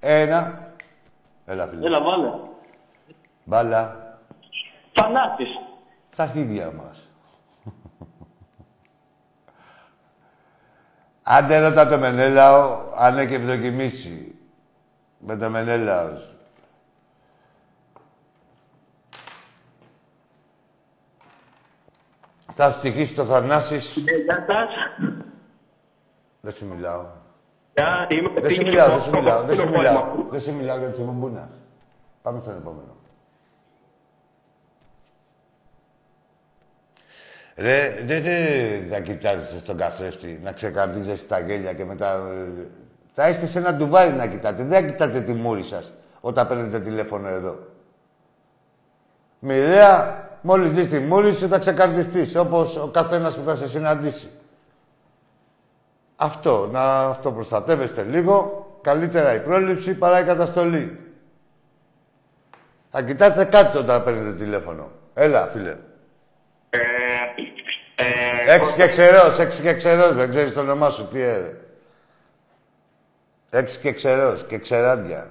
Ένα. 0.00 0.72
Έλα, 1.46 1.66
φίλε. 1.66 1.86
Έλα, 1.86 2.00
βάλε. 2.02 2.30
Μπάλα. 3.48 3.96
Θανάσης. 4.92 5.48
Στα 6.08 6.22
αρχίδια 6.22 6.72
μας. 6.72 7.10
Άντε 11.22 11.58
ρώτα 11.58 11.88
το 11.88 11.98
Μενέλαο, 11.98 12.92
αν 12.96 13.18
έχει 13.18 13.34
ευδοκιμήσει. 13.34 14.34
Με 15.18 15.36
το 15.36 15.50
Μενέλαο. 15.50 16.08
Θα 22.52 22.72
σου 22.72 22.80
τυχήσει 22.80 23.14
το 23.14 23.24
Θανάσης. 23.24 23.96
Ναι, 23.96 24.12
γεια 24.12 24.46
σας. 24.48 24.68
Δεν 26.40 26.52
σου 26.52 26.66
μιλάω. 26.66 27.06
Γεια, 27.74 28.06
είμαι 28.10 28.40
Δεν 28.40 28.50
σου 28.50 28.56
Τίκης 28.58 28.64
μιλάω, 28.64 28.86
δεν 28.86 28.94
από 28.94 29.04
σου 29.04 29.10
το 29.10 29.18
μιλάω, 29.18 29.42
δεν 29.42 29.56
σου 29.56 29.62
Κόκκινο 29.62 29.78
μιλάω. 29.78 30.04
Πόλεμο. 30.04 30.30
Δεν 30.30 30.40
σου 30.40 30.54
μιλάω 30.54 30.78
γιατί 30.78 30.92
είσαι 30.92 31.02
μπουμπούνας. 31.02 31.60
Πάμε 32.22 32.40
στον 32.40 32.56
επόμενο. 32.56 32.96
Ρε, 37.56 38.02
δεν 38.06 38.22
δεν 38.22 38.88
θα 38.90 39.00
κοιτάζεσαι 39.00 39.58
στον 39.58 39.76
καθρέφτη, 39.76 40.40
να 40.42 40.52
ξεκαρδίζεσαι 40.52 41.26
τα 41.26 41.38
γέλια 41.38 41.72
και 41.72 41.84
μετά... 41.84 42.12
ε, 42.12 42.66
Θα 43.12 43.28
είστε 43.28 43.46
σε 43.46 43.58
ένα 43.58 43.74
ντουβάρι 43.74 44.12
να 44.12 44.26
κοιτάτε. 44.26 44.64
Δεν 44.64 44.80
θα 44.82 44.86
κοιτάτε 44.86 45.20
τη 45.20 45.34
μούρη 45.34 45.62
σας 45.62 45.92
όταν 46.20 46.48
παίρνετε 46.48 46.80
τηλέφωνο 46.80 47.28
εδώ. 47.28 47.58
Μοιραία, 49.38 50.24
μόλις 50.40 50.72
δεις 50.72 50.88
τη 50.88 50.98
μούρη 50.98 51.34
σου 51.34 51.48
θα 51.48 51.58
ξεκαρδιστείς, 51.58 52.36
όπως 52.36 52.76
ο 52.76 52.88
καθένας 52.88 53.36
που 53.36 53.42
θα 53.46 53.56
σε 53.56 53.68
συναντήσει. 53.68 54.30
Αυτό, 56.16 56.68
να 56.72 57.04
αυτοπροστατεύεστε 57.04 58.02
λίγο. 58.02 58.64
Καλύτερα 58.82 59.34
η 59.34 59.40
πρόληψη 59.40 59.94
παρά 59.94 60.20
η 60.20 60.24
καταστολή. 60.24 61.00
Θα 62.90 63.02
κοιτάτε 63.02 63.44
κάτι 63.44 63.76
όταν 63.76 64.04
παίρνετε 64.04 64.32
τηλέφωνο. 64.32 64.90
Έλα, 65.14 65.46
φίλε. 65.46 65.76
Ε, 68.46 68.52
ε, 68.52 68.54
Έξι 68.54 68.74
και 68.74 68.86
ξερός, 68.88 69.38
έξι 69.38 69.62
και 69.62 69.74
ξερός. 69.74 70.14
Δεν 70.14 70.30
ξέρεις 70.30 70.52
το 70.52 70.60
όνομά 70.60 70.90
σου, 70.90 71.08
τι 71.12 71.20
έρε. 71.20 71.56
Έξι 73.50 73.78
και 73.78 73.92
ξερός 73.92 74.44
και 74.44 74.58
ξεράντια. 74.58 75.30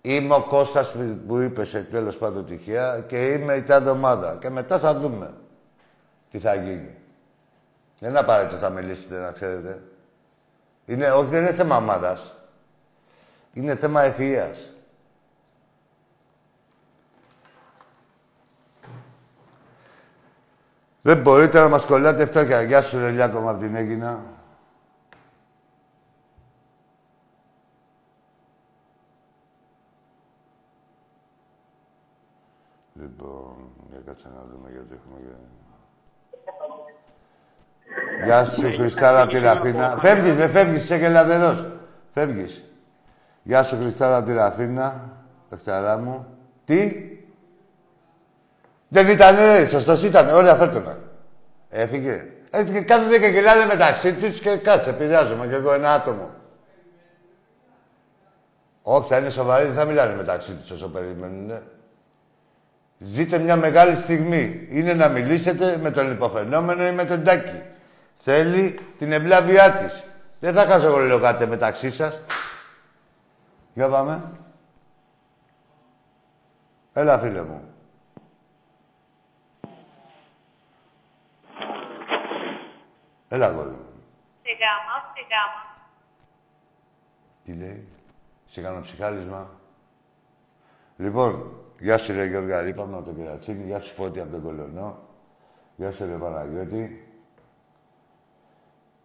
Είμαι 0.00 0.34
ο 0.34 0.40
Κώστας 0.42 0.92
που- 0.92 1.18
που 1.26 1.38
είπες 1.38 1.68
σε 1.68 1.82
τέλος 1.82 2.16
πάντων 2.16 2.46
τυχαία 2.46 3.00
και 3.00 3.26
είμαι 3.32 3.54
η 3.54 3.62
τάδε 3.62 3.90
ομάδα. 3.90 4.36
Και 4.40 4.50
μετά 4.50 4.78
θα 4.78 4.94
δούμε 4.94 5.34
τι 6.30 6.38
θα 6.38 6.54
γίνει. 6.54 6.94
Δεν 7.98 8.10
είναι 8.10 8.18
απαραίτητο 8.18 8.56
θα 8.56 8.70
μιλήσετε, 8.70 9.18
να 9.18 9.30
ξέρετε. 9.30 9.82
Είναι, 10.86 11.10
όχι, 11.10 11.26
δεν 11.26 11.40
είναι 11.42 11.52
θέμα 11.52 11.76
ομάδας. 11.76 12.36
Είναι 13.52 13.76
θέμα 13.76 14.02
ευφυΐας. 14.16 14.56
Δεν 21.02 21.20
μπορείτε 21.20 21.60
να 21.60 21.68
μας 21.68 21.86
κολλάτε 21.86 22.26
φτώχεια. 22.26 22.62
Γεια 22.62 22.82
σου, 22.82 22.98
ρε 22.98 23.10
Λιάκο, 23.10 23.40
μου, 23.40 23.48
απ' 23.48 23.60
την 23.60 23.74
Έγινα. 23.74 24.20
Λοιπόν, 32.94 33.54
για 33.90 34.00
κάτσε 34.06 34.28
να 34.28 34.44
δούμε 34.52 34.70
γιατί 34.70 34.94
έχουμε... 34.94 35.18
Γεια 38.24 38.44
σου, 38.44 38.60
Χριστάρα, 38.60 39.22
από 39.22 39.32
τη 39.32 39.38
Ραφίνα. 39.38 39.96
Φεύγεις, 39.98 40.36
δεν 40.36 40.50
φεύγεις, 40.50 40.82
είσαι 40.82 40.96
γελαδερός. 40.96 41.66
Φεύγεις. 42.12 42.64
Γεια 43.42 43.62
σου, 43.62 43.76
Χριστάρα, 43.76 44.16
από 44.16 44.26
τη 44.26 44.32
Ραφίνα. 44.32 45.10
Πεχταρά 45.48 45.98
μου. 45.98 46.26
Τι; 46.64 46.92
Δεν 48.92 49.08
ήταν, 49.08 49.36
ρε, 49.36 49.66
σωστός 49.66 50.02
ήταν. 50.02 50.28
Ωραία, 50.28 50.54
φέρτονα. 50.54 50.98
Έφυγε. 51.68 52.26
Έτσι 52.50 52.72
και 52.72 52.80
κάθονται 52.80 53.18
και 53.18 53.26
γελάνε 53.26 53.64
μεταξύ 53.64 54.12
τους 54.14 54.40
και 54.40 54.56
κάτσε, 54.56 54.90
επηρεάζομαι 54.90 55.46
κι 55.46 55.54
εγώ 55.54 55.72
ένα 55.72 55.92
άτομο. 55.92 56.30
Όχι, 58.82 59.08
θα 59.08 59.16
είναι 59.16 59.30
σοβαροί, 59.30 59.64
δεν 59.64 59.74
θα 59.74 59.84
μιλάνε 59.84 60.14
μεταξύ 60.14 60.52
τους 60.52 60.70
όσο 60.70 60.88
περιμένουν. 60.88 61.46
ναι. 61.46 61.60
Ζείτε 62.98 63.38
μια 63.38 63.56
μεγάλη 63.56 63.96
στιγμή. 63.96 64.66
Είναι 64.70 64.94
να 64.94 65.08
μιλήσετε 65.08 65.78
με 65.82 65.90
τον 65.90 66.10
υποφαινόμενο 66.12 66.86
ή 66.86 66.92
με 66.92 67.04
τον 67.04 67.24
Τάκη. 67.24 67.62
Θέλει 68.16 68.78
την 68.98 69.12
ευλάβειά 69.12 69.72
της. 69.72 70.04
Δεν 70.40 70.54
θα 70.54 70.64
χαζογολογάτε 70.64 71.46
μεταξύ 71.46 71.90
σας. 71.90 72.22
Για 73.74 73.88
πάμε. 73.88 74.22
Έλα, 76.92 77.18
φίλε 77.18 77.42
μου. 77.42 77.69
Έλα, 83.32 83.48
γόλο. 83.50 83.78
Στη 84.40 84.50
γάμα, 84.60 84.94
στη 85.10 85.20
γάμα. 85.30 85.62
Τι 87.44 87.52
λέει. 87.52 87.88
Σε 88.44 88.60
κάνω 88.60 88.80
ψυχάλισμα. 88.80 89.50
Λοιπόν, 90.96 91.52
γεια 91.80 91.98
σου 91.98 92.12
ρε 92.12 92.26
Γιώργα, 92.26 92.66
είπαμε 92.66 92.96
από 92.96 93.04
τον 93.04 93.16
Κερατσίνη. 93.16 93.64
Γεια 93.64 93.80
σου 93.80 93.94
Φώτη 93.94 94.20
από 94.20 94.30
τον 94.30 94.42
Κολονό. 94.42 94.98
Γεια 95.76 95.92
σου 95.92 96.06
ρε 96.06 96.12
Παναγιώτη. 96.16 97.08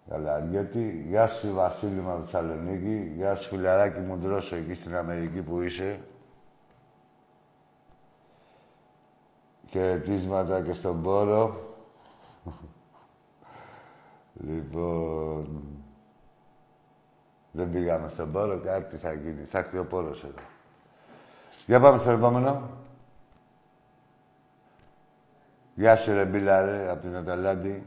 Γαλαριώτη. 0.08 1.06
Γεια 1.08 1.28
σου 1.28 1.54
Βασίλη 1.54 2.00
μου 2.00 2.12
από 2.12 2.22
Θεσσαλονίκη. 2.22 3.14
Γεια 3.16 3.36
σου 3.36 3.50
φιλαράκι 3.50 4.00
μου 4.00 4.18
Δρόσο 4.18 4.56
εκεί 4.56 4.74
στην 4.74 4.96
Αμερική 4.96 5.42
που 5.42 5.62
είσαι. 5.62 6.06
Χαιρετίσματα 9.70 10.62
και 10.62 10.74
στον 10.74 11.02
Πόρο. 11.02 11.75
Λοιπόν... 14.40 15.76
Δεν 17.56 17.72
πήγαμε 17.72 18.08
στον 18.08 18.32
Πόρο, 18.32 18.60
κάτι 18.60 18.96
θα 18.96 19.14
γίνει. 19.14 19.44
Θα 19.44 19.58
έρθει 19.58 19.78
ο 19.78 19.86
Πόρος 19.86 20.24
εδώ. 20.24 20.34
Για 21.66 21.80
πάμε 21.80 21.98
στο 21.98 22.10
επόμενο. 22.10 22.70
Γεια 25.76 25.96
σου 25.96 26.14
ρε 26.14 26.26
Μπίλα, 26.26 26.62
ρε, 26.62 26.90
από 26.90 27.02
την 27.02 27.16
Αταλάντη. 27.16 27.86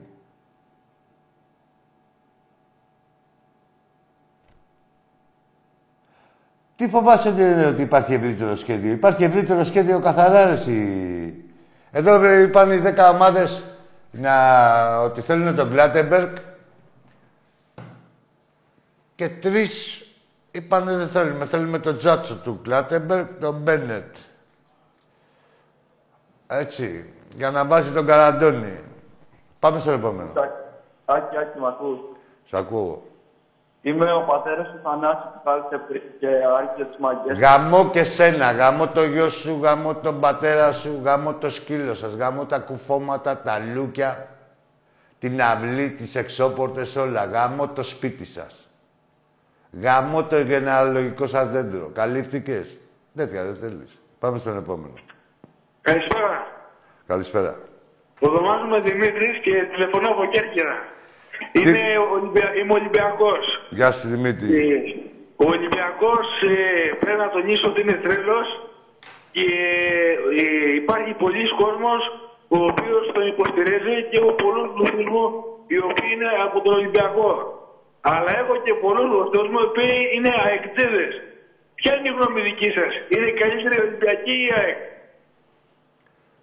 Τι 6.77 6.89
φοβάσαι 6.89 7.29
ότι, 7.29 7.43
ότι 7.43 7.83
υπάρχει 7.83 8.15
ευρύτερο 8.15 8.55
σχέδιο. 8.55 8.93
Υπάρχει 8.93 9.25
ευρύτερο 9.25 9.65
σχέδιο 9.65 10.01
καθαρά, 10.01 10.45
ρε, 10.45 10.53
εσύ. 10.53 11.45
Εδώ 11.91 12.17
ρε, 12.17 12.43
είπαν 12.43 12.73
οι 12.73 12.81
10 12.85 13.15
ομάδες 13.15 13.68
να, 14.11 15.01
ότι 15.03 15.21
θέλουν 15.21 15.55
τον 15.55 15.71
Κλάτεμπεργκ 15.71 16.37
και 19.15 19.29
τρεις 19.29 20.03
είπαν 20.51 20.85
δεν 20.85 21.09
θέλουμε. 21.09 21.47
Θέλουμε 21.47 21.79
τον 21.79 21.99
Τζάτσο 21.99 22.37
του 22.37 22.61
Κλάτεμπεργκ, 22.63 23.27
τον 23.41 23.55
Μπένετ. 23.55 24.17
Έτσι, 26.47 27.13
για 27.35 27.51
να 27.51 27.65
βάζει 27.65 27.91
τον 27.91 28.07
Καραντώνη. 28.07 28.81
Πάμε 29.59 29.79
στο 29.79 29.91
επόμενο. 29.91 30.33
Άκη, 31.05 31.37
Άκη, 31.37 31.59
μ' 31.59 31.67
ακούς. 31.67 31.99
Σ' 32.45 32.55
ακούω. 32.55 33.08
Είμαι 33.83 34.13
ο 34.13 34.21
πατέρας 34.21 34.67
του 34.71 34.81
Θανάση 34.83 35.23
που 35.35 35.41
κάθεται 35.45 35.79
πριν 35.89 36.03
και 36.19 36.29
άρχισε 36.59 36.85
τις 36.85 36.97
μαγκές. 36.99 37.39
Γαμώ 37.39 37.91
και 37.91 38.05
σένα, 38.05 38.53
γαμώ 38.53 38.89
το 38.89 39.05
γιο 39.05 39.31
σου, 39.31 39.59
γαμώ 39.63 39.95
τον 39.95 40.21
πατέρα 40.21 40.73
σου, 40.73 41.01
γαμώ 41.05 41.35
το 41.35 41.51
σκύλο 41.51 41.95
σας, 41.95 42.15
γαμώ 42.15 42.45
τα 42.45 42.59
κουφώματα, 42.59 43.43
τα 43.43 43.59
λούκια, 43.75 44.29
την 45.19 45.43
αυλή, 45.43 45.91
τις 45.91 46.15
εξώπορτες, 46.15 46.97
όλα. 46.97 47.25
Γαμώ 47.25 47.69
το 47.69 47.83
σπίτι 47.83 48.25
σας. 48.25 48.69
Γαμώ 49.81 50.25
το 50.25 50.41
γενεαλογικό 50.41 51.27
σας 51.27 51.49
δέντρο. 51.49 51.91
Καλύφθηκες. 51.95 52.79
Τέτοια 53.15 53.45
δεν 53.45 53.57
θέλεις. 53.57 54.03
Πάμε 54.19 54.39
στον 54.39 54.57
επόμενο. 54.57 54.95
Καλησπέρα. 55.81 56.47
Καλησπέρα. 57.07 57.59
Ονομάζομαι 58.21 58.81
Δημήτρης 58.81 59.39
και 59.39 59.53
τηλεφωνώ 59.73 60.09
από 60.09 60.25
Κέρκυρα. 60.25 60.97
Είμαι, 61.53 61.85
Ολυμπια... 62.15 62.47
Είμαι 62.59 62.73
Ολυμπιακός. 62.73 63.45
Γεια 63.71 63.91
σου 63.91 64.09
Δημήτρη. 64.09 64.47
Ε, 64.59 64.77
Ο 65.37 65.45
Ολυμπιακός 65.55 66.27
ε, 66.43 66.93
πρέπει 67.01 67.19
να 67.19 67.31
τονίσω 67.31 67.69
ότι 67.69 67.81
είναι 67.81 67.93
τρέλος 68.05 68.49
και 69.31 69.47
ε, 70.41 70.75
υπάρχει 70.75 71.13
πολλοί 71.23 71.45
κόσμος 71.63 72.03
ο 72.49 72.59
οποίος 72.71 73.03
τον 73.15 73.27
υποστηρίζει 73.27 73.97
και 74.11 74.19
έχω 74.21 74.33
πολλούς 74.43 74.67
γνωστούς 74.75 75.07
μου 75.15 75.25
οι 75.67 75.79
οποίοι 75.79 76.11
είναι 76.15 76.31
από 76.47 76.61
τον 76.61 76.73
Ολυμπιακό. 76.75 77.31
Αλλά 78.01 78.31
έχω 78.39 78.55
και 78.65 78.75
πολλούς 78.75 79.07
γνωστούς 79.13 79.47
μου 79.51 79.59
οι 79.61 79.67
οποίοι 79.71 79.97
είναι 80.15 80.33
αεκτζίδες. 80.45 81.13
Ποια 81.75 81.93
είναι 81.97 82.09
η 82.09 82.13
γνώμη 82.17 82.41
δική 82.41 82.71
σας, 82.79 82.93
είναι 83.09 83.27
η 83.27 83.33
καλύτερη 83.33 83.81
Ολυμπιακή 83.87 84.33
ή 84.33 84.47
η 84.49 84.53
ΑΕΚ; 84.61 84.77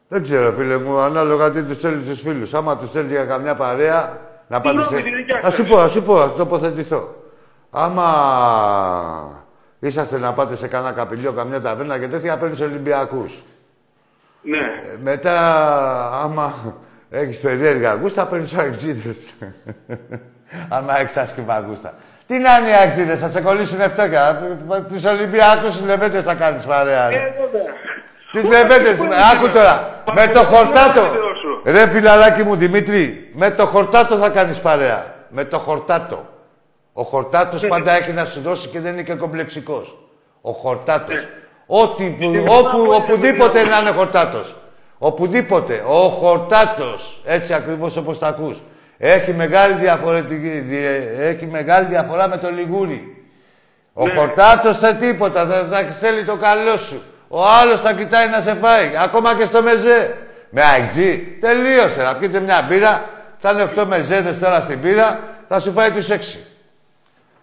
Δεν 0.07 0.21
ξέρω, 0.21 0.51
φίλε 0.51 0.77
μου, 0.77 0.97
ανάλογα 0.97 1.51
τι 1.51 1.63
τους 1.63 1.79
θέλεις 1.79 2.07
τους 2.07 2.21
φίλους. 2.21 2.53
Άμα 2.53 2.77
τους 2.77 2.91
θέλεις 2.91 3.11
για 3.11 3.25
καμιά 3.25 3.55
παρέα, 3.55 4.19
να 4.47 4.61
πάνε 4.61 4.81
γνώμη 4.81 4.97
σε... 4.97 5.03
τη 5.03 5.15
δικιά 5.15 5.39
Θα 5.41 5.49
σου 5.49 5.55
σας. 5.61 5.67
πω, 5.67 5.77
θα 5.77 5.87
σου 5.87 6.03
πω, 6.03 6.17
θα 6.17 6.31
τοποθετηθώ. 6.31 7.15
Άμα 7.71 9.45
είσαστε 9.79 10.17
να 10.17 10.33
πάτε 10.33 10.55
σε 10.55 10.67
κανένα 10.67 10.91
καπηλιό, 10.93 11.31
καμιά 11.31 11.61
ταβέρνα 11.61 11.99
και 11.99 12.07
τέτοια, 12.07 12.37
παίρνεις 12.37 12.61
Ολυμπιακούς. 12.61 13.43
Ναι. 14.41 14.81
μετά, 15.03 15.39
άμα 16.23 16.73
έχεις 17.09 17.37
περίεργα 17.39 17.93
γούστα, 17.93 18.25
παίρνεις 18.25 18.53
αεξίδε. 18.53 19.15
Άμα 20.69 20.99
έχεις 20.99 21.17
άσχημα 21.17 21.59
γούστα. 21.67 21.93
Τι 22.27 22.37
να 22.37 22.57
είναι 22.57 22.69
οι 22.69 22.73
αξίδες, 22.87 23.19
θα 23.19 23.27
σε 23.29 23.41
κολλήσουν 23.41 23.79
φτώχεια. 23.81 24.41
Τους 24.89 25.05
Ολυμπιακούς 25.05 25.77
τους 25.77 25.85
λεβέντες 25.85 26.23
θα 26.23 26.33
κάνεις 26.33 26.65
παρέα. 26.65 27.09
ρε. 27.09 27.15
Ε, 27.15 27.19
βέβαια. 27.19 27.73
Τις 28.31 28.43
λεβέντες, 28.43 28.99
άκου 29.33 29.49
τώρα. 29.53 30.03
Με 30.15 30.27
το 30.33 30.39
χορτάτο. 30.39 31.01
Ρε 31.65 31.87
φιλαράκι 31.89 32.43
μου 32.43 32.55
Δημήτρη, 32.55 33.29
με 33.33 33.51
το 33.51 33.65
χορτάτο 33.65 34.15
θα 34.17 34.29
κάνεις 34.29 34.57
παρέα. 34.59 35.13
Με 35.29 35.43
το 35.45 35.57
χορτάτο. 35.59 36.25
Ο 36.93 37.03
χορτάτος 37.03 37.67
πάντα 37.67 37.91
έχει 37.95 38.11
να 38.11 38.25
σου 38.25 38.41
δώσει 38.41 38.67
και 38.67 38.79
δεν 38.79 38.93
είναι 38.93 39.01
και 39.03 39.13
κομπλεξικός. 39.13 39.97
Ο 40.41 40.51
χορτάτος. 40.51 41.27
Ό,τι, 41.65 42.03
που- 42.19 42.45
όπου, 42.47 42.91
οπουδήποτε 42.95 43.63
να 43.63 43.77
είναι 43.79 43.89
χορτάτος. 43.91 44.55
Οπουδήποτε. 44.97 45.83
Ο 45.87 46.09
χορτάτος. 46.09 47.21
Έτσι 47.25 47.53
ακριβώς 47.53 47.97
όπως 47.97 48.19
τα 48.19 48.27
ακούς. 48.27 48.61
Έχει 48.97 49.33
μεγάλη, 49.33 49.73
διαφορετική, 49.73 50.49
διε- 50.49 51.19
έχει 51.19 51.45
μεγάλη 51.45 51.87
διαφορά 51.87 52.27
με 52.27 52.37
το 52.37 52.49
λιγούρι. 52.49 53.25
Ο 53.93 54.09
χορτάτος 54.09 54.79
δεν 54.79 54.99
τίποτα. 54.99 55.45
Θα, 55.45 55.55
θα 55.71 55.77
θέλει 55.99 56.23
το 56.23 56.35
καλό 56.35 56.77
σου. 56.77 57.01
Ο 57.27 57.45
άλλος 57.61 57.79
θα 57.81 57.93
κοιτάει 57.93 58.27
να 58.29 58.39
σε 58.41 58.53
φάει. 58.55 58.91
Ακόμα 59.03 59.35
και 59.35 59.43
στο 59.45 59.61
μεζέ. 59.61 60.15
Με 60.57 60.61
αεξί. 60.61 61.37
Τελείωσε. 61.39 62.03
Να 62.03 62.15
πιείτε 62.15 62.39
μια 62.39 62.65
μπύρα. 62.67 63.09
Θα 63.37 63.51
είναι 63.51 63.71
8 63.75 63.85
μεζέδες 63.85 64.39
τώρα 64.39 64.59
στην 64.59 64.79
μπύρα. 64.79 65.19
Θα 65.47 65.59
σου 65.59 65.71
φάει 65.71 65.91
τους 65.91 66.09
6. 66.09 66.15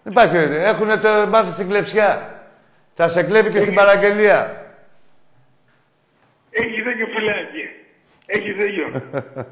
Δεν 0.02 0.12
υπάρχει. 0.12 0.36
Έχουν 0.52 0.88
το 0.88 1.26
μάθει 1.28 1.50
στην 1.50 1.68
κλεψιά. 1.68 2.40
Θα 2.94 3.08
σε 3.08 3.22
κλέβει 3.22 3.50
και 3.50 3.60
στην 3.60 3.74
παραγγελία. 3.74 4.66
Έχει 6.50 6.82
δίκιο, 6.82 7.06
φιλάκι. 7.16 7.64
Έχει 8.26 8.52
δίκιο. 8.52 9.02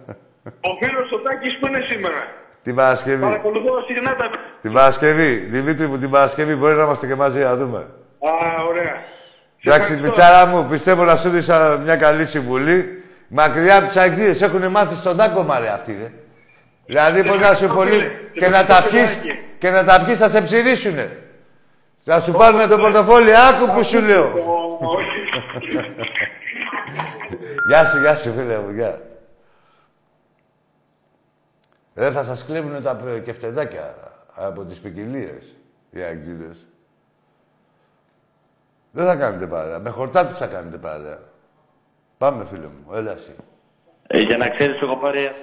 Ο 0.71 0.71
φίλος 0.81 1.13
ο 1.13 1.19
Τάκης 1.19 1.57
που 1.59 1.67
είναι 1.67 1.87
σήμερα. 1.91 2.27
Την 2.63 2.75
Παρασκευή. 2.75 3.23
Παρακολουθώ 3.23 3.85
συχνά 3.87 4.17
τα... 4.17 4.31
Την 4.63 4.73
Παρασκευή. 4.73 5.35
Δημήτρη 5.35 5.87
μου, 5.87 5.99
την 5.99 6.11
Παρασκευή 6.11 6.55
μπορεί 6.55 6.75
να 6.75 6.83
είμαστε 6.83 7.07
και 7.07 7.15
μαζί 7.15 7.39
να 7.39 7.57
δούμε. 7.57 7.79
Α, 7.79 8.65
ωραία. 8.69 9.03
Εντάξει, 9.65 9.93
ευχαριστώ. 9.93 10.07
πιτσάρα 10.07 10.47
μου, 10.47 10.67
πιστεύω 10.71 11.05
να 11.05 11.17
σου 11.17 11.29
δείξα 11.29 11.81
μια 11.85 11.97
καλή 11.97 12.27
συμβουλή. 12.27 13.00
Μακριά 13.33 13.77
από 13.77 13.93
του 13.93 14.01
αεξίδε 14.01 14.45
έχουν 14.45 14.67
μάθει 14.71 14.95
στον 14.95 15.17
τάκο 15.17 15.43
μαρέ 15.43 15.69
αυτοί, 15.69 15.93
ρε. 15.95 16.13
Δηλαδή, 16.87 17.25
πώς 17.25 17.39
να 17.39 17.55
σου 17.55 17.67
πολύ. 17.75 17.91
φίλε. 17.91 18.11
και 18.33 18.49
να 18.49 18.67
τα 18.67 18.83
πιει 18.91 19.07
Φιλάκι. 19.07 19.39
και 19.59 19.71
να 19.71 19.85
τα 19.85 20.03
πιει 20.05 20.15
θα 20.15 20.29
σε 20.29 20.43
ψηρίσουνε. 20.43 21.17
Θα 22.05 22.21
σου 22.21 22.33
πάρουν 22.33 22.69
το 22.69 22.79
πορτοφόλι, 22.79 23.31
άκου 23.37 23.73
που 23.75 23.85
σου 23.85 24.01
λέω. 24.01 24.33
Γεια 27.67 27.85
σου, 27.85 27.99
γεια 28.01 28.17
σου, 28.17 28.33
φίλε 28.33 28.59
μου, 28.59 28.71
γεια. 28.71 29.01
Ρε, 31.95 32.11
θα 32.11 32.25
σας 32.25 32.45
κλέβουν 32.45 32.83
τα 32.83 32.95
πε- 32.97 33.23
κεφτεδάκια 33.25 33.95
από 34.35 34.65
τις 34.65 34.79
ποικιλίες 34.79 35.57
οι 35.91 36.03
αεξίδες. 36.03 36.67
Δεν 38.91 39.07
θα 39.07 39.17
κάνετε 39.17 39.47
παρέα. 39.47 39.79
Με 39.79 39.91
χορτάτους 39.91 40.37
θα 40.39 40.47
κάνετε 40.47 40.77
παρέα. 40.77 41.19
Πάμε, 42.21 42.45
φίλε 42.45 42.67
μου. 42.67 42.95
Έλα 42.95 43.13
εσύ. 43.13 43.35
Ε, 44.07 44.21
για 44.21 44.37
να 44.37 44.49
ξέρεις, 44.49 44.81
έχω 44.81 44.97
πάρει... 44.97 45.35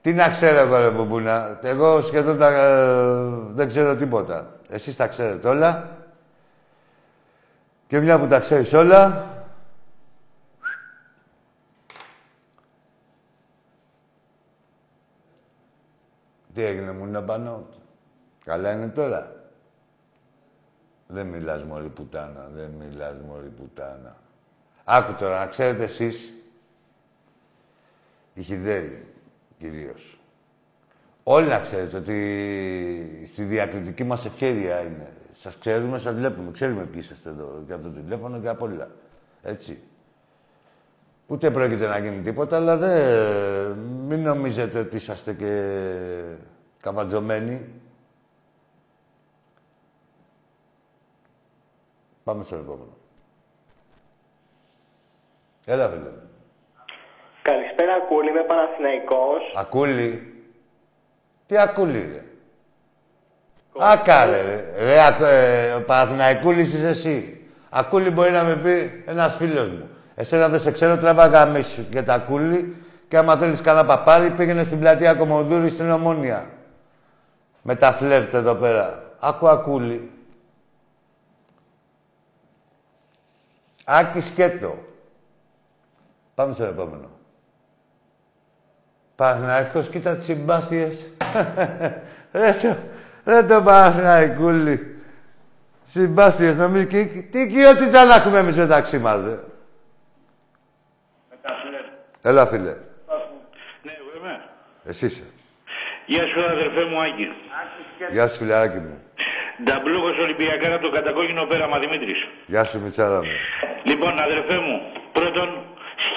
Τι 0.00 0.12
να 0.12 0.28
ξέρω 0.28 0.58
εγώ, 0.58 0.76
ρε 0.76 0.90
Μπουμπούνα. 0.90 1.58
Εγώ 1.62 2.00
σχεδόν 2.00 2.38
τα, 2.38 2.48
ε, 2.48 3.28
δεν 3.52 3.68
ξέρω 3.68 3.96
τίποτα. 3.96 4.60
Εσείς 4.68 4.96
τα 4.96 5.06
ξέρετε 5.06 5.48
όλα. 5.48 5.96
Και 7.86 8.00
μια 8.00 8.18
που 8.18 8.26
τα 8.26 8.38
ξέρεις 8.38 8.72
όλα... 8.72 9.26
Τι 16.54 16.64
έγινε, 16.64 16.92
μου 16.92 17.06
είναι 17.06 17.20
πάνω. 17.20 17.66
Καλά 18.44 18.72
είναι 18.72 18.88
τώρα. 18.88 19.32
Δεν 21.06 21.26
μιλάς 21.26 21.62
μωρή 21.62 21.88
πουτάνα, 21.88 22.48
δεν 22.52 22.70
μιλάς 22.70 23.16
μωρή 23.26 23.48
πουτάνα. 23.48 24.16
Άκου 24.92 25.12
τώρα, 25.12 25.38
να 25.38 25.46
ξέρετε 25.46 25.82
εσείς, 25.82 26.32
οι 28.34 28.42
χιδαίοι 28.42 29.06
κυρίως. 29.56 30.20
Όλοι 31.22 31.46
να 31.46 31.58
ξέρετε 31.58 31.96
ότι 31.96 33.26
στη 33.26 33.42
διακριτική 33.42 34.04
μας 34.04 34.24
ευκαιρία 34.24 34.80
είναι. 34.80 35.12
Σας 35.30 35.58
ξέρουμε, 35.58 35.98
σας 35.98 36.14
βλέπουμε, 36.14 36.50
ξέρουμε 36.50 36.84
ποιοι 36.84 37.00
είσαστε 37.02 37.28
εδώ 37.28 37.62
και 37.66 37.72
από 37.72 37.82
το 37.82 37.90
τηλέφωνο 37.90 38.40
και 38.40 38.48
από 38.48 38.64
όλα. 38.64 38.90
Έτσι. 39.42 39.82
Ούτε 41.26 41.50
πρόκειται 41.50 41.86
να 41.86 41.98
γίνει 41.98 42.22
τίποτα, 42.22 42.56
αλλά 42.56 42.76
δεν... 42.76 43.78
Μην 43.78 44.22
νομίζετε 44.22 44.78
ότι 44.78 44.96
είσαστε 44.96 45.34
και 45.34 45.72
καβατζωμένοι. 46.80 47.68
Πάμε 52.24 52.42
στο 52.42 52.56
επόμενο. 52.56 52.99
Έλα, 55.66 55.88
φίλε. 55.88 56.00
μου. 56.00 56.22
Καλησπέρα, 57.42 58.00
Κούλη. 58.08 58.28
Είμαι 58.30 58.42
Παναθηναϊκός. 58.42 59.42
Ακούλη. 59.56 60.34
Τι 61.46 61.58
ακούλη, 61.58 62.10
ρε. 62.12 62.24
Άκαλε, 63.78 64.40
ρε. 64.42 64.72
Ρε, 64.78 65.06
ακ- 65.06 65.20
ε, 65.22 65.72
ο 65.72 65.82
Παναθηναϊκούλης 65.84 66.74
είσαι 66.74 66.88
εσύ. 66.88 67.44
Ακούλη 67.70 68.10
μπορεί 68.10 68.30
να 68.30 68.42
με 68.42 68.56
πει 68.56 69.04
ένας 69.06 69.36
φίλος 69.36 69.68
μου. 69.68 69.88
Εσένα 70.14 70.48
δεν 70.48 70.60
σε 70.60 70.70
ξέρω, 70.70 70.96
τραβά 70.98 71.26
γαμίσου 71.26 71.84
για 71.90 72.04
τα 72.04 72.14
ακούλη 72.14 72.76
και 73.08 73.16
άμα 73.16 73.36
θέλεις 73.36 73.60
κανένα 73.60 73.86
παπάρι 73.86 74.30
πήγαινε 74.30 74.64
στην 74.64 74.78
πλατεία 74.80 75.14
Κομοδούρη 75.14 75.68
στην 75.68 75.90
Ομόνια. 75.90 76.50
Με 77.62 77.74
τα 77.74 77.92
φλερτ 77.92 78.34
εδώ 78.34 78.54
πέρα. 78.54 79.02
Άκου 79.20 79.48
ακούλη. 79.48 80.10
Άκης 83.84 84.26
σκέτο. 84.26 84.78
Πάμε 86.40 86.52
στο 86.52 86.64
επόμενο. 86.64 87.10
Παναθηναϊκός, 89.16 89.88
κοίτα 89.88 90.16
τις 90.16 90.24
συμπάθειες. 90.24 91.12
ρε 92.32 92.52
το, 92.52 92.76
ρε 93.24 93.42
το 93.42 93.62
Παναθηναϊκούλη. 93.62 94.96
Συμπάθειες, 95.84 96.54
νομίζω. 96.56 96.84
Και, 96.84 97.04
τι 97.30 97.40
οικειότητα 97.40 98.04
να 98.04 98.14
έχουμε 98.14 98.38
εμείς 98.38 98.56
μεταξύ 98.56 98.98
μας, 98.98 99.24
ρε. 99.24 99.38
Έλα, 102.22 102.46
φίλε. 102.46 102.74
Ναι, 103.82 103.92
εγώ 103.98 104.10
είμαι. 104.18 104.40
Εσύ 104.84 105.06
είσαι. 105.06 105.22
Γεια 106.06 106.26
σου, 106.26 106.40
αδερφέ 106.44 106.84
μου, 106.84 107.00
Άκη. 107.00 107.28
Γεια 108.10 108.28
σου, 108.28 108.36
φιλαράκι 108.36 108.78
μου. 108.78 109.02
Νταμπλούκος 109.64 110.18
Ολυμπιακάρα 110.18 110.78
το 110.78 110.90
κατακόκκινο 110.90 111.44
πέραμα, 111.44 111.78
Δημήτρης. 111.78 112.28
Γεια 112.46 112.64
σου, 112.64 112.80
Μιτσάρα 112.80 113.16
μου. 113.16 113.30
Λοιπόν, 113.84 114.18
αδερφέ 114.20 114.58
μου, 114.58 114.80
πρώτον, 115.12 115.48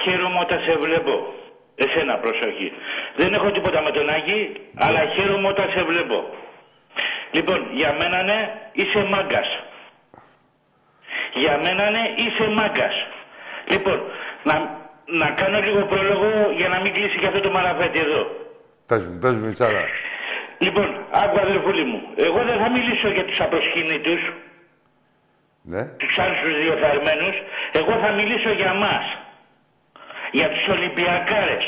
χαίρομαι 0.04 0.40
όταν 0.40 0.60
σε 0.68 0.78
βλέπω. 0.78 1.34
Εσένα, 1.76 2.16
προσοχή. 2.18 2.72
Δεν 3.16 3.34
έχω 3.34 3.52
τίποτα 3.52 3.82
με 3.82 3.90
τον 3.92 4.10
Άκη, 4.10 4.40
αλλά 4.76 5.00
χαίρομαι 5.16 5.48
όταν 5.48 5.68
σε 5.76 5.84
βλέπω. 5.84 6.18
Λοιπόν, 7.32 7.60
για 7.72 7.92
μένα 8.00 8.24
ναι, 8.24 8.40
είσαι 8.72 9.00
μάγκας. 9.14 9.48
Για 11.34 11.58
μένα 11.64 11.90
ναι, 11.90 12.04
είσαι 12.16 12.48
μάγκας. 12.58 12.96
Λοιπόν, 13.72 14.02
να, 14.44 14.56
να 15.06 15.30
κάνω 15.32 15.60
λίγο 15.60 15.82
πρόλογο 15.86 16.30
για 16.58 16.68
να 16.68 16.80
μην 16.80 16.94
κλείσει 16.94 17.18
και 17.20 17.28
αυτό 17.28 17.40
το 17.40 17.50
μαραφέτη 17.52 18.00
εδώ. 18.00 18.28
Πες 18.88 19.06
μου, 19.08 19.20
πες 19.20 19.34
μου, 19.36 19.46
Μιτσάρα. 19.46 19.84
Λοιπόν, 20.58 21.06
άκου 21.12 21.40
αδερφούλη 21.40 21.84
μου, 21.84 22.02
εγώ 22.16 22.44
δεν 22.44 22.58
θα 22.62 22.70
μιλήσω 22.70 23.08
για 23.10 23.26
τους 23.26 23.40
απροσκυνήτους, 23.40 24.22
Ναι. 25.62 25.84
τους 25.86 26.20
άλλους 26.20 26.40
τους 26.44 26.56
διεφθαρμένους, 26.64 27.36
εγώ 27.72 27.92
θα 28.04 28.12
μιλήσω 28.12 28.52
για 28.54 28.74
μας, 28.74 29.06
για 30.38 30.48
τους 30.50 30.66
Ολυμπιακάρες. 30.76 31.66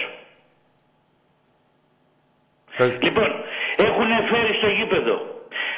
Πες, 2.77 2.97
Λοιπόν, 3.01 3.29
έχουν 3.87 4.09
φέρει 4.31 4.53
στο 4.59 4.67
γήπεδο 4.67 5.15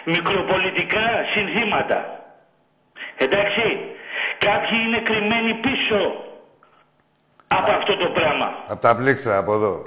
μικροπολιτικά 0.06 1.06
συνθήματα. 1.34 2.00
Εντάξει, 3.18 3.66
κάποιοι 4.38 4.78
είναι 4.86 4.98
κρυμμένοι 4.98 5.54
πίσω 5.54 6.00
από 7.48 7.72
αυτό 7.78 7.98
το 7.98 8.10
πράγμα. 8.10 8.48
απ' 8.68 8.82
τα 8.82 8.96
πλήκτρα 8.96 9.38
από 9.38 9.54
εδώ. 9.54 9.82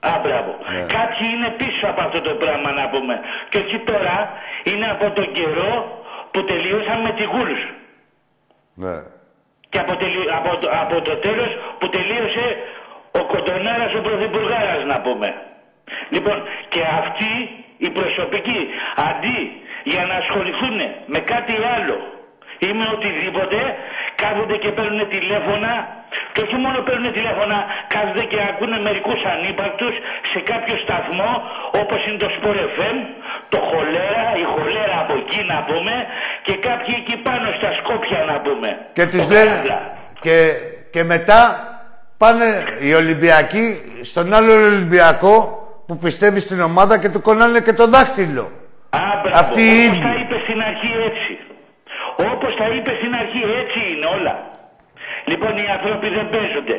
Α, 0.00 0.20
μπράβο. 0.22 0.50
Ναι. 0.72 0.80
Κάποιοι 0.80 1.26
είναι 1.34 1.50
πίσω 1.50 1.86
από 1.86 2.00
αυτό 2.00 2.20
το 2.20 2.34
πράγμα 2.34 2.72
να 2.72 2.88
πούμε. 2.88 3.20
Και 3.48 3.58
όχι 3.58 3.78
τώρα, 3.78 4.30
είναι 4.64 4.86
από 4.90 5.10
τον 5.12 5.32
καιρό 5.32 6.04
που 6.30 6.44
τελειώσαμε 6.44 7.02
με 7.02 7.12
τη 7.12 7.24
γούλους. 7.24 7.62
Ναι. 8.74 8.96
Και 9.70 9.78
από, 9.78 9.96
τελει- 9.96 10.30
από, 10.38 10.50
το- 10.60 10.70
από 10.82 10.96
το 11.08 11.14
τέλος 11.26 11.50
που 11.78 11.88
τελείωσε 11.88 12.44
ο 13.18 13.22
Κοντονάρας 13.32 13.92
ο 13.94 14.00
Πρωθυπουργάρας 14.06 14.80
να 14.92 15.00
πούμε. 15.00 15.28
Λοιπόν, 16.14 16.36
και 16.68 16.82
αυτοί 17.00 17.32
οι 17.84 17.90
προσωπικοί 17.90 18.60
αντί 19.08 19.38
για 19.84 20.02
να 20.08 20.14
ασχοληθούν 20.22 20.76
με 21.12 21.18
κάτι 21.32 21.54
άλλο 21.76 21.96
ή 22.66 22.68
με 22.78 22.84
οτιδήποτε 22.94 23.58
κάθονται 24.22 24.56
και 24.62 24.70
παίρνουν 24.76 25.08
τηλέφωνα 25.08 25.72
και 26.32 26.40
όχι 26.46 26.56
μόνο 26.64 26.78
παίρνουν 26.86 27.12
τηλέφωνα 27.18 27.58
κάθονται 27.94 28.24
και 28.32 28.38
ακούνε 28.50 28.78
μερικούς 28.86 29.20
ανύπαρκτους 29.32 29.94
σε 30.32 30.40
κάποιο 30.50 30.76
σταθμό 30.84 31.30
όπως 31.82 32.00
είναι 32.06 32.18
το 32.24 32.28
Sport 32.36 32.58
FM 32.76 32.96
το 33.52 33.58
χολέρα, 33.70 34.24
η 34.42 34.44
χολέρα 34.54 34.96
από 35.04 35.14
εκεί 35.22 35.40
να 35.52 35.58
πούμε 35.68 35.94
και 36.50 36.56
κάποιοι 36.68 36.94
εκεί 36.98 37.16
πάνω 37.28 37.46
στα 37.58 37.70
Σκόπια 37.78 38.18
να 38.30 38.36
πούμε. 38.40 38.68
Και 38.92 39.06
τις 39.06 39.26
Το 39.26 39.32
λένε... 39.34 39.50
Καράβλα. 39.50 39.80
Και, 40.20 40.36
και 40.90 41.04
μετά 41.04 41.40
πάνε 42.22 42.46
οι 42.80 42.94
Ολυμπιακοί 42.94 43.66
στον 44.10 44.34
άλλο 44.34 44.52
Ολυμπιακό 44.52 45.34
που 45.86 45.96
πιστεύει 45.96 46.40
στην 46.40 46.60
ομάδα 46.60 46.98
και 46.98 47.08
του 47.08 47.20
κονάνε 47.20 47.60
και 47.60 47.72
το 47.72 47.86
δάχτυλο. 47.88 48.44
Α, 48.90 48.98
μπράβο. 49.22 49.38
Αυτοί 49.42 49.62
οι 49.62 49.86
Όπως 49.86 49.96
ίδιοι. 49.96 50.02
τα 50.02 50.12
είπε 50.20 50.36
στην 50.46 50.58
αρχή 50.70 50.92
έτσι. 51.10 51.32
Όπως 52.32 52.52
τα 52.60 52.66
είπε 52.74 52.90
στην 53.00 53.12
αρχή 53.22 53.42
έτσι 53.62 53.78
είναι 53.92 54.06
όλα. 54.18 54.34
Λοιπόν, 55.30 55.52
οι 55.62 55.66
άνθρωποι 55.76 56.08
δεν 56.18 56.26
παίζονται. 56.34 56.76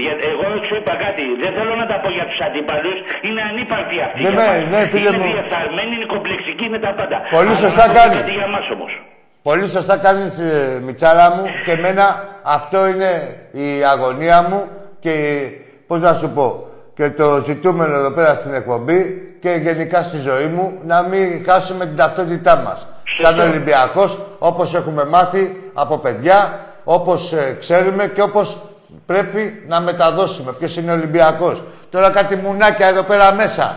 Για- 0.00 0.18
Εγώ 0.32 0.46
σου 0.66 0.74
είπα 0.80 0.94
κάτι, 1.04 1.22
δεν 1.42 1.52
θέλω 1.56 1.72
να 1.82 1.86
τα 1.90 1.96
πω 2.02 2.08
για 2.18 2.26
τους 2.30 2.40
αντίπαλους, 2.46 2.98
είναι 3.26 3.42
ανύπαρκτοι 3.50 3.96
αυτοί. 4.06 4.20
Ναι, 4.22 4.30
για 4.30 4.38
ναι, 4.40 4.48
μας. 4.60 4.70
ναι, 4.72 4.80
φίλε 4.92 5.08
είναι 5.08 5.18
μου. 5.22 5.28
διεφθαρμένοι, 5.32 5.92
είναι 5.96 6.08
κομπλεξικοί, 6.14 6.64
είναι 6.70 6.80
τα 6.86 6.92
πάντα. 6.98 7.16
Πολύ 7.36 7.52
Αλλά 7.52 7.62
σωστά 7.64 7.84
να 7.86 7.92
πω 7.92 7.98
κάνεις. 7.98 8.18
Κάτι 8.20 8.34
για 8.40 8.48
μας 8.54 8.66
όμως. 8.76 8.87
Πολύ 9.48 9.68
σωστά 9.68 9.96
κάνεις, 9.96 10.38
ε, 10.38 10.80
Μιτσάρα 10.84 11.34
μου, 11.34 11.44
και 11.64 11.72
εμένα 11.72 12.24
αυτό 12.42 12.86
είναι 12.86 13.36
η 13.52 13.84
αγωνία 13.84 14.42
μου 14.42 14.68
και 14.98 15.42
πώς 15.86 16.00
να 16.00 16.14
σου 16.14 16.30
πω, 16.30 16.68
και 16.94 17.10
το 17.10 17.42
ζητούμενο 17.44 17.94
εδώ 17.94 18.10
πέρα 18.10 18.34
στην 18.34 18.54
εκπομπή 18.54 19.32
και 19.40 19.50
γενικά 19.50 20.02
στη 20.02 20.18
ζωή 20.18 20.46
μου, 20.46 20.78
να 20.86 21.02
μην 21.02 21.44
χάσουμε 21.46 21.86
την 21.86 21.96
ταυτότητά 21.96 22.56
μας. 22.56 22.86
Σαν 23.18 23.38
Ολυμπιακός, 23.40 24.18
όπως 24.38 24.74
έχουμε 24.74 25.04
μάθει 25.04 25.70
από 25.74 25.98
παιδιά, 25.98 26.58
όπως 26.84 27.32
ε, 27.32 27.56
ξέρουμε 27.60 28.06
και 28.06 28.22
όπως 28.22 28.58
πρέπει 29.06 29.64
να 29.68 29.80
μεταδώσουμε. 29.80 30.52
Ποιος 30.52 30.76
είναι 30.76 30.92
Ολυμπιακός. 30.92 31.62
Τώρα 31.90 32.10
κάτι 32.10 32.36
μουνάκια 32.36 32.86
εδώ 32.86 33.02
πέρα 33.02 33.32
μέσα 33.32 33.76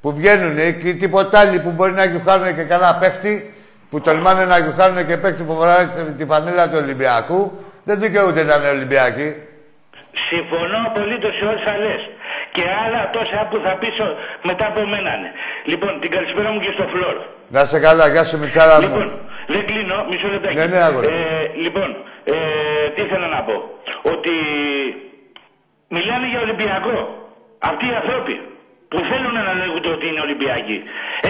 που 0.00 0.14
βγαίνουν 0.14 0.56
και 0.82 0.92
τίποτα 0.92 1.38
άλλοι 1.38 1.58
που 1.58 1.70
μπορεί 1.70 1.92
να 1.92 2.04
γιουχάνουν 2.04 2.54
και 2.54 2.62
κανένα 2.62 2.94
παίχτη 2.94 3.52
που 3.90 4.00
τολμάνε 4.00 4.44
να 4.44 4.58
γιουχάνουν 4.58 5.06
και 5.06 5.16
παίχτη 5.16 5.42
που 5.42 5.54
φοράει 5.60 5.86
στη- 5.86 6.12
τη 6.18 6.24
φανέλα 6.30 6.64
του 6.70 6.78
Ολυμπιακού 6.82 7.40
δεν 7.84 7.96
δικαιούνται 8.00 8.42
να 8.48 8.54
είναι 8.56 8.68
Ολυμπιακοί. 8.76 9.28
Συμφωνώ 10.30 10.78
απολύτως 10.86 11.34
σε 11.38 11.44
όσα 11.54 11.72
λες. 11.84 12.02
Και 12.54 12.64
άλλα 12.84 13.00
τόσα 13.16 13.40
που 13.50 13.56
θα 13.64 13.72
πεις 13.80 13.96
ο- 14.06 14.16
μετά 14.48 14.66
από 14.66 14.80
μένα. 14.92 15.10
ναι. 15.22 15.30
Λοιπόν, 15.70 16.00
την 16.00 16.10
καλησπέρα 16.10 16.50
μου 16.52 16.60
και 16.64 16.72
στο 16.76 16.84
φλόρ. 16.92 17.16
Να 17.48 17.64
σε 17.64 17.78
καλά, 17.86 18.08
γεια 18.08 18.24
σου 18.24 18.38
Μιτσάρα 18.38 18.74
μου. 18.74 18.80
Λοιπόν, 18.86 19.06
δεν 19.54 19.62
κλείνω, 19.66 19.96
μισό 20.10 20.28
λεπτάκι. 20.34 20.54
Ναι, 20.60 20.66
ναι, 20.66 20.80
αγόρι. 20.88 21.06
ε, 21.06 21.12
λοιπόν, 21.64 21.88
ε, 22.24 22.34
τι 22.94 23.00
ήθελα 23.06 23.26
να 23.36 23.40
πω. 23.46 23.56
Ότι 24.12 24.34
μιλάνε 25.96 26.26
για 26.32 26.40
Ολυμπιακό. 26.46 26.96
Αυτοί 27.70 27.84
οι 27.90 27.94
άνθρωποι 28.02 28.34
που 28.90 28.98
θέλουν 29.10 29.32
να 29.48 29.52
λέγονται 29.60 29.90
ότι 29.96 30.04
είναι 30.10 30.20
Ολυμπιακοί 30.26 30.78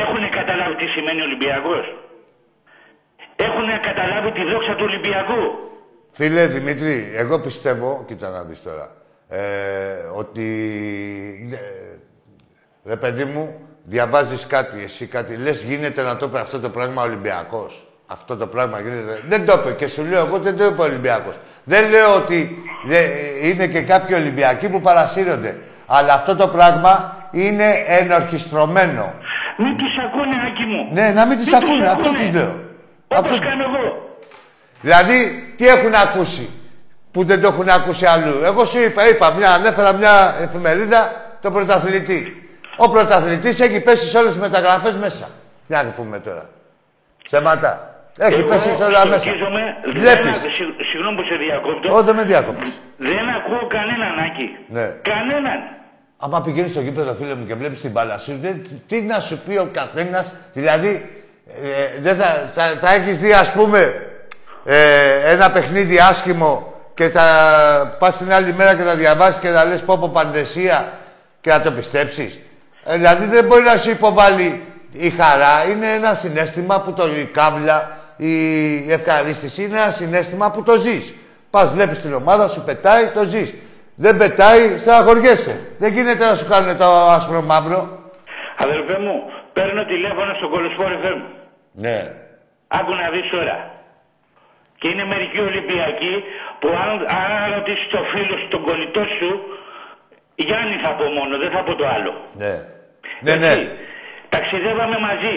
έχουν 0.03 0.23
καταλάβει 0.39 0.75
τι 0.81 0.87
σημαίνει 0.95 1.21
Ολυμπιακός; 1.29 1.85
Έχουν 3.47 3.81
καταλάβει 3.83 4.33
τη 4.33 4.45
δόξα 4.53 4.75
του 4.75 4.85
Ολυμπιακού. 4.89 5.41
Φίλε 6.11 6.47
Δημήτρη, 6.47 7.13
εγώ 7.17 7.39
πιστεύω, 7.39 8.05
κοίτα 8.07 8.29
να 8.29 8.43
δεις 8.43 8.63
τώρα, 8.63 8.91
ε, 9.29 9.39
ότι, 10.15 10.45
ε, 11.53 11.99
ρε 12.89 12.97
παιδί 12.97 13.25
μου, 13.25 13.55
διαβάζεις 13.85 14.47
κάτι, 14.47 14.83
εσύ 14.85 15.07
κάτι, 15.07 15.37
λες 15.37 15.63
γίνεται 15.63 16.03
να 16.03 16.17
το 16.17 16.27
είπε 16.27 16.39
αυτό 16.41 16.61
το 16.61 16.69
πράγμα 16.69 17.03
Ολυμπιακός. 17.03 17.83
Αυτό 18.07 18.37
το 18.37 18.47
πράγμα 18.47 18.81
γίνεται. 18.81 19.23
Δεν 19.27 19.47
το 19.47 19.53
είπε 19.61 19.73
και 19.75 19.87
σου 19.87 20.05
λέω 20.05 20.27
εγώ 20.27 20.39
δεν 20.39 20.57
το 20.57 20.65
είπε 20.65 20.81
ο 20.81 20.85
Ολυμπιακός. 20.85 21.35
Δεν 21.65 21.91
λέω 21.91 22.15
ότι 22.15 22.63
δε- 22.87 23.09
είναι 23.49 23.67
και 23.67 23.81
κάποιοι 23.83 24.17
Ολυμπιακοί 24.21 24.69
που 24.69 24.81
παρασύρονται. 24.81 25.59
Αλλά 25.87 26.13
αυτό 26.13 26.37
το 26.37 26.49
πράγμα 26.49 27.17
είναι 27.33 27.65
ενορχιστρωμένο. 27.87 29.13
Μην 29.59 29.77
τους 29.77 29.93
ακούνε, 30.07 30.37
Άκη 30.47 30.65
μου. 30.65 30.89
Ναι, 30.93 31.11
να 31.11 31.27
μην 31.27 31.37
τους 31.37 31.47
Μην 31.51 31.61
τους 31.61 31.69
ακούνε, 31.71 31.87
αυτό 31.87 32.09
ακούνε. 32.09 32.19
τους 32.19 32.31
λέω. 32.35 32.55
Όπως 33.09 33.31
Αυτό- 33.31 33.45
κάνω 33.47 33.63
εγώ. 33.63 34.17
Δηλαδή, 34.81 35.45
τι 35.57 35.69
έχουν 35.69 35.95
ακούσει 35.95 36.51
που 37.11 37.25
δεν 37.25 37.41
το 37.41 37.47
έχουν 37.49 37.69
ακούσει 37.69 38.07
αλλού. 38.07 38.41
Εγώ 38.45 38.65
σου 38.65 38.79
είπα, 38.81 39.09
είπα 39.09 39.33
μια, 39.33 39.51
ανέφερα 39.53 39.93
μια 39.93 40.35
εφημερίδα, 40.41 41.13
το 41.43 41.51
πρωταθλητή. 41.51 42.49
Ο 42.77 42.91
πρωταθλητής 42.91 43.61
έχει 43.61 43.81
πέσει 43.81 44.07
σε 44.09 44.19
όλες 44.19 44.33
τις 44.33 44.41
μεταγραφές 44.41 44.97
μέσα. 44.97 45.29
Για 45.67 45.83
να 45.83 45.91
πούμε 45.91 46.19
τώρα. 46.19 46.49
Σταματά. 47.25 47.93
Έχει 48.19 48.41
Εγώ 48.41 48.49
πέσει 48.49 48.75
σε 48.75 48.85
όλα 48.85 49.07
μέσα. 49.07 49.21
στοχίζομαι, 49.21 49.61
Βλέπεις. 49.95 50.41
δεν- 50.41 50.51
συγ- 50.51 50.87
Συγγνώμη 50.91 51.17
που 51.17 51.23
σε 51.31 51.37
διακόπτω. 51.37 51.95
Ω, 51.97 52.03
δεν 52.03 52.15
με 52.15 52.23
διάκοπες. 52.25 52.69
Δεν 52.97 53.29
ακούω 53.29 53.67
κανέναν, 53.69 54.19
Άκη. 54.19 54.57
Ναι. 54.69 54.95
Κανέναν. 55.03 55.59
Άμα 56.19 56.41
πηγαίνεις 56.41 56.71
στο 56.71 56.81
γήπεδο, 56.81 57.13
φίλε 57.15 57.35
μου, 57.35 57.47
και 57.47 57.55
βλέπεις 57.55 57.81
την 57.81 57.91
μπάλα 57.91 58.19
σου, 58.19 58.39
δεν, 58.41 58.67
τι 58.87 59.03
να 59.03 59.21
σου 59.21 59.39
πει 59.39 59.57
ο 59.57 59.69
καθένας, 59.73 60.33
δηλαδή, 60.53 61.18
ε, 61.49 62.01
δεν 62.01 62.17
θα, 62.17 62.51
θα, 62.55 62.63
θα 62.81 62.95
έχεις 62.95 63.19
δει, 63.19 63.33
ας 63.33 63.53
πούμε, 63.53 64.07
ε, 64.65 65.33
ένα 65.33 65.51
παιχνίδι 65.51 65.99
άσχημο 65.99 66.75
και 66.95 67.09
θα 67.09 67.27
πας 67.99 68.17
την 68.17 68.33
άλλη 68.33 68.53
μέρα 68.53 68.75
και 68.75 68.83
θα 68.83 68.95
διαβάσεις 68.95 69.41
και 69.41 69.49
θα 69.49 69.65
λες 69.65 69.83
πω 69.83 69.99
πω 69.99 70.09
πανδεσία 70.09 70.93
και 71.41 71.51
να 71.51 71.63
το 71.63 71.71
πιστέψεις. 71.71 72.39
Ε, 72.85 72.95
δηλαδή 72.95 73.27
δεν 73.27 73.45
μπορεί 73.45 73.63
να 73.63 73.77
σου 73.77 73.91
υποβάλει 73.91 74.63
η 74.93 75.11
χαρά. 75.11 75.71
Είναι 75.71 75.93
ένα 75.93 76.15
συνέστημα 76.15 76.81
που 76.81 76.93
το 76.93 77.07
η 77.07 77.25
κάβλα, 77.25 77.99
η 78.17 78.93
ευχαρίστηση 78.93 79.63
είναι 79.63 79.77
ένα 79.77 79.91
συνέστημα 79.91 80.51
που 80.51 80.63
το 80.63 80.79
ζεις. 80.79 81.15
Πας, 81.51 81.73
βλέπεις 81.73 82.01
την 82.01 82.15
ομάδα 82.15 82.49
σου, 82.49 82.65
πετάει, 82.65 83.07
το 83.07 83.25
ζεις. 83.25 83.55
Δεν 83.95 84.17
πετάει, 84.17 84.79
στεναχωριέσαι. 84.79 85.61
Δεν 85.79 85.93
γίνεται 85.93 86.25
να 86.25 86.35
σου 86.35 86.47
κάνουν 86.49 86.77
το 86.77 86.85
άσπρο 86.87 87.43
μαύρο. 87.43 87.99
Αδερφέ 88.57 88.99
μου, 88.99 89.23
παίρνω 89.53 89.85
τηλέφωνο 89.85 90.35
στο 90.35 90.49
κολοσπόρ 90.49 90.91
FM. 91.03 91.38
Ναι. 91.85 91.97
Άκου 92.79 92.93
να 93.03 93.07
δεις 93.15 93.27
τώρα. 93.37 93.57
Και 94.81 94.89
είναι 94.89 95.05
μερικοί 95.13 95.41
Ολυμπιακοί 95.41 96.15
που 96.61 96.69
αν, 96.83 96.89
αν 97.21 97.55
ρωτήσεις 97.55 97.89
το 97.95 98.01
φίλο 98.13 98.35
σου, 98.41 98.49
τον 98.55 98.63
κολλητό 98.67 99.03
σου, 99.19 99.31
Γιάννη 100.35 100.77
θα 100.85 100.91
πω 100.99 101.05
μόνο, 101.19 101.33
δεν 101.43 101.51
θα 101.55 101.63
πω 101.67 101.73
το 101.81 101.87
άλλο. 101.97 102.13
Ναι. 102.43 102.55
Ναι, 103.27 103.35
ναι. 103.43 103.53
Έτσι. 103.53 103.69
Ταξιδεύαμε 104.29 104.99
μαζί. 105.09 105.35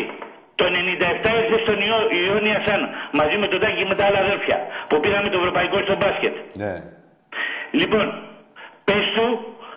Το 0.55 0.65
97 0.67 1.29
ήρθε 1.41 1.57
στον 1.65 1.77
Ιώ- 1.87 2.09
Ιόνια 2.25 2.57
Σαν 2.65 2.81
μαζί 3.19 3.37
με 3.37 3.47
τον 3.47 3.59
Τάκη 3.59 3.75
και 3.75 3.85
με 3.91 3.95
τα 3.95 4.05
άλλα 4.05 4.19
αδέρφια 4.25 4.57
που 4.87 4.99
πήραμε 4.99 5.27
το 5.29 5.37
ευρωπαϊκό 5.39 5.77
στο 5.85 5.95
μπάσκετ. 5.99 6.35
Ναι. 6.61 6.73
Λοιπόν, 7.71 8.05
πες 8.83 9.05
του 9.15 9.25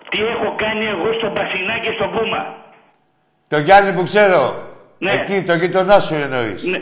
τι 0.08 0.18
έχω 0.34 0.54
κάνει 0.64 0.84
εγώ 0.94 1.12
στον 1.18 1.32
Πασινά 1.34 1.78
και 1.78 1.92
στον 1.98 2.10
Πούμα. 2.14 2.42
Το 3.48 3.58
Γιάννη 3.58 3.92
που 3.96 4.02
ξέρω. 4.04 4.40
Ναι. 4.98 5.10
Εκεί, 5.16 5.36
το 5.48 5.54
γειτονά 5.60 5.96
σου 6.06 6.14
εννοείς. 6.26 6.62
Ναι. 6.72 6.80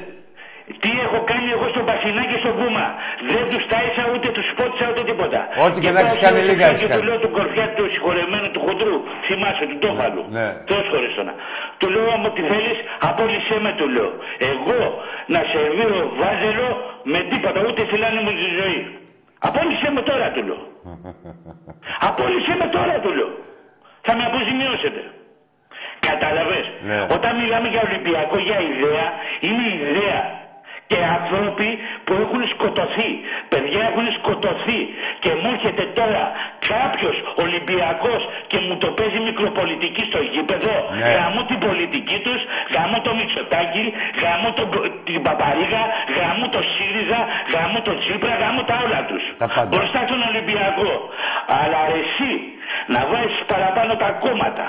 Τι 0.83 0.91
έχω 1.07 1.19
κάνει 1.31 1.49
εγώ 1.57 1.67
στον 1.75 1.85
Πασινά 1.89 2.23
και 2.31 2.39
στον 2.43 2.55
Πούμα. 2.59 2.87
Δεν 3.33 3.45
τους 3.51 3.63
τάισα 3.73 4.03
ούτε 4.13 4.29
τους 4.37 4.47
πότισα 4.59 4.87
ούτε 4.91 5.03
τίποτα. 5.11 5.41
Ό,τι 5.67 5.79
και 5.85 5.91
να 5.97 6.01
έχεις 6.03 6.17
πάω 6.19 6.25
κάνει, 6.25 6.39
στο 6.41 6.49
λίγα 6.51 6.67
σπίτι 6.67 6.73
έχεις 6.75 6.83
και 6.83 6.89
κάνει. 6.91 7.01
Του 7.03 7.07
λέω 7.09 7.19
του 7.25 7.31
κορφιά 7.39 7.67
του 7.77 7.85
συγχωρεμένου 7.95 8.49
του 8.55 8.61
χοντρού. 8.67 8.97
Θυμάσαι 9.27 9.65
του 9.71 9.79
τόφαλου. 9.85 10.23
ναι. 10.37 10.47
Θεός 10.71 10.87
χωριστόνα. 10.93 11.33
Του 11.79 11.87
λέω 11.95 12.07
άμα 12.17 12.29
τι 12.37 12.43
θέλεις 12.51 12.79
απόλυσέ 13.09 13.57
με 13.67 13.73
του 13.79 13.87
λέω. 13.97 14.11
Εγώ 14.53 14.81
να 15.35 15.41
σερβίρω 15.51 15.99
βάζελο 16.21 16.69
με 17.13 17.21
τίποτα 17.31 17.59
ούτε 17.69 17.81
φυλάνε 17.91 18.21
μου 18.25 18.33
τη 18.41 18.47
ζωή. 18.61 18.81
Απόλυσέ 19.49 19.89
με 19.97 20.03
τώρα 20.11 20.27
του 20.35 20.43
λέω. 20.49 20.61
Απόλυσέ 22.09 22.55
με 22.63 22.67
τώρα 22.77 22.95
του 23.05 23.11
λέω. 23.19 23.31
Θα 24.07 24.13
με 24.19 24.23
αποζημιώσετε. 24.29 25.03
Κατάλαβες; 26.11 26.65
Ναι. 26.89 27.01
Όταν 27.17 27.33
μιλάμε 27.41 27.69
για 27.69 27.83
Ολυμπιακό, 27.89 28.37
για 28.49 28.59
ιδέα, 28.73 29.07
είναι 29.47 29.65
ιδέα. 29.79 30.42
Και 30.91 30.99
άνθρωποι 31.19 31.69
που 32.05 32.13
έχουν 32.25 32.41
σκοτωθεί. 32.55 33.11
Παιδιά 33.53 33.83
έχουν 33.91 34.07
σκοτωθεί. 34.19 34.81
Και 35.23 35.31
μου 35.39 35.49
έρχεται 35.55 35.85
τώρα 35.99 36.25
κάποιος 36.73 37.17
Ολυμπιακός 37.45 38.23
και 38.51 38.59
μου 38.65 38.75
το 38.83 38.89
παίζει 38.97 39.21
μικροπολιτική 39.29 40.03
στο 40.11 40.21
γήπεδο. 40.33 40.75
Ναι. 40.83 41.11
Γαμώ 41.17 41.43
την 41.51 41.59
πολιτική 41.67 42.19
τους, 42.27 42.41
γαμώ 42.75 42.99
το 43.07 43.11
Μητσοτάκη, 43.19 43.85
γαμώ 44.23 44.49
τον, 44.59 44.67
την 45.09 45.21
Παπαρίγα, 45.27 45.83
γαμώ 46.17 46.47
το 46.55 46.61
ΣΥΡΙΖΑ, 46.73 47.21
γαμώ 47.53 47.79
το 47.87 47.93
Τσίπρα, 48.01 48.33
γαμώ 48.43 48.63
τα 48.69 48.77
όλα 48.85 49.01
τους. 49.09 49.23
Τα 49.43 49.49
πάντα. 49.55 49.71
Μπροστά 49.73 50.01
στον 50.09 50.21
Ολυμπιακό. 50.31 50.91
Αλλά 51.61 51.81
εσύ 52.01 52.33
να 52.95 53.01
βάζεις 53.11 53.41
παραπάνω 53.53 53.93
τα 54.03 54.11
κόμματα 54.25 54.67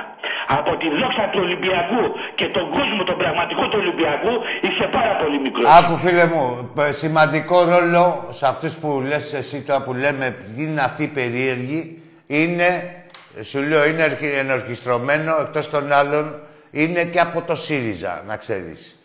από 0.57 0.71
τη 0.81 0.87
δόξα 0.99 1.25
του 1.31 1.39
Ολυμπιακού 1.45 2.03
και 2.39 2.47
τον 2.55 2.65
κόσμο 2.77 3.01
τον 3.09 3.17
πραγματικό 3.23 3.63
του 3.69 3.77
Ολυμπιακού 3.83 4.33
είσαι 4.65 4.85
πάρα 4.97 5.13
πολύ 5.21 5.37
μικρός. 5.45 5.65
Άκου 5.79 5.95
φίλε 6.05 6.25
μου, 6.25 6.71
π- 6.75 6.93
σημαντικό 6.93 7.63
ρόλο 7.63 8.27
σε 8.31 8.47
αυτούς 8.47 8.75
που 8.75 9.03
λες 9.07 9.33
εσύ 9.33 9.57
τώρα 9.67 9.81
που 9.81 9.93
λέμε 9.93 10.29
ποιοι 10.39 10.65
είναι 10.69 10.81
αυτοί 10.81 11.03
οι 11.03 11.07
περίεργοι 11.07 12.01
είναι, 12.27 12.95
σου 13.43 13.59
λέω, 13.59 13.85
είναι 13.85 14.03
ερχι- 14.03 14.37
ενορχιστρωμένο 14.37 15.35
εκτός 15.41 15.69
των 15.69 15.91
άλλων, 15.91 16.35
είναι 16.71 17.03
και 17.03 17.19
από 17.19 17.41
το 17.41 17.55
ΣΥΡΙΖΑ, 17.55 18.23
να 18.27 18.35
ξέρεις. 18.35 18.97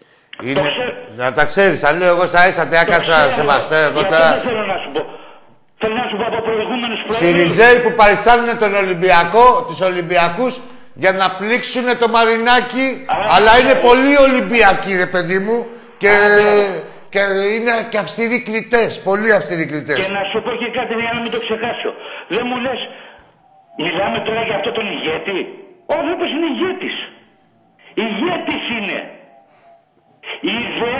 Είναι, 0.43 0.53
ξέρω. 0.61 0.93
να 1.17 1.33
τα 1.33 1.45
ξέρεις, 1.45 1.81
τα 1.81 1.93
λέω 1.93 2.09
εγώ 2.09 2.27
στα 2.27 2.49
ίσα, 2.49 2.63
τι 2.63 2.71
Το 2.71 2.79
άκατσα 2.79 3.01
ξέρω, 3.13 3.31
σεβαστέ 3.31 3.83
εγώ 3.83 3.93
γι' 3.93 3.99
αυτό 3.99 4.09
τώρα. 4.15 4.31
δεν 4.31 4.41
θέλω 4.43 4.65
να 4.67 4.77
σου 4.79 4.91
πω. 4.93 5.01
Θέλω 5.79 5.95
να 5.95 6.07
σου 6.11 6.17
πω 6.17 6.25
από 6.27 6.43
προηγούμενους 6.43 7.01
προέδρους. 7.07 7.17
Συριζέοι 7.17 7.79
που 7.83 7.93
παριστάνουν 7.97 8.59
τον 8.59 8.75
Ολυμπιακό, 8.75 9.65
τους 9.69 9.81
Ολυμπιακούς, 9.81 10.61
για 10.95 11.13
να 11.13 11.31
πλήξουν 11.31 11.99
το 11.99 12.09
Μαρινάκι, 12.09 12.87
Α, 13.07 13.15
αλλά 13.37 13.53
ναι. 13.53 13.59
είναι 13.59 13.75
πολύ 13.75 14.17
Ολυμπιακοί, 14.17 14.97
ρε 14.97 15.07
παιδί 15.07 15.39
μου, 15.39 15.67
και, 16.03 16.13
και 17.13 17.23
είναι 17.55 17.75
και 17.91 17.99
αυστηροί 18.05 18.39
κλητές, 18.49 18.91
πολύ 19.09 19.31
αυστηροί 19.39 19.67
κλητές. 19.67 19.97
Και 20.01 20.11
να 20.19 20.23
σου 20.31 20.39
πω 20.45 20.51
και 20.63 20.71
κάτι 20.79 20.93
για 20.95 21.13
να 21.15 21.21
μην 21.23 21.31
το 21.35 21.41
ξεχάσω. 21.47 21.91
Δεν 22.35 22.45
μου 22.49 22.57
λες, 22.65 22.81
μιλάμε 23.85 24.19
τώρα 24.27 24.43
για 24.49 24.57
αυτό 24.59 24.71
τον 24.79 24.87
ηγέτη. 24.95 25.39
Ο 25.91 25.93
άνθρωπος 26.01 26.29
είναι 26.35 26.49
ηγέτης. 26.55 26.97
Ηγέτης 28.05 28.65
είναι. 28.77 28.99
Είδε, 30.53 30.95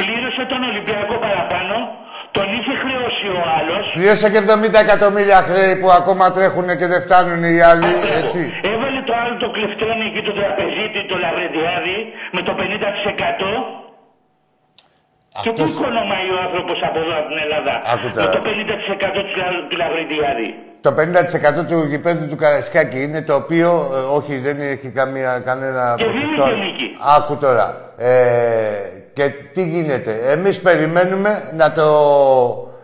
πλήρωσε 0.00 0.42
τον 0.52 0.60
Ολυμπιακό 0.70 1.14
παραπάνω, 1.26 1.76
τον 2.36 2.46
είχε 2.56 2.74
χρεώσει 2.82 3.26
ο 3.38 3.42
άλλος. 3.58 3.84
Πλήρωσε 3.98 4.28
και 4.32 4.40
70 4.48 4.80
εκατομμύρια 4.86 5.40
χρέη 5.48 5.72
που 5.80 5.90
ακόμα 6.00 6.24
τρέχουν 6.36 6.68
και 6.78 6.86
δεν 6.92 7.00
φτάνουν 7.06 7.42
οι 7.50 7.60
άλλοι, 7.70 7.92
έτσι. 8.20 8.40
Έβαλε 8.62 8.75
το 9.08 9.12
άλλο 9.20 9.34
το 9.44 9.48
κλεφτένι 9.56 10.04
εκεί 10.10 10.22
το 10.28 10.32
τραπεζίτη, 10.40 11.00
το 11.10 11.16
λαβρεντιάδι, 11.24 11.98
με 12.36 12.40
το 12.46 12.52
50%. 12.60 13.50
Και 15.42 15.50
πού 15.56 15.62
Αυτός- 15.62 15.70
οικονομάει 15.80 16.28
ο 16.36 16.38
άνθρωπος 16.46 16.78
από 16.88 16.98
εδώ 16.98 17.14
από 17.20 17.28
την 17.32 17.38
Ελλάδα. 17.44 17.72
Άκου 17.94 18.06
Με 18.06 18.10
τώρα. 18.16 18.30
το 18.36 18.40
50% 18.48 19.20
του, 19.26 19.34
λα- 19.40 19.66
του 19.68 19.76
λαβρεντιάδι. 19.82 20.48
Το 20.80 20.92
50% 20.92 21.64
του 21.68 21.78
γηπέδου 21.90 22.28
του 22.28 22.36
Καραϊσκάκη 22.36 23.02
είναι 23.02 23.22
το 23.22 23.34
οποίο, 23.34 23.68
ε, 23.94 23.98
όχι, 24.18 24.38
δεν 24.38 24.60
έχει 24.60 24.88
καμία, 24.90 25.38
κανένα 25.44 25.94
Και 25.98 26.04
δίνει 26.04 26.20
ποσοστό. 26.24 26.44
και 26.48 26.54
νίκη. 26.64 26.96
Άκου 27.16 27.36
τώρα. 27.36 27.66
Ε, 27.98 28.10
και 29.12 29.28
τι 29.52 29.62
γίνεται. 29.68 30.12
Εμείς 30.30 30.60
περιμένουμε 30.60 31.50
να 31.56 31.72
το... 31.72 31.88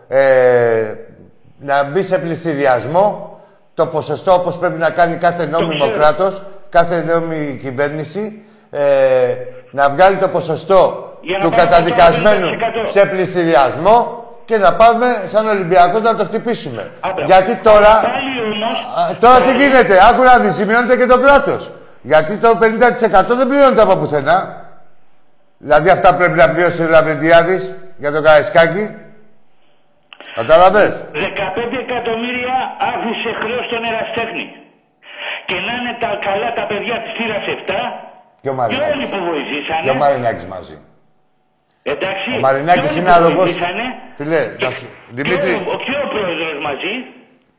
Ε, 0.07 0.93
να 1.59 1.83
μπει 1.83 2.03
σε 2.03 2.19
πληστηριασμό 2.19 3.32
το 3.73 3.85
ποσοστό 3.85 4.33
όπως 4.33 4.57
πρέπει 4.57 4.79
να 4.79 4.89
κάνει 4.89 5.15
κάθε 5.15 5.45
νόμιμο 5.45 5.83
ξέρω. 5.83 5.97
κράτος, 5.97 6.41
κάθε 6.69 7.01
νόμιμη 7.01 7.59
κυβέρνηση, 7.61 8.41
ε, 8.71 8.81
να 9.71 9.89
βγάλει 9.89 10.17
το 10.17 10.27
ποσοστό 10.27 11.11
Για 11.21 11.37
να 11.37 11.43
του 11.43 11.49
πάμε 11.49 11.61
στο 11.61 11.69
καταδικασμένου 11.69 12.47
50%. 12.49 12.89
σε 12.91 13.05
πληστηριασμό 13.05 14.23
και 14.45 14.57
να 14.57 14.73
πάμε 14.73 15.05
σαν 15.27 15.47
Ολυμπιακός 15.47 16.01
να 16.01 16.15
το 16.15 16.23
χτυπήσουμε. 16.23 16.91
Άμπρα. 16.99 17.25
Γιατί 17.25 17.55
τώρα... 17.55 18.01
Πάλι 18.01 18.41
όμως... 18.53 19.09
Α, 19.11 19.15
τώρα 19.19 19.41
τι 19.41 19.55
γίνεται, 19.55 19.99
άκου 20.09 20.23
να 20.23 20.37
δεις, 20.37 20.55
σημειώνεται 20.55 20.97
και 20.97 21.05
το 21.05 21.19
κράτος. 21.19 21.71
Γιατί 22.01 22.37
το 22.37 22.49
50% 22.49 23.37
δεν 23.37 23.47
πληρώνεται 23.47 23.81
από 23.81 23.95
πουθενά. 23.95 24.67
Δηλαδή 25.57 25.89
αυτά 25.89 26.15
πρέπει 26.15 26.37
να 26.37 26.49
πληρώσει 26.49 26.83
ο 26.83 26.87
Λαβρεντιάδης 26.87 27.75
για 27.97 28.11
το 28.11 28.21
Καραϊσκάκι. 28.21 28.95
Κατάλαβες; 30.35 30.89
15 30.89 31.15
εκατομμύρια 31.15 31.82
άφησε 32.91 33.29
χρέος 33.41 33.63
στον 33.69 33.81
εραστέχνη. 33.91 34.45
Και 35.47 35.55
να 35.65 35.71
είναι 35.77 35.93
τα 36.03 36.09
καλά 36.27 36.49
τα 36.59 36.63
παιδιά 36.69 36.95
της 37.03 37.11
θύρας 37.17 37.43
7 37.45 37.79
Και 38.43 38.49
ο 38.49 38.55
και 38.55 38.75
όλοι 38.75 38.77
Μαρινάκης. 38.77 39.09
που 39.13 39.19
βοηθήσανε; 39.31 39.81
Και 39.85 39.89
ο 39.89 39.99
Μαρινάκης 40.03 40.45
μαζί. 40.55 40.77
Εντάξει. 41.93 42.29
Ο 42.37 42.39
Μαρινάκης 42.47 42.81
και 42.81 42.89
όλοι 42.89 42.99
είναι 42.99 43.09
που 43.09 43.15
αλογός. 43.19 43.35
βοηθήσανε; 43.35 43.85
Φίλε, 44.19 44.41
Και, 44.59 44.65
να 44.65 44.71
σου- 44.71 44.89
και 45.15 45.21
Δημήτρη. 45.21 45.51
ο, 45.73 45.75
και 45.85 45.95
ο 46.03 46.07
πρόεδρος 46.13 46.57
μαζί; 46.67 46.93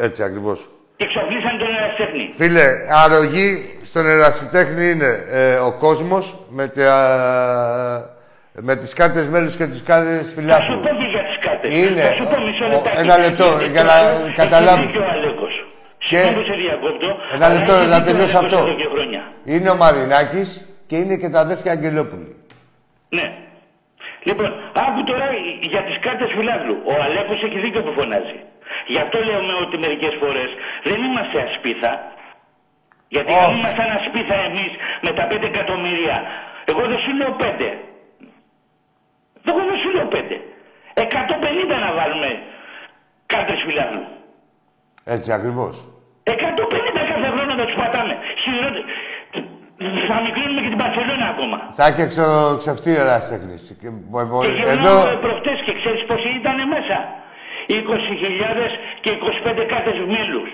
Έτσι 0.06 0.20
ακριβώς. 0.28 0.58
και 0.96 1.04
εξοπλίσαν 1.04 1.58
τον 1.58 1.68
εραστέχνη. 1.78 2.24
Φίλε, 2.40 2.66
αρρωγή 3.04 3.78
στον 3.90 4.06
ερασιτέχνη 4.06 4.84
είναι 4.90 5.10
ε, 5.30 5.54
ο 5.54 5.72
κόσμος 5.72 6.24
με, 6.48 6.68
τα, 6.68 6.90
με 8.60 8.76
τις 8.76 8.92
κάρτες 8.94 9.28
μέλους 9.28 9.56
και 9.56 9.66
τις 9.66 9.82
κάρτες 9.82 10.18
Θα 10.18 10.24
σου 10.24 10.34
φιλάθλου. 10.34 10.80
πω 10.80 10.88
και 11.00 11.06
για 11.14 11.22
τις 11.28 11.38
κάρτες. 11.46 11.70
Είναι. 11.80 12.00
Θα 12.00 12.12
σου 12.18 12.24
πω 12.30 12.36
μισό 12.46 12.64
Ο- 12.64 12.68
λεπτάκι. 12.68 12.96
ένα 13.04 13.16
λεπτό, 13.24 13.44
Έχει 13.60 13.70
για 13.76 13.82
να 13.90 13.96
δίκιο- 14.10 14.34
καταλάβει. 14.42 14.78
Έχει 14.82 14.86
δίκιο 14.86 15.02
ο 15.08 15.10
Αλέκος. 15.16 15.54
Και- 15.98 16.16
Συγγνώμη 16.16 16.36
που 16.38 16.46
σε 16.50 16.56
διακόπτω. 16.64 17.08
Ένα 17.34 17.44
αλλά 17.46 17.54
λεπτό, 17.56 17.72
έχει 17.74 17.86
να 17.94 17.98
δίκιο 17.98 18.02
ο 18.02 18.08
τελειώσω 18.08 18.38
Αλέκος 18.38 18.58
αυτό. 18.58 18.58
εδώ 18.70 18.76
και 18.82 18.88
χρόνια. 18.94 19.22
Είναι 19.52 19.68
ο 19.74 19.76
Μαρινάκης 19.82 20.48
και 20.88 20.96
είναι 21.02 21.16
και 21.22 21.28
τα 21.34 21.38
αδέρφια 21.44 21.70
Αγγελόπουλοι. 21.76 22.30
Ναι. 23.18 23.26
Λοιπόν, 24.28 24.48
άκου 24.86 25.00
τώρα 25.10 25.26
για 25.72 25.82
τις 25.86 25.96
κάρτες 26.04 26.30
φιλάθλου. 26.36 26.76
Ο 26.92 26.94
Αλέκος 27.06 27.38
έχει 27.46 27.58
δίκιο 27.64 27.82
που 27.86 27.92
φωνάζει. 27.98 28.38
Γι' 28.92 29.00
αυτό 29.04 29.16
λέμε 29.28 29.52
ότι 29.64 29.74
μερικές 29.84 30.14
φορές 30.22 30.50
δεν 30.88 30.98
είμαστε 31.06 31.36
ασπίθα. 31.48 31.92
Γιατί 33.14 33.32
αν 33.42 33.48
Όχι. 33.48 33.54
ήμασταν 33.58 33.88
ασπίθα 33.98 34.36
εμείς 34.48 34.72
με 35.06 35.10
τα 35.18 35.24
5 35.30 35.46
εκατομμύρια, 35.52 36.16
εγώ 36.70 36.82
δεν 36.90 36.98
σου 37.04 37.12
λέω 37.20 37.32
5. 37.44 37.68
Εγώ 39.48 39.58
δεν 39.68 39.76
σου 39.82 39.90
λέω 39.96 40.08
5. 40.10 40.40
150 40.94 41.76
να 41.84 41.90
βάλουμε 41.98 42.28
κάρτες 43.26 43.60
φιλάθλου. 43.66 44.04
Έτσι 45.04 45.32
ακριβώς. 45.32 45.74
150 46.22 47.00
κάθε 47.10 47.28
χρόνο 47.34 47.54
να 47.54 47.64
τους 47.64 47.74
πατάμε. 47.80 48.14
Χειρότερο. 48.42 48.84
Θα 50.08 50.20
μικρύνουμε 50.26 50.60
και 50.64 50.68
την 50.74 50.78
Παρσελόνα 50.84 51.26
ακόμα. 51.34 51.56
Θα 51.78 51.84
έχει 51.86 52.00
εξο, 52.00 52.24
ξεφτεί 52.62 52.90
ο 52.96 53.00
ερασιτέχνης. 53.00 53.62
Και, 53.80 53.88
μπο- 53.90 54.26
μπο- 54.28 54.42
Και 54.44 54.50
εδώ, 54.50 54.56
γυρνάμε 54.72 55.18
προχτές 55.26 55.58
και 55.66 55.72
ξέρεις 55.80 56.02
πόσοι 56.08 56.28
ήταν 56.40 56.56
μέσα; 56.74 56.96
20.000 57.66 58.70
και 59.00 59.10
25 59.10 59.64
κάρτες 59.72 59.98
μήλους. 60.12 60.50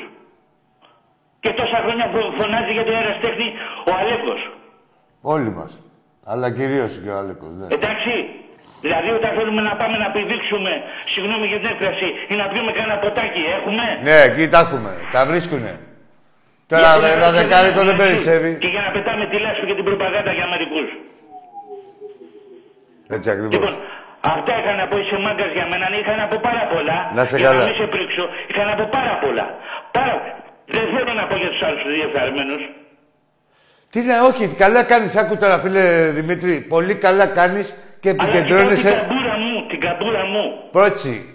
Και 1.41 1.51
τόσα 1.61 1.79
χρόνια 1.85 2.07
φω- 2.15 2.33
φωνάζει 2.39 2.73
για 2.77 2.85
το 2.85 2.93
αεραστέχνη 2.99 3.47
ο 3.89 3.91
Αλέκος. 4.01 4.41
όλοι 5.21 5.51
μας. 5.59 5.73
Αλλά 6.25 6.47
κυρίως 6.53 7.01
και 7.03 7.11
ο 7.11 7.17
Αλέκος, 7.19 7.51
ναι. 7.59 7.67
Εντάξει. 7.77 8.15
Δηλαδή 8.85 9.11
όταν 9.19 9.31
θέλουμε 9.37 9.61
να 9.69 9.73
πάμε 9.81 9.97
να 10.05 10.09
πηδήξουμε, 10.15 10.73
συγγνώμη 11.13 11.45
για 11.51 11.59
την 11.63 11.69
έκφραση, 11.73 12.09
ή 12.33 12.35
να 12.41 12.47
πιούμε 12.51 12.71
κανένα 12.77 12.97
ποτάκι, 13.05 13.43
έχουμε; 13.59 13.85
Ναι, 14.09 14.17
εκεί 14.29 14.45
τα 14.55 14.59
έχουμε. 14.65 14.91
Τα 15.15 15.21
βρίσκουνε. 15.31 15.73
Τώρα 16.71 16.83
Γιατί 16.83 17.01
να 17.03 17.09
ένα 17.13 17.21
κάνουμε 17.25 17.41
δεκάρικο 17.41 17.81
ένα 17.81 17.89
δεν 17.89 17.97
μαχή 17.99 18.03
περισσεύει. 18.05 18.51
Και 18.63 18.71
για 18.75 18.83
να 18.87 18.91
πετάμε 18.95 19.25
τη 19.31 19.37
λάσπη 19.45 19.65
και 19.71 19.77
την 19.81 19.87
προπαγάνδα 19.89 20.33
για 20.39 20.47
μερικούς. 20.53 20.89
Έτσι 23.17 23.29
ακριβώς. 23.35 23.53
Λοιπόν, 23.55 23.75
αυτά 24.35 24.53
είχα 24.61 24.73
να 24.81 24.85
πω, 24.91 24.95
είσαι 25.03 25.17
μάγκας 25.27 25.51
για 25.57 25.67
μένα. 25.71 25.87
Ναι, 25.91 25.97
Είχα 26.03 26.15
να 26.23 26.27
πω 26.31 26.37
πάρα 26.49 26.63
πολλά. 26.73 26.99
Να 27.17 27.23
σε 27.31 27.37
για 27.41 27.47
καλά. 27.49 27.59
να 27.61 27.65
μην 27.69 27.75
σε 27.81 27.87
πρίξω, 27.95 28.25
είχα 28.51 28.63
να 28.71 28.75
πω 28.79 28.85
πάρα 28.99 29.15
πολλά. 29.23 29.47
Πάρα... 29.97 30.15
Δεν 30.77 30.85
θέλω 30.95 31.13
να 31.21 31.25
πω 31.29 31.35
για 31.43 31.51
τους 31.53 31.63
άλλους 31.67 31.83
διεφθαρμένου. 31.97 32.57
Τι 33.93 34.01
να, 34.09 34.15
όχι, 34.31 34.45
καλά 34.63 34.83
κάνεις, 34.93 35.17
άκου 35.17 35.37
τώρα 35.43 35.59
φίλε 35.59 35.85
Δημήτρη, 36.19 36.55
πολύ 36.75 36.95
καλά 36.95 37.27
κάνεις 37.27 37.67
και 38.01 38.09
Αλλά 38.09 38.19
κοιτάω 38.19 38.31
την 38.31 38.41
επικεντρώνεσαι 38.41 38.91
καμπούρα 38.91 39.39
μου, 39.39 39.67
την 39.69 39.81
καμπούρα 39.81 40.25
μου. 40.25 40.69
πρότσι. 40.73 41.35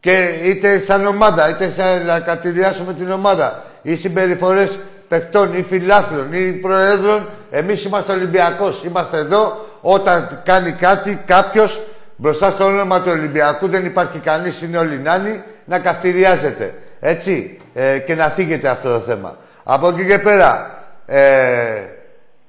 Και 0.00 0.28
είτε 0.44 0.80
σαν 0.80 1.06
ομάδα, 1.06 1.48
είτε 1.48 1.70
σαν 1.70 2.04
να 2.06 2.20
κατηριάσουμε 2.20 2.94
την 2.94 3.10
ομάδα, 3.10 3.62
ή 3.82 3.96
συμπεριφορές 3.96 4.78
παιχτών 5.08 5.54
ή 5.54 5.62
φιλάθλων 5.62 6.32
ή 6.32 6.52
προέδρων, 6.52 7.28
εμείς 7.50 7.84
είμαστε 7.84 8.12
Ολυμπιακός. 8.12 8.84
Είμαστε 8.84 9.18
εδώ 9.18 9.66
όταν 9.80 10.40
κάνει 10.44 10.72
κάτι 10.72 11.22
κάποιος 11.26 11.80
μπροστά 12.16 12.50
στο 12.50 12.64
όνομα 12.64 13.00
του 13.00 13.10
Ολυμπιακού, 13.10 13.68
δεν 13.68 13.84
υπάρχει 13.84 14.18
κανείς, 14.18 14.62
είναι 14.62 14.78
όλοι 14.78 14.98
νάνοι, 14.98 15.42
να 15.64 15.78
καυτηριάζεται. 15.78 16.74
Έτσι, 17.00 17.60
ε, 17.74 17.98
και 17.98 18.14
να 18.14 18.28
φύγετε 18.28 18.68
αυτό 18.68 18.92
το 18.92 19.00
θέμα. 19.00 19.36
Από 19.64 19.88
εκεί 19.88 20.06
και 20.06 20.18
πέρα, 20.18 20.80
ε, 21.06 21.20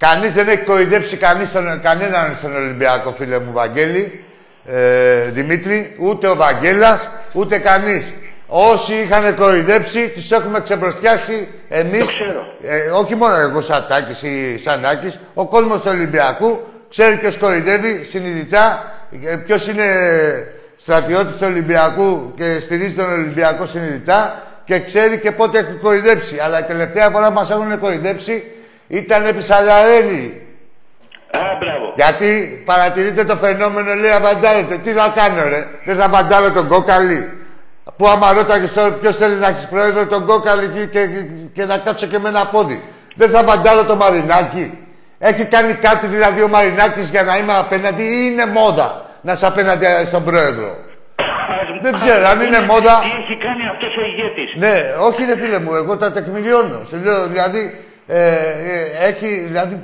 κανείς 0.06 0.34
δεν 0.34 0.48
έχει 0.48 0.64
κοροϊδέψει 0.64 1.18
κανείς 1.18 1.52
τον, 1.52 1.82
κανέναν 1.82 2.36
στον 2.38 2.56
Ολυμπιακό, 2.56 3.12
φίλε 3.18 3.40
μου 3.40 3.52
Βαγγέλη, 3.52 4.24
ε, 4.66 5.22
Δημήτρη, 5.22 5.96
ούτε 6.00 6.28
ο 6.28 6.36
Βαγγέλας, 6.36 7.10
ούτε 7.34 7.58
κανείς. 7.58 8.14
Όσοι 8.48 8.94
είχαν 8.94 9.36
κοροϊδέψει, 9.36 10.10
τους 10.10 10.32
έχουμε 10.32 10.60
ξεμπροστιάσει 10.60 11.48
εμείς. 11.70 12.00
Το 12.00 12.06
ξέρω. 12.06 12.46
Ε, 12.64 12.90
όχι 12.90 13.16
μόνο 13.16 13.36
εγώ 13.36 13.62
σαν 13.62 13.86
Τάκης 13.90 14.22
ή 14.22 14.60
σαν 14.60 14.86
Άκης, 14.86 15.20
ο 15.34 15.48
κόσμος 15.48 15.82
του 15.82 15.88
Ολυμπιακού 15.90 16.60
ξέρει 16.90 17.16
ποιος 17.16 17.38
κοροϊδεύει 17.38 18.04
συνειδητά, 18.10 18.94
ε, 19.26 19.36
ποιος 19.36 19.68
είναι 19.68 19.86
στρατιώτης 20.76 21.36
του 21.36 21.46
Ολυμπιακού 21.50 22.34
και 22.38 22.60
στηρίζει 22.60 22.94
τον 22.94 23.12
Ολυμπιακό 23.12 23.66
συνειδητά 23.66 24.44
και 24.66 24.80
ξέρει 24.80 25.20
και 25.20 25.32
πότε 25.32 25.58
έχει 25.58 25.74
κοροϊδέψει. 25.82 26.40
Αλλά 26.44 26.60
η 26.60 26.64
τελευταία 26.64 27.10
φορά 27.10 27.28
που 27.28 27.34
μας 27.34 27.50
έχουν 27.50 27.80
κοροϊδέψει 27.80 28.44
ήταν 28.98 29.26
επί 29.26 29.42
Σαλαρέλη. 29.42 30.42
Α, 31.32 31.40
μπράβο. 31.60 31.92
Γιατί 31.96 32.62
παρατηρείτε 32.66 33.24
το 33.24 33.36
φαινόμενο, 33.36 33.94
λέει 33.94 34.12
απαντάρετε. 34.12 34.78
Τι 34.78 34.92
θα 34.92 35.14
κάνω, 35.16 35.50
ρε; 35.50 35.68
Δεν 35.86 35.96
θα 35.96 36.06
απαντάρω 36.06 36.52
τον 36.52 36.68
κόκαλη; 36.68 37.30
Που 37.98 38.08
άμα 38.08 38.34
ρώταγες 38.34 38.74
τώρα 38.74 38.90
ποιος 38.90 39.16
θέλει 39.16 39.36
να 39.36 39.48
έχεις 39.48 39.68
πρόεδρο 39.68 40.06
τον 40.06 40.26
κόκαλη 40.26 40.68
και, 40.68 40.86
και, 40.86 41.08
και 41.54 41.66
να 41.66 41.78
κάτσω 41.78 42.06
και 42.08 42.20
με 42.20 42.30
ένα 42.30 42.46
πόδι. 42.46 42.84
Δεν 43.16 43.30
θα 43.30 43.40
απαντάρω 43.40 43.84
το 43.84 43.96
Μαρινάκι. 43.96 44.78
Έχει 45.20 45.46
κάνει 45.46 45.74
κάτι 45.74 46.08
δηλαδή 46.08 46.42
ο 46.42 46.48
Μαρινάκης 46.48 47.10
για 47.10 47.24
να 47.24 47.38
είμαι 47.38 47.54
απέναντι 47.58 48.04
ή 48.04 48.30
είναι 48.32 48.46
μόδα 48.46 49.06
να 49.22 49.32
είσαι 49.32 49.46
απέναντι 49.46 49.86
στον 50.06 50.24
πρόεδρο; 50.24 50.78
Ας- 51.16 51.82
Δεν 51.82 51.96
ας 51.96 52.02
ξέρω, 52.02 52.28
αν 52.28 52.34
πούμε 52.34 52.44
είναι 52.44 52.62
μόδα- 52.62 53.00
Τι 53.02 53.12
έχει 53.24 53.38
κάνει 53.38 53.64
αυτός 53.72 53.94
ο 53.98 54.02
ηγέτης; 54.06 54.54
Ναι, 54.58 54.96
όχι 55.00 55.26
ρε 55.26 55.38
φίλε 55.38 55.60
μου, 55.60 55.74
εγώ 55.76 55.98
τα 55.98 56.12
τεκμηριώνω. 56.12 56.82
Σου 56.90 56.98
λέω, 57.04 57.28
δηλαδή, 57.28 57.83
ε, 58.08 58.28
ε, 58.28 59.08
έχει, 59.08 59.28
δηλαδή, 59.28 59.84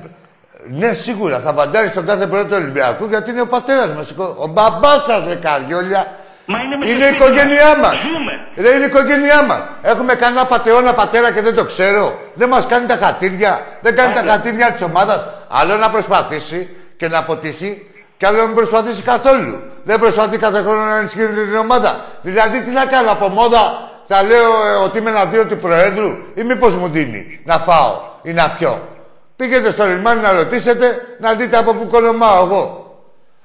ναι, 0.69 0.93
σίγουρα 0.93 1.39
θα 1.39 1.53
βαντάρεις 1.53 1.91
στον 1.91 2.05
κάθε 2.05 2.27
πρόεδρο 2.27 2.49
του 2.49 2.55
Ολυμπιακού 2.61 3.05
γιατί 3.05 3.29
είναι 3.29 3.41
ο 3.41 3.47
πατέρας 3.47 3.91
μας. 3.91 4.13
Ο 4.37 4.47
μπαμπάς 4.47 5.03
σας, 5.05 5.25
ρε 5.27 5.35
καριόλια, 5.35 6.07
Μα 6.51 6.59
είναι 6.59 6.75
μέσα 6.75 6.91
Είναι 6.91 7.03
η 7.03 7.07
σπίτι 7.07 7.23
οικογένειά 7.23 7.77
μας. 7.77 7.91
μα. 7.93 7.99
Ζούμε. 7.99 8.31
Ρε, 8.55 8.75
είναι 8.75 8.83
η 8.83 8.87
οικογένειά 8.87 9.43
μας. 9.43 9.61
Έχουμε 9.81 10.13
κανένα 10.15 10.45
πατεώνα 10.45 10.93
πατέρα 10.93 11.31
και 11.31 11.41
δεν 11.41 11.55
το 11.55 11.65
ξέρω. 11.65 12.19
Δεν 12.33 12.49
μας 12.49 12.65
κάνει 12.67 12.85
τα 12.85 12.95
χατήρια. 12.95 13.61
Δεν 13.81 13.95
κάνει 13.95 14.13
τα 14.13 14.23
χατήρια 14.31 14.71
της 14.71 14.81
ομάδας. 14.81 15.27
Άλλο 15.49 15.75
να 15.75 15.89
προσπαθήσει 15.89 16.69
και 16.97 17.07
να 17.07 17.17
αποτύχει, 17.17 17.87
και 18.17 18.25
άλλο 18.27 18.37
να 18.37 18.45
μην 18.45 18.55
προσπαθήσει 18.55 19.01
καθόλου. 19.01 19.63
Δεν 19.83 19.99
προσπαθεί 19.99 20.37
κάθε 20.37 20.61
χρόνο 20.61 20.83
να 20.83 20.97
ενισχύει 20.97 21.25
την 21.25 21.55
ομάδα. 21.55 22.05
Δηλαδή, 22.21 22.61
τι 22.61 22.71
να 22.71 22.85
κάνω 22.85 23.11
από 23.11 23.27
μόδα, 23.27 23.88
θα 24.11 24.21
λέω 24.23 24.49
ε, 24.67 24.83
ότι 24.85 24.97
είμαι 24.97 25.09
εναντίον 25.09 25.47
του 25.47 25.57
Προέδρου, 25.57 26.09
ή 26.35 26.43
μήπω 26.43 26.67
μου 26.67 26.87
δίνει 26.87 27.39
να 27.45 27.57
φάω 27.59 27.93
ή 28.21 28.31
να 28.33 28.49
πιω. 28.57 28.87
Πήγαινε 29.35 29.69
στο 29.71 29.85
λιμάνι 29.85 30.21
να 30.21 30.31
ρωτήσετε, 30.31 30.85
να 31.19 31.33
δείτε 31.33 31.57
από 31.57 31.73
πού 31.73 31.87
κολομάω 31.87 32.45
εγώ. 32.45 32.63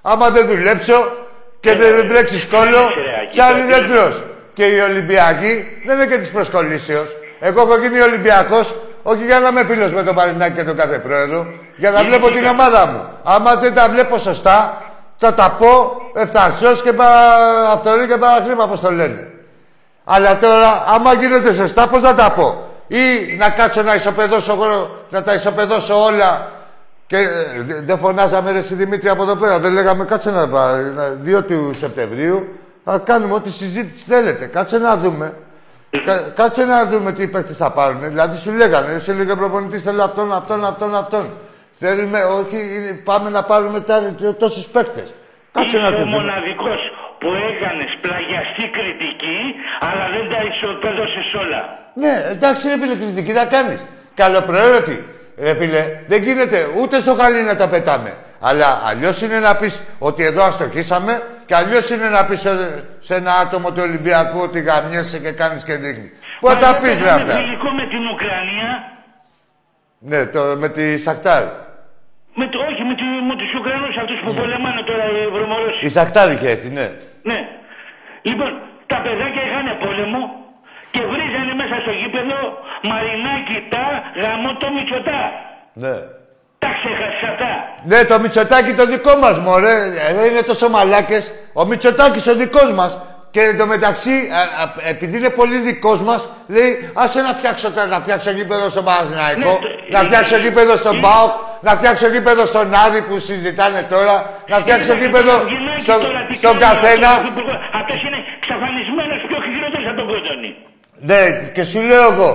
Άμα 0.02 0.30
δεν 0.30 0.46
δουλέψω 0.48 1.08
και 1.60 1.74
δεν 1.74 2.06
βρέξει 2.06 2.46
κόλλο, 2.46 2.78
ρε, 2.78 3.22
Άκη, 3.22 3.30
ψάρι 3.30 3.60
το 3.60 3.66
δεν 3.66 3.82
τι- 3.82 3.90
τρως. 3.90 4.22
Και 4.52 4.64
οι 4.64 4.78
Ολυμπιακοί 4.80 5.80
δεν 5.86 5.96
είναι 5.96 6.06
και 6.06 6.18
τη 6.18 6.30
προσκολήσεω. 6.30 7.02
Εγώ 7.40 7.60
έχω 7.60 7.78
γίνει 7.78 8.00
Ολυμπιακό 8.00 8.60
όχι 9.02 9.24
για 9.24 9.40
να 9.40 9.48
είμαι 9.48 9.64
φίλο 9.64 9.88
με 9.94 10.02
τον 10.02 10.14
Παρινάκη 10.14 10.54
και 10.56 10.64
τον 10.64 10.76
κάθε 10.76 10.98
πρόεδρο, 10.98 11.46
για 11.76 11.90
να 11.90 12.02
βλέπω 12.04 12.30
την 12.30 12.46
ομάδα 12.46 12.86
μου. 12.86 13.08
Άμα 13.24 13.54
δεν 13.54 13.74
τα 13.74 13.88
βλέπω 13.88 14.18
σωστά, 14.18 14.82
θα 15.16 15.34
τα 15.34 15.56
πω 15.58 15.96
ευθαρσό 16.14 16.74
και 16.84 16.92
πα... 16.92 17.06
αυτορή 17.72 18.06
και 18.06 18.16
παραχρήμα, 18.16 18.64
όπω 18.64 18.78
το 18.78 18.90
λένε. 18.90 19.28
Αλλά 20.04 20.38
τώρα, 20.38 20.84
άμα 20.86 21.12
γίνονται 21.12 21.52
σωστά, 21.52 21.88
πώς 21.88 22.00
να 22.02 22.14
τα 22.14 22.30
πω; 22.30 22.68
Ή 22.86 23.34
να 23.38 23.50
κάτσω 23.50 23.82
να 23.82 23.94
ισοπεδώσω 23.94 24.52
εγώ, 24.52 24.90
να 25.10 25.22
τα 25.22 25.34
ισοπεδώσω 25.34 26.02
όλα. 26.04 26.50
Και 27.06 27.16
ε, 27.16 27.62
δε- 27.66 27.80
δεν 27.80 27.98
φωνάζαμε 27.98 28.52
ρε 28.52 28.58
εσύ 28.58 28.74
Δημήτρη 28.74 29.08
από 29.08 29.22
εδώ 29.22 29.36
πέρα. 29.36 29.58
Δεν 29.58 29.72
λέγαμε 29.72 30.04
κάτσε 30.04 30.30
να 30.30 30.48
πά- 30.48 30.94
να- 30.94 31.16
2 31.24 31.42
του 31.42 31.74
Σεπτεμβρίου. 31.78 32.48
Θα 32.84 32.98
κάνουμε 32.98 33.34
ό,τι 33.34 33.50
συζήτηση 33.50 34.04
θέλετε. 34.04 34.44
Κάτσε 34.46 34.78
να 34.78 34.96
δούμε. 34.96 35.32
Κα- 36.04 36.20
κάτσε 36.34 36.64
να 36.64 36.86
δούμε 36.86 37.12
τι 37.12 37.28
παίκτες 37.28 37.56
θα 37.56 37.70
πάρουν. 37.70 38.00
Δηλαδή 38.02 38.36
σου 38.36 38.52
λέγανε, 38.52 38.98
σε 38.98 39.12
λέγε 39.12 39.34
προπονητής 39.34 39.82
θέλω 39.82 40.02
αυτόν, 40.02 40.32
αυτόν, 40.32 40.64
αυτόν, 40.64 40.94
αυτόν. 40.94 41.26
Θέλουμε, 41.78 42.18
όχι, 42.24 42.56
είναι- 42.76 43.00
πάμε 43.04 43.30
να 43.30 43.42
πάρουμε 43.42 43.80
τόσους 44.38 44.66
παίκτες. 44.66 45.14
Κάτσε 45.52 45.68
Είσαι 45.76 45.78
να 45.78 45.88
ο 45.88 45.90
τους 45.90 46.00
δούμε. 46.04 46.10
μοναδικός 46.16 46.80
που 47.20 47.28
έκανε 47.50 47.84
πλαγιαστή 48.00 48.64
κριτική, 48.76 49.38
αλλά 49.80 50.04
δεν 50.14 50.24
τα 50.32 50.40
ισοπαίδωσες 50.52 51.28
όλα. 51.42 51.60
Ναι, 51.94 52.14
εντάξει 52.30 52.68
ρε 52.68 52.78
φίλε, 52.80 52.94
κριτική 52.94 53.32
θα 53.32 53.44
κάνεις. 53.46 53.84
Καλοπροαίρετη. 54.14 55.04
Ρε 55.38 55.54
φίλε, 55.54 55.82
δεν 56.06 56.22
γίνεται 56.22 56.66
ούτε 56.80 56.98
στο 56.98 57.14
χαλί 57.14 57.42
να 57.42 57.56
τα 57.56 57.68
πετάμε. 57.68 58.12
Αλλά 58.40 58.82
αλλιώς 58.86 59.22
είναι 59.22 59.38
να 59.38 59.56
πεις 59.56 59.80
ότι 59.98 60.24
εδώ 60.24 60.42
αστοχήσαμε 60.44 61.22
και 61.46 61.54
αλλιώς 61.54 61.90
είναι 61.90 62.08
να 62.08 62.24
πεις 62.24 62.40
σε, 62.40 62.84
σε 63.00 63.14
ένα 63.14 63.32
άτομο 63.34 63.68
του 63.72 63.80
Ολυμπιακού 63.82 64.38
ότι 64.42 64.60
γαμιέσαι 64.60 65.18
και 65.18 65.30
κάνεις 65.30 65.64
και 65.64 65.74
δείχνεις. 65.74 66.12
Πού 66.40 66.48
θα 66.48 66.54
Μα 66.54 66.60
τα 66.60 66.72
δεν 66.72 66.80
πεις 66.82 66.98
ρε 66.98 67.04
παίζαμε 67.04 67.22
αυτά. 67.22 67.36
φιλικό 67.36 67.70
με 67.70 67.82
την 67.86 68.06
Ουκρανία, 68.12 68.92
Ναι, 69.98 70.26
το, 70.26 70.40
με 70.58 70.68
τη 70.68 70.98
Σακτάρ. 70.98 71.42
Με 72.40 72.44
το, 72.52 72.58
όχι 72.70 72.82
με, 72.88 72.94
τη, 73.00 73.04
με 73.28 73.34
τους 73.40 73.50
Ουκρανούς 73.58 73.94
αυτούς 74.02 74.18
Ναι. 74.20 74.24
που 74.26 74.32
πολεμάνε 74.40 74.82
τώρα 74.90 75.04
οι 75.14 75.18
βρωμορώσοι. 75.34 75.80
Η 75.88 75.90
Σακτάρ 75.96 76.26
είχε 76.34 76.48
έρθει, 76.54 76.68
ναι. 76.78 76.86
Ναι. 77.30 77.38
Λοιπόν, 78.28 78.50
τα 78.90 78.96
παιδάκια 79.04 79.42
είχαν 79.48 79.66
πόλεμο 79.84 80.20
και 80.94 81.00
βρίζανε 81.12 81.52
μέσα 81.62 81.76
στο 81.84 81.92
γήπεδο 82.00 82.38
Μαρινάκι 82.90 83.56
τα 83.74 83.84
γαμό 84.22 84.50
το 84.62 84.66
Μητσοτά. 84.76 85.20
Ναι. 85.84 85.94
Τα 86.62 86.70
ξέχασες 86.78 87.22
αυτά; 87.32 87.50
Ναι, 87.90 88.04
το 88.04 88.20
Μητσοτάκι 88.20 88.72
το 88.74 88.84
δικό 88.86 89.14
μας, 89.16 89.38
μωρέ. 89.38 89.76
Ε, 90.22 90.26
είναι 90.28 90.42
τόσο 90.50 90.68
μαλάκες. 90.68 91.32
Ο 91.52 91.64
Μητσοτάκης 91.64 92.26
ο 92.26 92.34
δικός 92.34 92.72
μας. 92.72 92.98
Και 93.30 93.40
εντωμεταξύ, 93.40 94.10
α, 94.10 94.62
α, 94.62 94.72
επειδή 94.88 95.16
είναι 95.16 95.30
πολύ 95.30 95.56
δικός 95.58 96.00
μας, 96.02 96.28
λέει 96.48 96.90
άσε 96.94 97.20
να 97.20 97.28
φτιάξω, 97.28 97.70
τώρα, 97.72 97.86
να 97.86 97.98
φτιάξω 98.00 98.30
γήπεδο 98.30 98.68
στον 98.68 98.84
Παναθηναϊκό, 98.84 99.38
Ναι, 99.38 99.44
το- 99.44 99.68
να 99.90 99.98
φτιάξω 99.98 100.36
ε, 100.36 100.40
γήπεδο 100.40 100.76
στον 100.76 100.96
ε, 100.96 101.00
ΠΑΟΚ, 101.00 101.30
να 101.66 101.70
φτιάξω 101.78 102.06
γήπεδο 102.14 102.42
στον 102.52 102.66
Άρη 102.84 103.00
που 103.08 103.16
συζητάνε 103.28 103.80
τώρα, 103.94 104.14
να 104.50 104.56
φτιάξω 104.62 104.92
Κοίτα, 104.92 105.04
γήπεδο 105.04 105.34
το 105.38 105.46
Γυναίκη 105.54 105.82
στο- 105.86 105.98
τώρα 106.06 106.20
τι 106.28 106.34
στον 106.36 106.58
κάνει, 106.58 106.64
καθένα. 106.64 107.08
αυτός 107.08 107.24
ο 107.28 107.32
υπουργός. 107.34 107.58
Αυτός 107.80 107.98
είναι 108.06 108.18
ξαφανισμένος 108.44 109.18
πιο 109.28 109.38
χειρότερος 109.54 109.86
από 109.90 109.96
τον 110.00 110.06
Κοντονή. 110.12 110.52
Ναι, 111.10 111.22
και 111.54 111.62
σου 111.70 111.80
λέω 111.90 112.04
εγώ. 112.12 112.32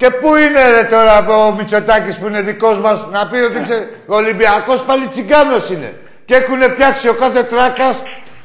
Και 0.00 0.08
πού 0.20 0.28
είναι 0.42 0.62
ρε 0.76 0.84
τώρα 0.94 1.14
ο 1.46 1.52
Μητσοτάκης 1.58 2.18
που 2.18 2.26
είναι 2.26 2.40
δικός 2.50 2.76
μας 2.86 2.98
να 3.16 3.20
πει 3.30 3.38
ότι 3.48 3.58
ξε... 3.66 3.76
ο 4.06 4.14
Ολυμπιακός 4.22 4.78
πάλι 4.88 5.06
τσιγκάνος 5.06 5.64
είναι. 5.74 5.90
Και 6.26 6.34
έχουν 6.40 6.60
φτιάξει 6.74 7.08
ο 7.08 7.14
κάθε 7.22 7.42
τράκας 7.42 7.96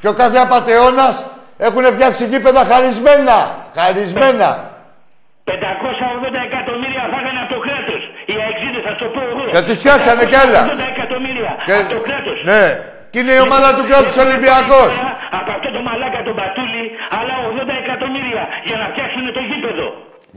και 0.01 0.07
ο 0.07 0.13
κάθε 0.21 0.37
απατεώνας 0.45 1.15
έχουν 1.57 1.83
φτιάξει 1.95 2.25
γήπεδα 2.31 2.61
χαρισμένα. 2.71 3.37
Χαρισμένα. 3.79 4.49
580 5.49 5.51
εκατομμύρια 6.49 7.03
φάγανε 7.13 7.39
από 7.43 7.51
το 7.55 7.59
κράτος. 7.65 8.01
Οι 8.29 8.35
αεξίδες, 8.43 8.83
θα 9.53 9.59
το 9.59 9.65
πω 9.65 9.65
εγώ. 9.65 9.65
Και 9.65 9.67
τους 9.67 9.77
φτιάξανε 9.81 10.23
κι 10.31 10.37
άλλα. 10.43 10.61
580 10.65 10.93
εκατομμύρια 10.95 11.51
Και... 11.67 11.73
από 11.79 11.89
το 11.95 11.99
κράτος. 12.07 12.37
Ναι. 12.49 12.65
Και 13.11 13.19
είναι 13.21 13.33
η 13.39 13.41
ομάδα 13.47 13.69
του 13.77 13.83
κράτους 13.89 14.15
Ολυμπιακός. 14.25 14.91
Από 15.39 15.51
αυτό 15.55 15.67
το 15.75 15.81
μαλάκα 15.87 16.19
τον 16.27 16.35
Πατούλη, 16.39 16.85
άλλα 17.19 17.35
80 17.49 17.83
εκατομμύρια 17.83 18.43
για 18.67 18.77
να 18.81 18.85
φτιάξουν 18.91 19.23
το 19.37 19.41
γήπεδο. 19.49 19.87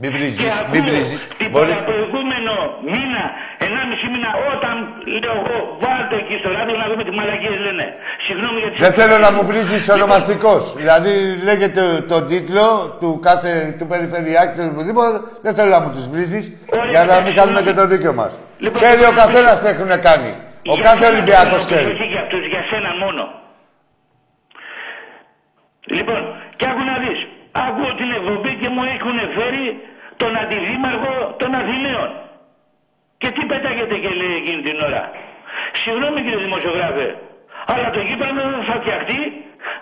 Μην 0.03 0.11
Και 0.11 0.17
βρίζεις, 0.17 0.45
ακούω 0.59 0.71
μην 0.73 0.81
βρίζεις. 0.89 1.21
την 1.41 1.49
Μπορεί... 1.53 1.73
προηγούμενο 1.91 2.53
μήνα, 2.93 3.23
1,5 3.67 4.13
μήνα, 4.13 4.29
όταν 4.53 4.75
λέω 5.23 5.35
εγώ, 5.41 5.57
βάλτε 5.83 6.15
εκεί 6.21 6.35
στο 6.41 6.49
ράδιο 6.57 6.75
να 6.81 6.85
δούμε 6.89 7.03
τι 7.07 7.13
μαλακίες 7.19 7.57
λένε. 7.65 7.85
Συγγνώμη 8.27 8.57
για 8.63 8.69
τις 8.71 8.79
Δεν 8.85 8.93
θέλω 8.99 9.15
να 9.25 9.29
μου 9.35 9.41
βρίζεις 9.49 9.81
ονομαστικός. 9.97 10.63
Δηλαδή 10.81 11.13
λέγεται 11.49 11.83
τον 12.11 12.21
τίτλο 12.31 12.65
του 13.01 13.09
κάθε 13.27 13.51
του 13.79 13.85
περιφερειάκη 13.91 14.53
του 14.59 14.73
οτιδήποτε. 14.79 15.17
Δεν 15.45 15.53
θέλω 15.57 15.71
να 15.77 15.81
μου 15.83 15.89
τους 15.95 16.05
βρίζεις 16.13 16.43
Ωραία, 16.77 16.89
για 16.93 17.01
να 17.11 17.15
μην 17.23 17.31
εντάξει, 17.31 17.37
κάνουμε 17.39 17.59
και 17.65 17.71
συγγνώμη. 17.71 17.89
το 17.89 17.93
δίκιο 17.93 18.13
μας. 18.19 18.31
Λοιπόν, 18.63 18.77
Ξέρει 18.79 19.01
ο 19.03 19.11
λοιπόν, 19.11 19.19
καθένας 19.21 19.55
τι 19.61 19.67
έχουν 19.73 19.91
κάνει. 20.07 20.31
Ο 20.71 20.73
Για 20.77 20.83
κάθε 20.87 20.99
σένα 21.03 21.11
Ολυμπιακός 21.13 21.61
θέλω, 21.65 21.69
ξέρει. 21.69 21.85
Όχι 21.93 22.05
για 22.13 22.21
αυτούς, 22.25 22.43
για 22.53 22.61
σένα 22.71 22.89
μόνο. 23.03 23.23
Λοιπόν, 25.97 26.21
και 26.57 26.65
άκου 26.71 26.83
να 26.91 26.95
δεις. 27.03 27.19
Ακούω 27.65 27.91
την 28.01 28.09
εκπομπή 28.17 28.51
και 28.61 28.69
μου 28.75 28.83
έχουν 28.95 29.17
φέρει 29.37 29.63
τον 30.21 30.31
αντιδήμαρχο 30.41 31.13
των 31.39 31.49
Αθηναίων. 31.59 32.09
Και 33.21 33.29
τι 33.35 33.41
πετάγεται 33.51 33.95
και 34.03 34.11
λέει 34.19 34.35
εκείνη 34.41 34.61
την 34.67 34.77
ώρα. 34.87 35.03
Συγγνώμη 35.81 36.19
κύριε 36.25 36.41
δημοσιογράφε, 36.47 37.07
αλλά 37.71 37.87
το 37.95 38.01
γήπεδο 38.07 38.43
θα 38.67 38.75
φτιαχτεί 38.81 39.19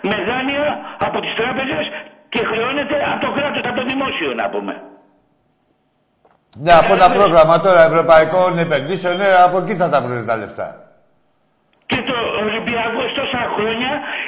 με 0.08 0.16
δάνεια 0.28 0.64
από 1.06 1.18
τις 1.20 1.32
τράπεζες 1.40 1.84
και 2.32 2.40
χρεώνεται 2.50 2.96
από 3.10 3.20
το 3.26 3.30
κράτος, 3.36 3.62
από 3.68 3.76
το 3.80 3.84
δημόσιο 3.92 4.30
να 4.40 4.46
πούμε. 4.52 4.74
Ναι, 6.64 6.72
από 6.72 6.92
ένα 6.98 7.08
πρόγραμμα 7.18 7.60
τώρα 7.60 7.82
ευρωπαϊκών 7.90 8.58
επενδύσεων, 8.58 9.16
ναι, 9.16 9.30
από 9.46 9.56
εκεί 9.58 9.74
θα 9.76 9.88
τα 9.92 9.98
βρουν 10.02 10.26
τα 10.26 10.36
λεφτά. 10.36 10.68
Και 11.86 12.00
το 12.10 12.16
Ολυμπιακό 12.42 13.02
τόσα 13.18 13.40
χρόνια 13.54 13.90
έφτιαξε 13.94 14.10
το 14.10 14.21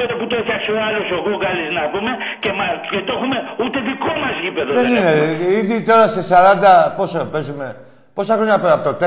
γήπεδο 0.00 0.18
που 0.20 0.26
το 0.26 0.36
έφτιαξε 0.40 0.70
ο 0.70 0.78
άλλο 0.86 1.00
ο 1.16 1.20
Γκούγκαλη 1.24 1.64
να 1.78 1.84
πούμε 1.92 2.10
και, 2.42 2.52
μα, 2.58 2.64
και 2.90 3.00
το 3.06 3.12
έχουμε 3.16 3.36
ούτε 3.62 3.78
δικό 3.88 4.12
μας 4.22 4.34
γήπεδο. 4.42 4.70
Δεν 4.72 4.90
είναι. 4.90 4.98
έχουμε. 4.98 5.52
Ήδη 5.60 5.76
τώρα 5.82 6.06
σε 6.08 6.22
40, 6.34 6.92
πόσο 6.96 7.18
παίζουμε, 7.32 7.76
πόσα 8.14 8.34
χρόνια 8.34 8.58
πέρα 8.58 8.72
από 8.72 8.84
το 8.88 8.96
4, 9.00 9.06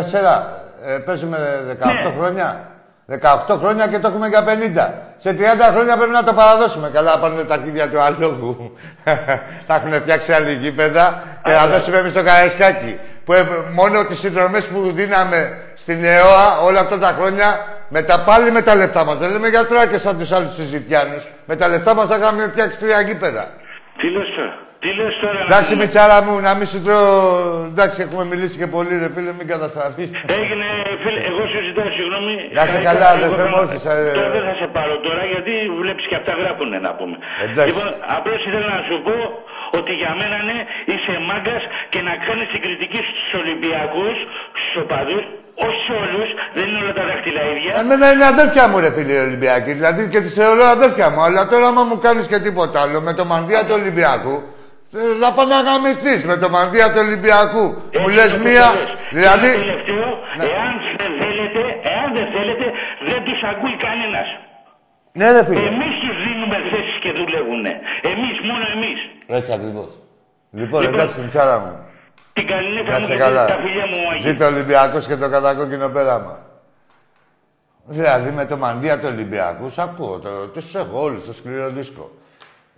ε, 0.86 0.98
παίζουμε 1.06 1.38
18 1.82 1.86
Ναι. 1.86 2.12
χρόνια. 2.18 2.68
18 3.08 3.58
χρόνια 3.62 3.88
και 3.88 4.00
το 4.00 4.08
έχουμε 4.08 4.28
για 4.28 4.44
50. 4.44 4.94
Σε 5.16 5.32
30 5.34 5.72
χρόνια 5.74 5.98
πρέπει 5.98 6.12
να 6.12 6.24
το 6.24 6.34
παραδώσουμε. 6.34 6.90
Καλά, 6.94 7.20
πάρουν 7.20 7.48
τα 7.48 7.54
αρχίδια 7.54 7.90
του 7.90 8.00
αλόγου. 8.00 8.74
θα 9.68 9.76
έχουν 9.76 9.94
φτιάξει 10.02 10.32
άλλη 10.34 10.54
γήπεδα 10.54 11.24
και 11.44 11.52
να 11.52 11.68
δώσουμε 11.68 11.98
εμείς 11.98 12.14
το 12.14 12.24
καραϊσκάκι. 12.24 13.00
Που 13.26 13.34
ε, 13.34 13.46
μόνο 13.74 14.06
τις 14.06 14.20
συνδρομές 14.20 14.68
που 14.68 14.92
δίναμε 14.92 15.58
στην 15.76 16.04
ΕΟΑ 16.04 16.60
όλα 16.64 16.80
αυτά 16.80 17.00
τα 17.00 17.08
χρόνια, 17.08 17.66
με 17.96 18.02
τα 18.10 18.16
πάλι 18.28 18.52
με 18.58 18.62
τα 18.68 18.74
λεφτά 18.76 19.02
μας. 19.08 19.18
Δεν 19.22 19.30
λέμε 19.34 19.48
για 19.54 19.64
τράκε 19.72 19.98
σαν 20.06 20.14
τους 20.20 20.32
άλλους 20.32 20.54
του 20.56 20.64
Ζητιάνου. 20.74 21.20
Με 21.50 21.56
τα 21.56 21.68
λεφτά 21.74 21.92
μας 21.98 22.08
θα 22.10 22.16
είχαμε 22.20 22.42
φτιάξει 22.54 22.80
τρία 22.80 23.00
γήπεδα. 23.08 23.44
Τι 24.00 24.08
λες 24.16 24.28
τώρα; 24.38 24.54
Τι 24.84 24.90
λες 25.00 25.14
τώρα. 25.24 25.40
να 25.40 25.46
Εντάξει, 25.50 25.72
πούμε. 25.72 25.84
Μιτσάρα 25.84 26.18
μου, 26.26 26.34
να 26.48 26.52
μην 26.58 26.66
σου 26.72 26.80
τρώω. 26.86 27.18
Εντάξει, 27.72 27.98
έχουμε 28.06 28.24
μιλήσει 28.32 28.56
και 28.62 28.68
πολύ, 28.76 28.94
ρε 29.04 29.10
φίλε, 29.16 29.32
μην 29.40 29.48
καταστραφείς. 29.54 30.10
Έγινε, 30.40 30.68
φίλε, 31.04 31.20
εγώ 31.30 31.42
σου 31.52 31.60
ζητάω 31.68 31.90
συγγνώμη. 31.98 32.34
Να 32.58 32.64
σε 32.72 32.78
Θα 32.78 32.84
καλά, 32.90 33.08
ήθελα- 33.10 33.18
αδερφέ 33.20 33.42
εγώ 33.48 33.50
μου, 33.50 33.56
θα- 33.68 33.74
όχι, 33.74 33.78
σε- 33.86 34.14
Τώρα 34.18 34.30
δεν 34.38 34.44
θα 34.50 34.54
σε 34.62 34.68
πάρω 34.76 34.94
τώρα 35.08 35.24
γιατί 35.34 35.54
βλέπεις 35.82 36.06
και 36.10 36.16
αυτά 36.22 36.32
γράπουνε 36.42 36.78
να 36.88 36.92
πούμε. 37.00 37.16
Εντάξει. 37.46 37.68
Λοιπόν, 37.70 37.90
απλώς 38.18 38.40
ήθελα 38.48 38.68
να 38.78 38.82
σου 38.88 38.96
πω 39.08 39.16
ότι 39.80 39.92
για 40.02 40.12
μένα 40.20 40.38
ναι, 40.50 40.58
είσαι 40.92 41.14
μάγκας 41.30 41.64
και 41.94 42.00
να 42.08 42.14
κάνεις 42.26 42.48
την 42.54 42.62
κριτική 42.66 43.00
στους 43.10 43.30
Ολυμπιακούς, 43.42 44.16
στους 44.60 44.76
οπαδούς, 44.84 45.24
όχι 45.66 45.80
σε 45.88 45.94
όλους, 46.04 46.30
δεν 46.58 46.66
είναι 46.68 46.80
όλα 46.84 46.94
τα 47.00 47.04
δάχτυλα 47.10 47.42
ίδια. 47.54 47.72
Εμένα 47.84 48.06
είναι 48.14 48.26
αδέρφια 48.34 48.64
μου, 48.70 48.78
ρε 48.84 48.92
φίλε, 48.96 49.14
οι 49.18 49.24
Ολυμπιακοί. 49.30 49.72
Δηλαδή 49.80 50.02
και 50.14 50.22
του 50.26 50.32
θεωρώ 50.40 50.64
αδέρφια 50.78 51.08
μου. 51.14 51.22
Αλλά 51.28 51.42
τώρα, 51.52 51.66
άμα 51.72 51.84
μου 51.90 51.98
κάνεις 52.06 52.26
και 52.32 52.40
τίποτα 52.46 52.78
άλλο 52.84 53.00
με 53.08 53.14
το 53.20 53.24
μανδύα 53.32 53.62
του 53.68 53.76
Ολυμπιακού, 53.80 54.36
ε, 54.98 55.00
θα 55.22 55.30
πάω 55.36 55.46
να 55.54 55.60
γαμηθείς 55.68 56.22
με 56.30 56.36
το 56.42 56.48
μανδύα 56.56 56.88
του 56.94 57.00
Ολυμπιακού. 57.06 57.66
Μου 58.02 58.08
Έτσι 58.10 58.16
λες 58.18 58.32
το 58.34 58.40
μία. 58.48 58.68
λες. 58.76 58.90
Δηλαδή. 59.18 59.50
Και 59.54 59.58
ένα 59.58 59.66
τελευταίο, 59.68 60.08
εάν 60.52 60.74
δεν 60.98 61.16
θέλετε, 61.22 61.62
εάν 61.94 62.08
δεν 62.18 62.28
θέλετε, 62.36 62.66
δεν 63.10 63.20
τους 63.28 63.40
ακούει 63.52 63.76
κανένας. 63.88 64.28
Ναι, 65.20 65.28
ρε 65.36 65.44
φίλε. 65.48 65.60
Εμείς 65.74 65.94
τους 66.04 66.16
δίνουμε 66.26 66.43
έχουμε 66.56 66.70
θέσεις 66.76 66.98
και 67.04 67.12
δουλεύουν. 67.20 67.66
Εμείς, 68.12 68.36
μόνο 68.50 68.64
εμείς. 68.76 69.00
Έτσι 69.38 69.52
ακριβώς. 69.54 70.00
Λοιπόν, 70.52 70.84
εντάξει, 70.84 71.20
μιτσάρα 71.22 71.60
μου. 71.60 71.76
Την 72.34 72.48
καλή 72.48 72.76
Να 72.76 72.82
νύχτα 72.82 73.00
μου 73.00 73.06
σε 73.06 73.12
και 73.12 73.18
καλά. 73.20 73.46
τα 73.46 73.56
φιλιά 73.56 73.86
μου, 73.88 74.10
Άγιε. 74.12 74.30
Ζήτω 74.32 74.44
ο 74.46 74.48
Ολυμπιακός 74.48 75.08
και 75.08 75.16
το 75.16 75.30
κατακόκκινο 75.30 75.90
πέραμα. 75.90 76.40
Δηλαδή 77.86 78.32
με 78.32 78.46
το 78.46 78.58
μαντία 78.58 79.00
του 79.00 79.08
Ολυμπιακού, 79.12 79.70
σ' 79.70 79.80
ακούω, 79.80 80.20
το, 80.20 80.48
τους 80.48 80.76
έχω 80.76 81.02
όλους, 81.02 81.26
το 81.26 81.34
σκληρό 81.34 81.70
δίσκο. 81.70 82.12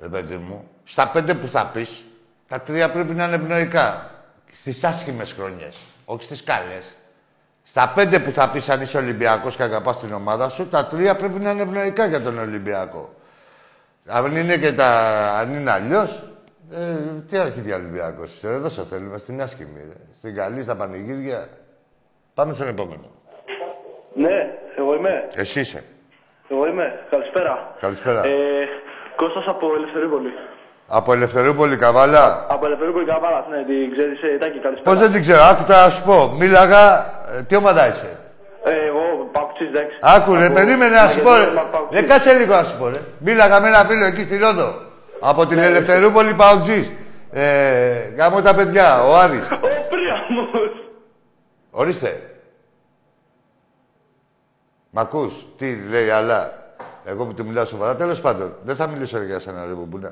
Ε, 0.03 0.07
παιδί 0.07 0.36
μου, 0.36 0.67
στα 0.84 1.07
πέντε 1.07 1.34
που 1.34 1.47
θα 1.47 1.69
πεις, 1.73 2.03
τα 2.47 2.61
τρία 2.61 2.91
πρέπει 2.91 3.13
να 3.13 3.23
είναι 3.26 3.36
ευνοϊκά. 3.36 4.09
Στις 4.51 4.84
άσχημες 4.84 5.34
χρονιές, 5.34 5.78
όχι 6.05 6.23
στις 6.23 6.43
καλές. 6.43 6.95
Στα 7.63 7.91
πέντε 7.95 8.19
που 8.19 8.32
θα 8.32 8.49
πεις 8.49 8.69
αν 8.69 8.82
είσαι 8.82 8.97
Ολυμπιακός 8.97 9.55
και 9.55 9.63
αγαπάς 9.63 9.99
την 9.99 10.13
ομάδα 10.13 10.49
σου, 10.49 10.67
τα 10.67 10.86
τρία 10.88 11.15
πρέπει 11.15 11.39
να 11.39 11.51
είναι 11.51 11.61
ευνοϊκά 11.61 12.05
για 12.05 12.21
τον 12.21 12.39
Ολυμπιακό. 12.39 13.13
Αν 14.08 14.36
είναι 14.36 14.58
και 14.58 14.74
τα... 14.74 14.88
αν 15.39 15.53
είναι 15.56 15.72
αλλιώς, 15.72 16.24
ε, 16.72 17.22
τι 17.30 17.38
αρχίδια 17.38 17.76
Ολυμπιακός 17.76 18.34
είσαι, 18.36 18.47
ρε, 18.47 18.53
εδώ 18.53 18.70
σε 18.70 18.86
θέλουμε, 18.86 19.18
στην 19.18 19.41
άσχημη, 19.41 19.80
ρε. 19.88 20.14
Στην 20.14 20.36
καλή, 20.36 20.62
στα 20.62 20.76
πανηγύρια. 20.76 21.47
Πάμε 22.34 22.53
στον 22.53 22.68
επόμενο. 22.68 23.12
Ναι, 24.14 24.58
εγώ 24.78 24.95
είμαι. 24.95 25.28
Εσύ 25.36 25.60
είσαι. 25.60 25.84
Εγώ 26.49 26.68
είμαι. 26.68 27.06
Καλησπέρα. 27.10 27.76
Καλησπέρα. 27.80 28.26
Ε, 28.26 28.32
Κώστας 29.16 29.47
από 29.47 29.76
Ελευθερούπολη. 29.76 30.30
Από 30.88 31.14
Ελευθερούπολη, 31.14 31.78
Καβάλα. 31.78 32.45
Από 32.49 32.66
Ελευθερούπολη 32.66 33.06
Καβάλας, 33.06 33.45
ναι, 33.49 33.64
την 33.64 33.91
ξέρεις, 33.91 34.22
ε, 34.24 34.38
Τάκη, 34.38 34.60
καλησπέρα. 34.60 34.89
Πώς 34.95 34.99
δεν 34.99 35.12
την 35.12 35.22
ξέρω, 35.22 35.41
άκου 35.43 35.64
τώρα 35.64 35.84
να 35.84 35.89
σου 35.89 36.03
πω. 36.03 36.28
Μίλαγα, 36.39 37.06
ε, 37.38 37.43
τι 37.43 37.56
ομάδα 37.56 37.88
είσαι; 37.88 38.20
Ε, 39.60 39.64
εγώ, 39.64 39.68
Παουξής, 39.68 39.68
εντάξει. 39.68 39.97
Άκου 40.01 40.36
ρε, 40.36 40.45
Από- 40.45 40.53
περίμενε 40.53 40.95
να 41.01 41.08
σου 41.08 41.22
πω 41.22 41.30
Μαγκεντέ, 41.30 41.49
ρε. 41.51 41.62
Παουξής. 41.72 41.99
Ε, 41.99 42.03
κάτσε 42.03 42.34
λίγο 42.34 42.56
να 42.56 42.64
σου 42.64 42.78
πω 42.78 42.88
ρε. 42.89 42.99
Μίλαγα 43.20 43.62
με 43.62 43.68
ένα 43.68 43.78
φίλο 43.78 44.06
εκεί 44.06 44.22
στη 44.22 44.38
Ρόδο. 44.38 44.82
Από 45.20 45.45
την 45.47 45.58
Ελευθερούπολη 45.58 46.34
Παουτζής. 46.34 46.91
Ε, 47.32 48.10
γάμω 48.16 48.41
τα 48.41 48.56
παιδιά, 48.56 49.03
ο 49.03 49.16
Άρης. 49.18 49.51
Ο 49.51 49.58
Πρίαμος. 49.89 50.72
Ορίστε. 51.72 52.30
Μ' 54.89 54.99
ακούς, 54.99 55.34
τι 55.58 55.76
λέει, 55.89 56.10
αλλά. 56.10 56.64
Εγώ 57.06 57.26
που 57.26 57.34
του 57.34 57.45
μιλάω 57.45 57.66
σοβαρά, 57.66 57.95
τέλος 57.95 58.22
πάντων. 58.22 58.56
Δεν 58.64 58.76
θα 58.76 58.88
μιλήσω 58.88 59.18
ρε, 59.18 59.26
για 59.26 59.39
σένα, 59.39 59.66
ρε 59.66 59.72
Μπουμπούνα. 59.72 60.10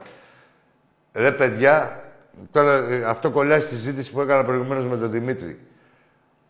Ρε 1.14 1.32
παιδιά, 1.32 2.04
τώρα 2.52 2.74
ε, 2.74 3.04
αυτό 3.04 3.30
κολλάει 3.30 3.60
στη 3.60 3.76
συζήτηση 3.76 4.12
που 4.12 4.22
έκανα 4.22 4.44
προηγουμένως 4.46 4.86
με 4.86 4.98
τον 4.98 5.12
Δημήτρη. 5.12 5.60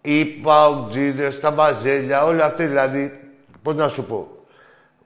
Οι 0.05 0.25
παουτζίδες, 0.25 1.39
τα 1.39 1.51
μπαζέλια, 1.51 2.23
όλα 2.23 2.45
αυτά 2.45 2.65
δηλαδή, 2.65 3.19
πώς 3.61 3.75
να 3.75 3.87
σου 3.87 4.05
πω. 4.05 4.27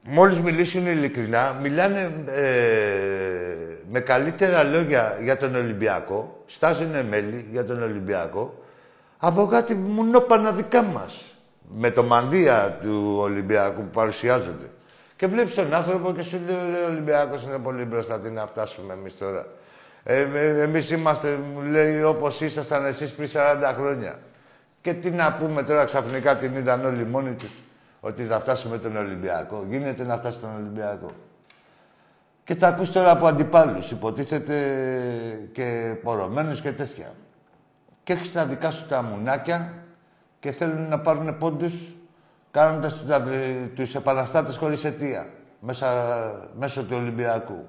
Μόλις 0.02 0.40
μιλήσουν 0.40 0.88
ειλικρινά, 0.88 1.58
μιλάνε 1.62 2.24
ε, 2.26 2.44
με 3.92 4.00
καλύτερα 4.00 4.64
λόγια 4.64 5.18
για 5.22 5.38
τον 5.38 5.56
Ολυμπιακό, 5.56 6.44
στάζουν 6.46 7.06
μέλη 7.10 7.48
για 7.52 7.66
τον 7.66 7.84
Ολυμπιακό, 7.84 8.64
από 9.18 9.46
κάτι 9.48 9.76
μουνόπανα 9.76 10.52
δικά 10.52 10.82
μας. 10.82 11.26
Με 11.76 11.92
το 11.92 12.04
μανδύα 12.04 12.78
του 12.82 13.16
Ολυμπιακού 13.20 13.82
που 13.82 13.90
παρουσιάζονται. 13.90 14.70
Και 15.16 15.28
βλέπεις 15.28 15.56
τον 15.56 15.74
άνθρωπο 15.74 16.14
και 16.14 16.24
σου 16.24 16.40
λέει, 16.46 16.56
«Ρε, 16.72 16.84
ο 16.84 16.88
Ολυμπιακός 16.88 17.44
είναι 17.44 17.58
πολύ 17.58 17.84
μπροστά, 17.84 18.20
τι 18.20 18.30
να 18.30 18.48
φτάσουμε 18.48 18.94
εμείς 18.94 19.18
τώρα. 19.18 19.46
Ε, 20.04 20.28
ε, 20.34 20.62
εμείς 20.62 20.90
είμαστε, 20.90 21.40
μου 21.54 21.62
λέει, 21.62 22.04
όπως 22.04 22.42
ήσασταν 22.42 22.86
εσείς 22.86 23.12
πριν 23.12 23.30
40 23.34 23.74
χρόνια. 23.78 24.20
Και 24.88 24.94
τι 24.94 25.12
να 25.12 25.34
πούμε 25.34 25.64
τώρα 25.64 25.84
ξαφνικά 25.84 26.38
την 26.38 26.56
είδαν 26.56 26.86
όλοι 26.86 27.06
μόνοι 27.06 27.34
τους. 27.34 27.52
Ότι 28.00 28.24
θα 28.24 28.40
φτάσουμε 28.40 28.78
τον 28.78 28.98
Ολυμπιακό. 28.98 29.66
Γίνεται 29.70 30.04
να 30.04 30.18
φτάσει 30.18 30.40
τον 30.40 30.50
Ολυμπιακό. 30.56 31.12
Και 32.44 32.56
τα 32.56 32.68
ακούς 32.68 32.92
τώρα 32.92 33.12
από 33.12 33.28
αντιπάλους. 33.28 33.92
Υποτίθεται 33.92 34.56
και 35.52 35.96
πορωμένους 36.04 36.62
και 36.62 36.72
τέτοια. 36.72 37.14
Και 38.04 38.14
έχεις 38.14 38.32
τα 38.32 38.46
δικά 38.46 38.72
σου 38.72 38.88
τα 38.88 39.02
μουνάκια 39.02 39.74
και 40.40 40.52
θέλουν 40.52 40.88
να 40.88 41.00
πάρουν 41.00 41.38
πόντους 41.38 41.74
κάνοντας 42.52 43.02
τους, 43.02 43.10
αδε- 43.10 43.74
τους 43.76 43.96
επαναστάτες 43.96 44.58
χωρίς 44.58 44.84
αιτία. 44.84 45.28
Μέσα, 45.60 45.88
μέσω 46.60 46.84
του 46.84 46.96
Ολυμπιακού. 47.00 47.68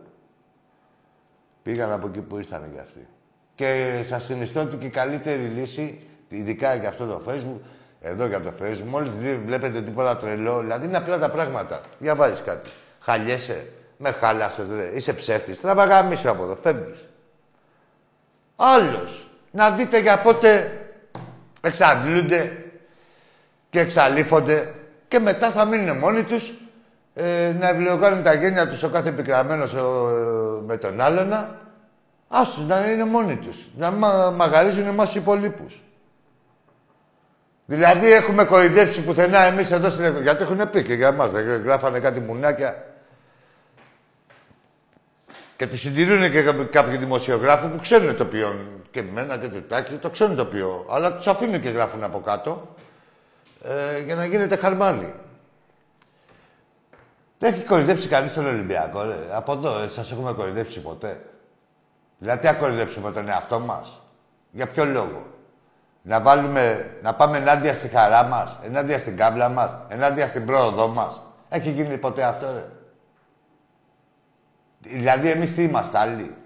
Πήγαν 1.62 1.92
από 1.92 2.06
εκεί 2.06 2.20
που 2.20 2.38
ήρθαν 2.38 2.72
κι 2.72 2.80
αυτοί. 2.80 3.06
Και 3.54 4.00
σας 4.06 4.24
συνιστώ 4.24 4.60
ότι 4.60 4.76
και 4.76 4.86
η 4.86 4.90
καλύτερη 4.90 5.42
λύση, 5.42 6.02
ειδικά 6.28 6.74
για 6.74 6.88
αυτό 6.88 7.06
το 7.06 7.22
Facebook, 7.28 7.60
εδώ 8.00 8.26
για 8.26 8.40
το 8.40 8.52
Facebook, 8.62 8.86
μόλις 8.86 9.14
δει- 9.16 9.40
βλέπετε 9.46 9.80
τίποτα 9.80 10.16
τρελό, 10.16 10.60
δηλαδή 10.60 10.86
είναι 10.86 10.96
απλά 10.96 11.18
τα 11.18 11.28
πράγματα. 11.28 11.80
Διαβάζεις 11.98 12.42
κάτι. 12.44 12.70
Χαλιέσαι. 13.00 13.66
Με 14.00 14.10
χάλασες, 14.10 14.66
ρε. 14.76 14.90
Είσαι 14.94 15.12
ψεύτης. 15.12 15.60
Τραβαγά 15.60 16.02
μίσο 16.02 16.30
από 16.30 16.42
εδώ. 16.42 16.56
Φεύγεις. 16.56 17.08
Άλλος. 18.56 19.28
Να 19.50 19.70
δείτε 19.70 19.98
για 20.00 20.18
πότε 20.18 20.78
εξαντλούνται 21.60 22.64
και 23.70 23.80
εξαλείφονται 23.80 24.74
και 25.08 25.18
μετά 25.18 25.50
θα 25.50 25.64
μείνουν 25.64 25.96
μόνοι 25.96 26.22
τους 26.22 26.52
ε, 27.14 27.52
να 27.58 27.68
ευλογάνουν 27.68 28.22
τα 28.22 28.34
γένια 28.34 28.68
τους 28.68 28.82
ο 28.82 28.88
κάθε 28.88 29.08
επικραμένος 29.08 29.74
ο, 29.74 29.84
με 30.66 30.76
τον 30.76 31.00
άλλον 31.00 31.46
άστους 32.28 32.66
να 32.66 32.90
είναι 32.90 33.04
μόνοι 33.04 33.36
τους. 33.36 33.56
Να 33.76 33.90
μα, 33.90 34.30
μαγαρίζουν 34.36 34.86
εμάς 34.86 35.06
τους 35.06 35.14
υπολείπους. 35.16 35.82
Δηλαδή 37.70 38.12
έχουμε 38.12 38.44
κορυδέψει 38.44 39.02
πουθενά 39.04 39.38
εμείς 39.38 39.70
εδώ 39.70 39.90
στην 39.90 40.04
εκ- 40.04 40.20
Γιατί 40.22 40.42
έχουν 40.42 40.70
πει 40.70 40.82
και 40.84 40.94
για 40.94 41.08
εμάς. 41.08 41.30
δεν 41.30 41.62
Γράφανε 41.62 42.00
κάτι 42.00 42.20
μουνάκια. 42.20 42.84
Και 45.56 45.66
του 45.66 45.76
συντηρούν 45.78 46.30
και 46.30 46.42
κάποιοι- 46.42 46.64
κάποιοι 46.66 46.96
δημοσιογράφοι 46.96 47.66
που 47.66 47.78
ξέρουν 47.78 48.16
το 48.16 48.24
ποιό. 48.24 48.54
Και 48.90 49.00
εμένα 49.00 49.38
και 49.38 49.48
το 49.48 49.60
τάκι, 49.62 49.94
το 49.94 50.10
ξέρουν 50.10 50.36
το 50.36 50.44
ποιό. 50.44 50.86
Αλλά 50.90 51.14
τους 51.16 51.26
αφήνουν 51.26 51.60
και 51.60 51.68
γράφουν 51.68 52.04
από 52.04 52.20
κάτω 52.20 52.74
ε, 53.62 54.00
για 54.00 54.14
να 54.14 54.24
γίνεται 54.24 54.56
χαρμάνι. 54.56 55.12
Δεν 57.38 57.52
έχει 57.54 57.62
κορυδέψει 57.62 58.08
κανείς 58.08 58.34
τον 58.34 58.46
Ολυμπιακό, 58.46 59.02
ρε. 59.02 59.16
Από 59.30 59.52
εδώ, 59.52 59.78
ε, 59.82 59.86
σας 59.88 60.12
έχουμε 60.12 60.32
κορυδέψει 60.32 60.80
ποτέ. 60.80 61.20
Δηλαδή, 62.18 62.40
τι 62.40 62.46
να 62.46 62.52
κορυδέψουμε 62.52 63.12
τον 63.12 63.28
εαυτό 63.28 63.60
μας. 63.60 64.02
Για 64.50 64.66
ποιο 64.66 64.84
λόγο; 64.84 65.26
Να 66.02 66.20
βάλουμε, 66.20 66.90
να 67.02 67.14
πάμε 67.14 67.38
ενάντια 67.38 67.74
στη 67.74 67.88
χαρά 67.88 68.22
μας, 68.22 68.58
ενάντια 68.64 68.98
στην 68.98 69.16
κάμπλα 69.16 69.48
μας, 69.48 69.76
ενάντια 69.88 70.26
στην 70.26 70.46
πρόοδό 70.46 70.88
μας. 70.88 71.22
Έχει 71.48 71.70
γίνει 71.70 71.98
ποτέ 71.98 72.22
αυτό, 72.24 72.52
ρε; 72.52 72.64
Δηλαδή, 74.80 75.30
εμείς 75.30 75.54
τι 75.54 75.62
είμαστε 75.62 75.98
άλλοι. 75.98 76.36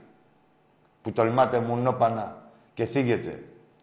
Που 1.03 1.13
τολμάτε 1.13 1.61
μουνόπανα 1.61 2.37
και 2.75 2.85
θίγετε. 2.85 3.43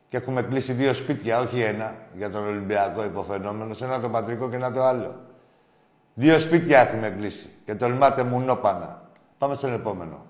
Και 0.09 0.17
έχουμε 0.17 0.41
κλείσει 0.41 0.73
δύο 0.73 0.93
σπίτια, 0.93 1.39
όχι 1.39 1.61
ένα, 1.61 1.95
για 2.13 2.29
τον 2.29 2.47
Ολυμπιακό 2.47 3.03
υποφαινόμενο, 3.03 3.73
σε 3.73 3.85
ένα 3.85 3.99
το 3.99 4.09
πατρικό 4.09 4.49
και 4.49 4.55
ένα 4.55 4.71
το 4.71 4.83
άλλο. 4.83 5.15
Δύο 6.13 6.39
σπίτια 6.39 6.79
έχουμε 6.79 7.09
κλείσει 7.09 7.49
και 7.65 7.75
τολμάτε 7.75 8.23
μουνόπανα. 8.23 9.01
Πάμε 9.37 9.55
στον 9.55 9.73
επόμενο. 9.73 10.25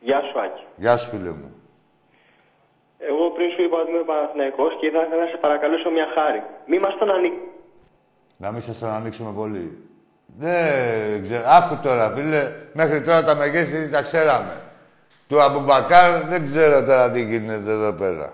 Γεια 0.00 0.20
σου, 0.20 0.40
Άκη. 0.40 0.66
Γεια 0.76 0.96
σου, 0.96 1.08
φίλε 1.10 1.30
μου. 1.30 1.54
Εγώ 3.08 3.30
πριν 3.30 3.50
σου 3.50 3.62
είπα 3.62 3.76
ότι 3.80 3.90
είμαι 3.90 4.04
Παναθηναϊκός 4.10 4.76
και 4.78 4.86
ήθελα 4.86 5.06
να 5.22 5.26
σε 5.32 5.36
παρακαλέσω 5.44 5.90
μια 5.90 6.06
χάρη. 6.14 6.42
Μη 6.66 6.78
μας 6.78 6.94
τον 6.98 7.10
ανοίξει. 7.10 7.48
Να 8.36 8.50
μην 8.52 8.60
σας 8.60 8.78
τον 8.78 8.90
ανοίξουμε 8.90 9.32
πολύ. 9.32 9.66
Δεν 10.38 11.22
ξέρω. 11.22 11.42
Άκου 11.46 11.78
τώρα, 11.82 12.10
φίλε. 12.10 12.52
Μέχρι 12.72 13.02
τώρα 13.02 13.24
τα 13.24 13.34
μεγέθη 13.34 13.88
τα 13.88 14.02
ξέραμε. 14.02 14.56
Του 15.28 15.40
Αμπουμπακάρ 15.40 16.24
δεν 16.24 16.44
ξέρω 16.44 16.84
τώρα 16.84 17.10
τι 17.10 17.24
γίνεται 17.24 17.70
εδώ 17.70 17.92
πέρα. 17.92 18.32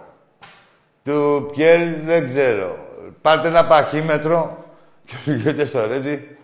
Του 1.05 1.51
Πιέλ 1.53 1.95
δεν 2.05 2.25
ξέρω. 2.27 2.77
Πάρτε 3.23 3.49
ένα 3.49 3.67
παχύμετρο 3.67 4.65
και 5.05 5.15
πηγαίνετε 5.25 5.65
στο 5.65 5.87
ρέντι. 5.87 6.37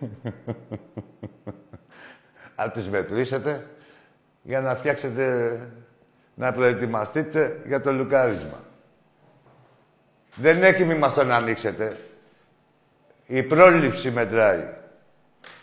Αν 2.57 2.71
τις 2.71 2.89
μετρήσετε 2.89 3.67
για 4.43 4.61
να 4.61 4.75
φτιάξετε, 4.75 5.59
να 6.35 6.53
προετοιμαστείτε 6.53 7.63
για 7.67 7.81
το 7.81 7.93
λουκάρισμα. 7.93 8.63
Δεν 10.35 10.63
έχει 10.63 10.85
μη 10.85 10.95
μας 10.95 11.15
τον 11.15 11.33
ανοίξετε. 11.33 11.97
Η 13.27 13.43
πρόληψη 13.43 14.11
μετράει. 14.11 14.69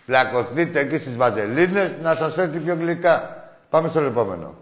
Πλακωθείτε 0.05 0.79
εκεί 0.79 0.97
στις 0.97 1.17
βαζελίνες 1.17 1.97
να 2.01 2.15
σας 2.15 2.37
έρθει 2.37 2.59
πιο 2.59 2.75
γλυκά. 2.75 3.45
Πάμε 3.69 3.87
στο 3.87 3.99
επόμενο. 3.99 4.55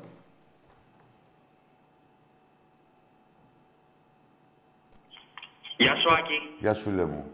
Γεια 5.77 5.95
σου, 5.95 6.13
Άκη. 6.13 6.55
Γεια 6.59 6.73
σου, 6.73 6.83
φίλε 6.83 7.05
μου. 7.05 7.31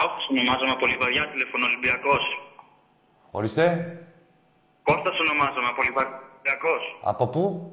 Κώστας 0.00 0.28
ονομάζομαι 0.30 0.70
από 0.70 0.86
Λιβαδιά, 0.86 1.28
τηλεφωνώ 1.30 1.64
Ολυμπιακός. 1.66 2.22
Ορίστε. 3.30 3.64
Κώστας 4.82 5.18
ονομάζομαι 5.20 5.68
από 5.72 5.82
Ολυμπιακός. 6.48 6.82
Από 7.02 7.26
πού; 7.26 7.72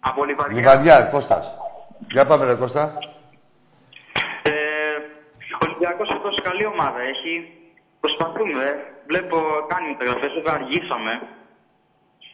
Από 0.00 0.24
Λιβαδιά. 0.24 0.54
Λιβαδιά, 0.56 1.02
Κώστας. 1.12 1.56
Για 2.10 2.24
πάμε, 2.26 2.44
ρε 2.44 2.54
Κώστα. 2.54 2.92
Ε, 4.42 4.52
ο 5.54 5.62
Ολυμπιακός 5.66 6.08
φέτος 6.12 6.40
καλή 6.42 6.66
ομάδα 6.66 7.00
έχει. 7.12 7.34
Προσπαθούμε. 8.00 8.64
βλέπω 9.10 9.36
κάνει 9.72 9.86
μεταγραφές. 9.92 10.32
Βέβαια 10.36 10.54
αργήσαμε. 10.60 11.12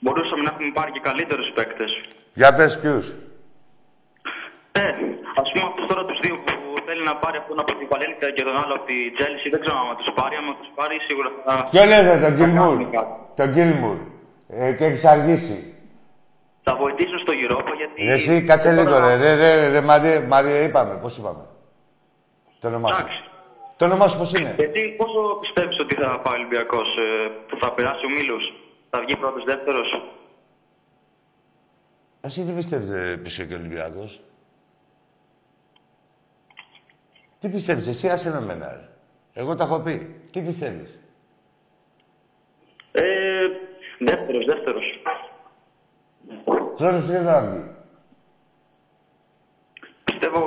Μπορούσαμε 0.03 0.43
να 0.43 0.51
έχουμε 0.53 0.71
πάρει 0.79 0.91
και 0.97 1.01
καλύτερους 1.09 1.49
παίκτες. 1.57 1.91
Για 2.41 2.55
πες 2.55 2.73
ποιους. 2.81 3.07
Ε, 4.73 4.83
ας 5.43 5.49
πούμε 5.53 5.65
αυτούς 5.71 5.85
τώρα 5.91 6.05
τους 6.09 6.19
δύο 6.25 6.37
που 6.47 6.55
θέλει 6.87 7.03
να 7.11 7.15
πάρει 7.23 7.37
αυτόν 7.43 7.59
από 7.63 7.73
την 7.79 7.87
Βαλένθια 7.93 8.31
και 8.37 8.43
τον 8.49 8.57
άλλο 8.63 8.75
από 8.79 8.87
τη 8.91 8.97
Τζέλση. 9.17 9.47
Δεν 9.55 9.61
ξέρω 9.63 9.77
αν 9.91 9.97
τους 10.01 10.11
πάρει. 10.19 10.35
Αν 10.41 10.45
τους 10.61 10.71
πάρει, 10.79 10.95
σίγουρα 11.09 11.31
θα. 11.45 11.53
Ποιο 11.73 11.85
λέτε, 11.93 12.11
τον 12.13 12.21
θα 12.25 12.31
Γκίλμουρ. 12.37 12.63
κάνουμε 12.77 12.89
κάτι. 12.97 13.13
Τον 13.39 13.49
Γκίλμουρ. 13.55 13.97
Ε, 14.53 14.73
και 14.73 14.85
έχεις 14.85 15.05
αργήσει. 15.05 15.75
Θα 16.63 16.77
βοηθήσουν 16.77 17.19
στο 17.19 17.33
Europa 17.33 17.73
γιατί. 17.77 18.03
Ρε, 18.03 18.13
εσύ, 18.13 18.45
κάτσε 18.45 18.73
λίγο, 18.73 18.99
ρε. 18.99 19.17
Ρε, 19.17 19.35
ρε, 19.35 19.55
ρε, 19.55 19.69
ρε 19.69 19.81
Μαρία, 19.81 20.21
Μαρία, 20.21 20.63
είπαμε. 20.63 20.97
Πώς 20.97 21.17
είπαμε; 21.17 21.47
Το 22.61 22.69
όνομά 22.69 22.89
σου. 22.89 23.01
Εντάξει. 23.01 23.25
Το 23.77 23.85
όνομά 23.85 24.09
σου 24.09 24.19
πώς 24.19 24.33
είναι; 24.33 24.55
Γιατί 24.59 24.95
πόσο 24.99 25.39
πιστεύεις 25.41 25.79
ότι 25.79 25.95
θα 25.95 26.21
πάει 26.21 26.35
ο 26.35 26.39
Ολυμπιακό, 26.39 26.83
που 27.49 27.57
θα 27.61 27.73
περάσει 27.73 28.07
ο 28.07 28.09
Μίλου, 28.09 28.37
θα 28.91 29.01
βγει 29.01 29.17
πρώτος 29.17 29.45
δεύτερος; 29.45 30.03
Εσύ 32.21 32.45
τι 32.45 32.53
πιστεύεις, 32.53 32.91
ρε, 32.91 33.17
πίσω 33.17 33.45
και 33.45 33.55
ο 33.55 33.57
Ολυμπιακός; 33.57 34.21
Τι 37.41 37.49
πιστεύεις, 37.49 37.87
εσύ 37.87 38.09
άσε 38.09 38.31
με 38.31 38.41
μένα, 38.41 38.73
ρε. 38.73 38.89
Εγώ 39.33 39.55
τα 39.55 39.65
έχω 39.65 39.81
πει. 39.81 40.21
Τι 40.31 40.43
πιστεύεις; 40.43 41.01
Ε, 42.93 43.03
δεύτερος, 44.09 44.45
δεύτερος. 44.45 44.87
Χρόνος 46.79 47.07
δεν 47.07 47.25
θα 47.27 47.41
βγει. 47.43 47.65
Πιστεύω 50.05 50.41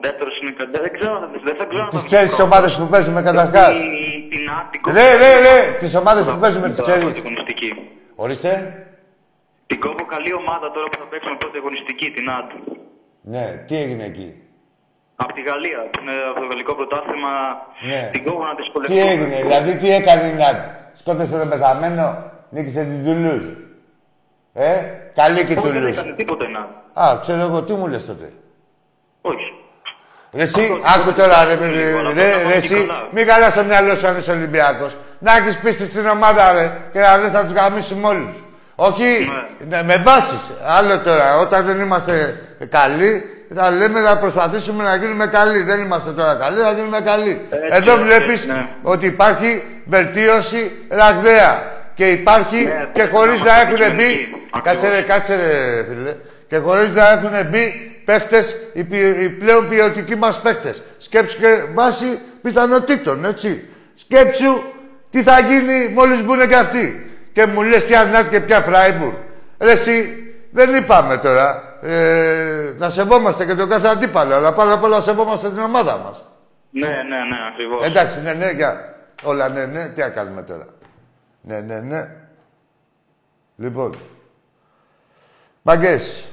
δεύτερος 0.00 0.34
είναι 0.40 0.50
κάτι. 0.50 0.70
Δεν 0.78 0.92
ξέρω, 0.98 1.14
δεν 1.44 1.56
θα 1.58 1.64
ξέρω. 1.70 1.84
αν 1.84 1.90
θα 1.90 1.96
Τις 1.96 1.98
βγει 1.98 2.06
ξέρεις 2.06 2.28
τις 2.28 2.36
πρώτος. 2.36 2.52
ομάδες 2.52 2.76
που 2.78 2.86
παίζουμε 2.92 3.22
καταρχάς. 3.22 3.70
Η- 3.78 4.28
Την 4.32 4.50
Άττικο. 4.60 4.90
Ρε, 4.90 5.08
ρε, 5.22 5.32
ρε, 5.46 5.56
τις 5.78 5.94
ομάδες 5.94 6.24
που 6.26 6.38
παίζουμε 6.42 6.68
τις 6.68 6.80
ξέρεις. 6.80 7.18
Αγωνιστική. 7.18 7.70
Ορίστε. 8.14 8.50
Την 9.66 9.80
κόβω 9.80 10.04
καλή 10.14 10.32
ομάδα 10.34 10.66
τώρα 10.74 10.86
που 10.90 10.98
θα 10.98 11.04
παίξουμε 11.10 11.36
πρώτη 11.36 11.56
αγωνιστική, 11.58 12.10
την 12.10 12.30
Άτ. 12.30 12.50
Ναι, 13.32 13.64
τι 13.66 13.76
έγινε 13.82 14.04
εκεί; 14.04 14.28
Από 15.16 15.32
τη 15.32 15.40
Γαλλία, 15.42 15.78
που 15.90 15.98
είναι 16.02 16.12
από 16.30 16.40
το 16.40 16.46
γαλλικό 16.46 16.74
πρωτάθλημα. 16.74 17.32
Ναι. 17.88 18.08
Την 18.12 18.24
κόβω 18.24 18.44
να 18.44 18.54
τη 18.54 18.62
Τι 18.62 18.68
σπολευτώ. 18.68 18.96
έγινε, 19.10 19.36
δηλαδή 19.46 19.76
τι 19.80 19.88
έκανε 20.00 20.24
η 20.28 20.34
Νάτ. 20.34 20.58
Σκότωσε 20.92 21.38
τον 21.38 21.48
πεθαμένο, 21.48 22.30
νίκησε 22.52 22.80
την 22.80 23.04
Τουλούζ. 23.04 23.42
Ε, 24.52 24.72
καλή 25.14 25.44
και 25.44 25.52
η 25.52 25.56
Όχι, 25.56 25.68
δεν 25.68 25.80
Τουλούζ. 25.80 25.96
έκανε 25.96 26.12
τίποτε 26.12 26.44
να. 26.48 26.60
Α, 27.02 27.18
ξέρω 27.20 27.40
εγώ, 27.40 27.62
τι 27.62 27.72
μου 27.72 27.86
λες 27.86 28.06
τότε. 28.06 28.32
Όχι. 29.20 29.46
Ρε 30.32 30.42
εσύ, 30.42 30.60
Αυτό, 30.60 31.00
άκου 31.00 31.12
τώρα, 31.12 31.44
ρε, 31.44 31.52
αυτό, 31.52 31.64
ρε, 31.64 31.94
αυτό, 31.96 32.02
ρε, 32.02 32.08
αυτό, 32.08 32.12
ρε, 32.14 32.32
αυτό, 32.34 32.48
εσύ, 32.56 32.74
καλά. 32.86 33.08
μη 33.12 33.24
καλάς 33.24 33.52
στο 33.52 33.64
μυαλό 33.64 33.94
σου 33.94 34.06
αν 34.06 34.16
είσαι 34.16 34.30
Ολυμπιακός. 34.30 34.96
Να 35.18 35.36
έχεις 35.36 35.58
πίστη 35.58 35.86
στην 35.86 36.06
ομάδα, 36.06 36.52
ρε, 36.52 36.72
και 36.92 36.98
να 36.98 37.16
λες 37.16 37.32
να 37.32 37.42
τους 37.44 37.52
γαμίσουμε 37.52 38.06
όλους. 38.08 38.42
Όχι, 38.74 39.30
ναι, 39.68 39.82
με 39.82 39.96
βάσεις. 39.96 40.50
Άλλο 40.66 40.98
τώρα, 40.98 41.38
όταν 41.38 41.64
δεν 41.66 41.80
είμαστε 41.80 42.40
καλοί, 42.70 43.24
θα 43.54 43.70
λέμε 43.70 44.00
να 44.00 44.16
προσπαθήσουμε 44.18 44.84
να 44.84 44.96
γίνουμε 44.96 45.26
καλοί. 45.26 45.62
Δεν 45.62 45.80
είμαστε 45.80 46.10
τώρα 46.12 46.34
καλοί, 46.34 46.60
θα 46.60 46.72
γίνουμε 46.72 47.00
καλοί. 47.00 47.40
Έτσι, 47.50 47.68
Εδώ 47.70 47.92
έτσι, 47.92 48.04
βλέπεις 48.04 48.46
ναι. 48.46 48.66
ότι 48.82 49.06
υπάρχει 49.06 49.62
βελτίωση 49.86 50.72
ραγδαία. 50.88 51.71
Και 51.94 52.10
υπάρχει 52.10 52.56
Ναι, 52.64 52.70
και 52.70 52.88
πρέπει 52.92 53.14
χωρίς 53.14 53.40
να 53.42 53.46
να 53.46 53.60
είμαστε 53.60 53.84
έχουν 53.84 53.96
μπει. 53.96 54.02
αντικειμενικοί. 54.04 54.60
Κάτσε 54.62 54.88
ρε, 54.88 55.02
κάτσε 55.02 55.34
ρε, 55.36 55.84
φίλε. 55.94 56.14
Και 56.48 56.56
χωρίς 56.56 56.94
να 56.94 57.10
έχουν 57.10 57.30
μπει 57.50 57.92
παίχτες, 58.04 58.56
οι, 58.72 58.84
ποι- 58.84 59.20
οι 59.22 59.28
πλέον 59.28 59.68
ποιοτικοί 59.68 60.16
μας 60.16 60.40
παίχτες. 60.40 60.82
Σκέψου 60.98 61.38
και 61.38 61.62
βάση 61.74 62.18
πιθανότητων, 62.42 63.24
έτσι. 63.24 63.68
Σκέψου 63.94 64.62
τι 65.10 65.22
θα 65.22 65.40
γίνει 65.40 65.88
μόλις 65.94 66.22
μπουν 66.24 66.48
και 66.48 66.56
αυτοί. 66.56 67.10
Και 67.32 67.46
μου 67.46 67.62
λες 67.62 67.84
πια 67.84 68.04
Νάτ 68.04 68.30
και 68.30 68.40
πια 68.40 68.60
Φράιμπουργκ. 68.60 69.12
Ρε 69.58 69.70
εσύ, 69.70 70.14
δεν 70.50 70.74
είπαμε 70.74 71.16
τώρα. 71.16 71.62
Ε, 71.82 72.74
να 72.78 72.90
σεβόμαστε 72.90 73.44
και 73.44 73.54
τον 73.54 73.68
κάθε 73.68 73.88
αντίπαλο, 73.88 74.34
αλλά 74.34 74.52
πάνω 74.52 74.74
απ' 74.74 74.82
όλα 74.84 74.96
να 74.96 75.02
σεβόμαστε 75.02 75.48
την 75.48 75.58
ομάδα 75.58 76.00
μας. 76.04 76.24
Ναι, 76.70 76.86
ναι, 76.86 76.92
ναι, 77.16 77.36
ακριβώς. 77.52 77.86
Εντάξει, 77.86 78.20
ναι, 78.22 78.32
ναι, 78.32 78.50
για 78.50 78.94
όλα 79.22 79.48
ναι, 79.48 79.64
ναι, 79.64 79.90
τι 79.94 80.00
να 80.00 80.08
κάνουμε 80.08 80.42
τώρα. 80.42 80.66
Ναι, 81.42 81.60
ναι, 81.60 81.80
ναι. 81.80 82.08
Λοιπόν. 83.56 83.92
Μαγκές. 85.62 86.26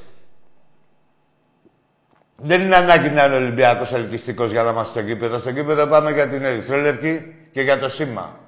Δεν 2.35 2.61
είναι 2.61 2.75
ανάγκη 2.75 3.09
να 3.09 3.25
είναι 3.25 3.35
Ολυμπιακός 3.35 3.93
ελκυστικός 3.93 4.51
για 4.51 4.63
να 4.63 4.69
είμαστε 4.69 4.99
στο 4.99 5.07
κήπεδο. 5.07 5.39
Στο 5.39 5.51
κήπεδο 5.51 5.87
πάμε 5.87 6.11
για 6.11 6.27
την 6.27 6.43
Ερυθρόλευκη 6.43 7.35
και 7.51 7.61
για 7.61 7.79
το 7.79 7.89
σήμα. 7.89 8.39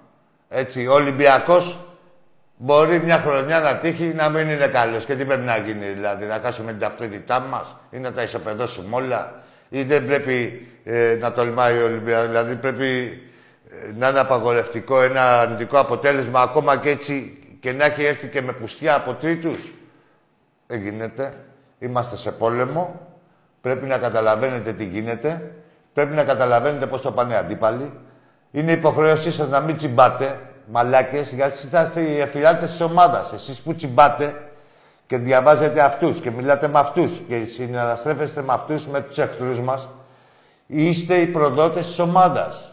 Έτσι, 0.49 0.87
ο 0.87 0.93
Ολυμπιακός 0.93 1.79
μπορεί 2.57 2.99
μια 2.99 3.17
χρονιά 3.17 3.59
να 3.59 3.77
τύχει 3.77 4.03
να 4.03 4.29
μην 4.29 4.49
είναι 4.49 4.67
καλός. 4.67 5.05
Και 5.05 5.15
τι 5.15 5.25
πρέπει 5.25 5.45
να 5.45 5.57
γίνει, 5.57 5.85
δηλαδή, 5.85 6.25
να 6.25 6.39
χάσουμε 6.43 6.71
την 6.71 6.79
ταυτότητά 6.79 7.39
μας 7.39 7.75
ή 7.91 7.97
να 7.97 8.11
τα 8.11 8.23
ισοπεδώσουμε 8.23 8.95
όλα, 8.95 9.43
ή 9.69 9.83
δεν 9.83 10.05
πρέπει 10.05 10.67
ε, 10.83 11.17
να 11.19 11.31
τολμάει 11.31 11.81
ο 11.81 11.85
Ολυμπιακός. 11.85 12.27
Δηλαδή, 12.27 12.55
πρέπει 12.55 13.21
ε, 13.27 13.30
να 13.97 14.09
είναι 14.09 14.19
απαγορευτικό 14.19 15.01
ένα 15.01 15.39
αρνητικό 15.39 15.79
αποτέλεσμα, 15.79 16.41
ακόμα 16.41 16.77
και 16.77 16.89
έτσι 16.89 17.37
και 17.59 17.71
να 17.71 17.85
έχει 17.85 18.03
έρθει 18.03 18.27
και 18.27 18.41
με 18.41 18.51
πουστιά 18.53 18.95
από 18.95 19.13
τρίτους. 19.13 19.71
Δεν 20.67 20.81
γίνεται. 20.81 21.33
Είμαστε 21.79 22.17
σε 22.17 22.31
πόλεμο. 22.31 23.07
Πρέπει 23.61 23.85
να 23.85 23.97
καταλαβαίνετε 23.97 24.73
τι 24.73 24.85
γίνεται. 24.85 25.51
Πρέπει 25.93 26.15
να 26.15 26.23
καταλαβαίνετε 26.23 26.85
πώς 26.85 27.01
το 27.01 27.11
πάνε 27.11 27.33
οι 27.33 27.37
αντίπαλοι. 27.37 27.91
Είναι 28.51 28.71
υποχρέωσή 28.71 29.31
σας 29.31 29.49
να 29.49 29.59
μην 29.59 29.77
τσιμπάτε, 29.77 30.39
μαλάκες, 30.71 31.33
γιατί 31.33 31.51
εσείς 31.53 31.69
θα 31.69 31.81
είστε 31.81 32.01
οι 32.01 32.19
εφηλάτες 32.19 32.69
της 32.69 32.81
ομάδας. 32.81 33.33
Εσείς 33.33 33.61
που 33.61 33.75
τσιμπάτε 33.75 34.41
και 35.07 35.17
διαβάζετε 35.17 35.81
αυτούς 35.81 36.19
και 36.19 36.31
μιλάτε 36.31 36.67
με 36.67 36.79
αυτούς 36.79 37.21
και 37.27 37.43
συναναστρέφεστε 37.43 38.41
με 38.41 38.53
αυτούς, 38.53 38.87
με 38.87 39.01
τους 39.01 39.17
εχθρούς 39.17 39.59
μας, 39.59 39.87
είστε 40.67 41.15
οι 41.15 41.25
προδότες 41.25 41.85
της 41.85 41.99
ομάδας. 41.99 42.70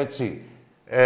Έτσι. 0.00 0.42
Ε, 0.86 1.02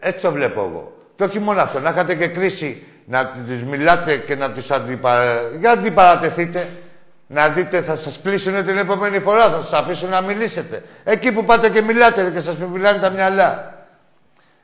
έτσι 0.00 0.20
το 0.22 0.32
βλέπω 0.32 0.60
εγώ. 0.60 0.92
Και 1.16 1.24
όχι 1.24 1.38
μόνο 1.38 1.60
αυτό, 1.60 1.80
να 1.80 1.90
είχατε 1.90 2.14
και 2.14 2.26
κρίση 2.26 2.82
να 3.04 3.32
τους 3.46 3.62
μιλάτε 3.62 4.16
και 4.16 4.34
να 4.34 4.52
τους 4.52 4.70
αντιπα... 4.70 5.40
Για 5.58 5.68
να 5.68 5.70
αντιπαρατεθείτε. 5.70 6.68
Να 7.30 7.48
δείτε, 7.48 7.82
θα 7.82 7.96
σας 7.96 8.20
κλείσουν 8.22 8.66
την 8.66 8.78
επόμενη 8.78 9.18
φορά, 9.18 9.50
θα 9.50 9.60
σας 9.60 9.72
αφήσουν 9.72 10.08
να 10.08 10.20
μιλήσετε. 10.20 10.82
Εκεί 11.04 11.32
που 11.32 11.44
πάτε 11.44 11.70
και 11.70 11.82
μιλάτε 11.82 12.30
και 12.34 12.40
σας 12.40 12.56
μιλάνε 12.56 12.98
τα 12.98 13.10
μυαλά. 13.10 13.74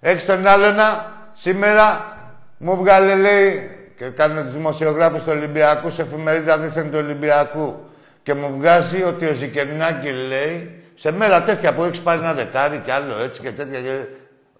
Έχεις 0.00 0.26
τον 0.26 0.46
άλλονα, 0.46 1.12
σήμερα 1.32 2.16
μου 2.58 2.76
βγάλε, 2.76 3.14
λέει, 3.14 3.70
και 3.96 4.04
κάνουν 4.04 4.44
τους 4.44 4.52
δημοσιογράφους 4.54 5.22
του 5.22 5.32
Ολυμπιακού 5.36 5.90
σε 5.90 6.02
εφημερίδα 6.02 6.58
δίθεν 6.58 6.90
του 6.90 6.98
Ολυμπιακού. 6.98 7.90
Και 8.22 8.34
μου 8.34 8.56
βγάζει 8.56 9.02
ότι 9.02 9.26
ο 9.26 9.32
Ζικερνάκη 9.32 10.10
λέει, 10.10 10.83
σε 10.94 11.12
μέρα 11.12 11.42
τέτοια 11.42 11.74
που 11.74 11.84
έχεις 11.84 12.00
πάρει 12.00 12.18
ένα 12.18 12.34
δεκάρι 12.34 12.82
και 12.84 12.92
άλλο 12.92 13.18
έτσι 13.22 13.40
και 13.40 13.50
τέτοια, 13.50 13.80
και, 13.80 14.04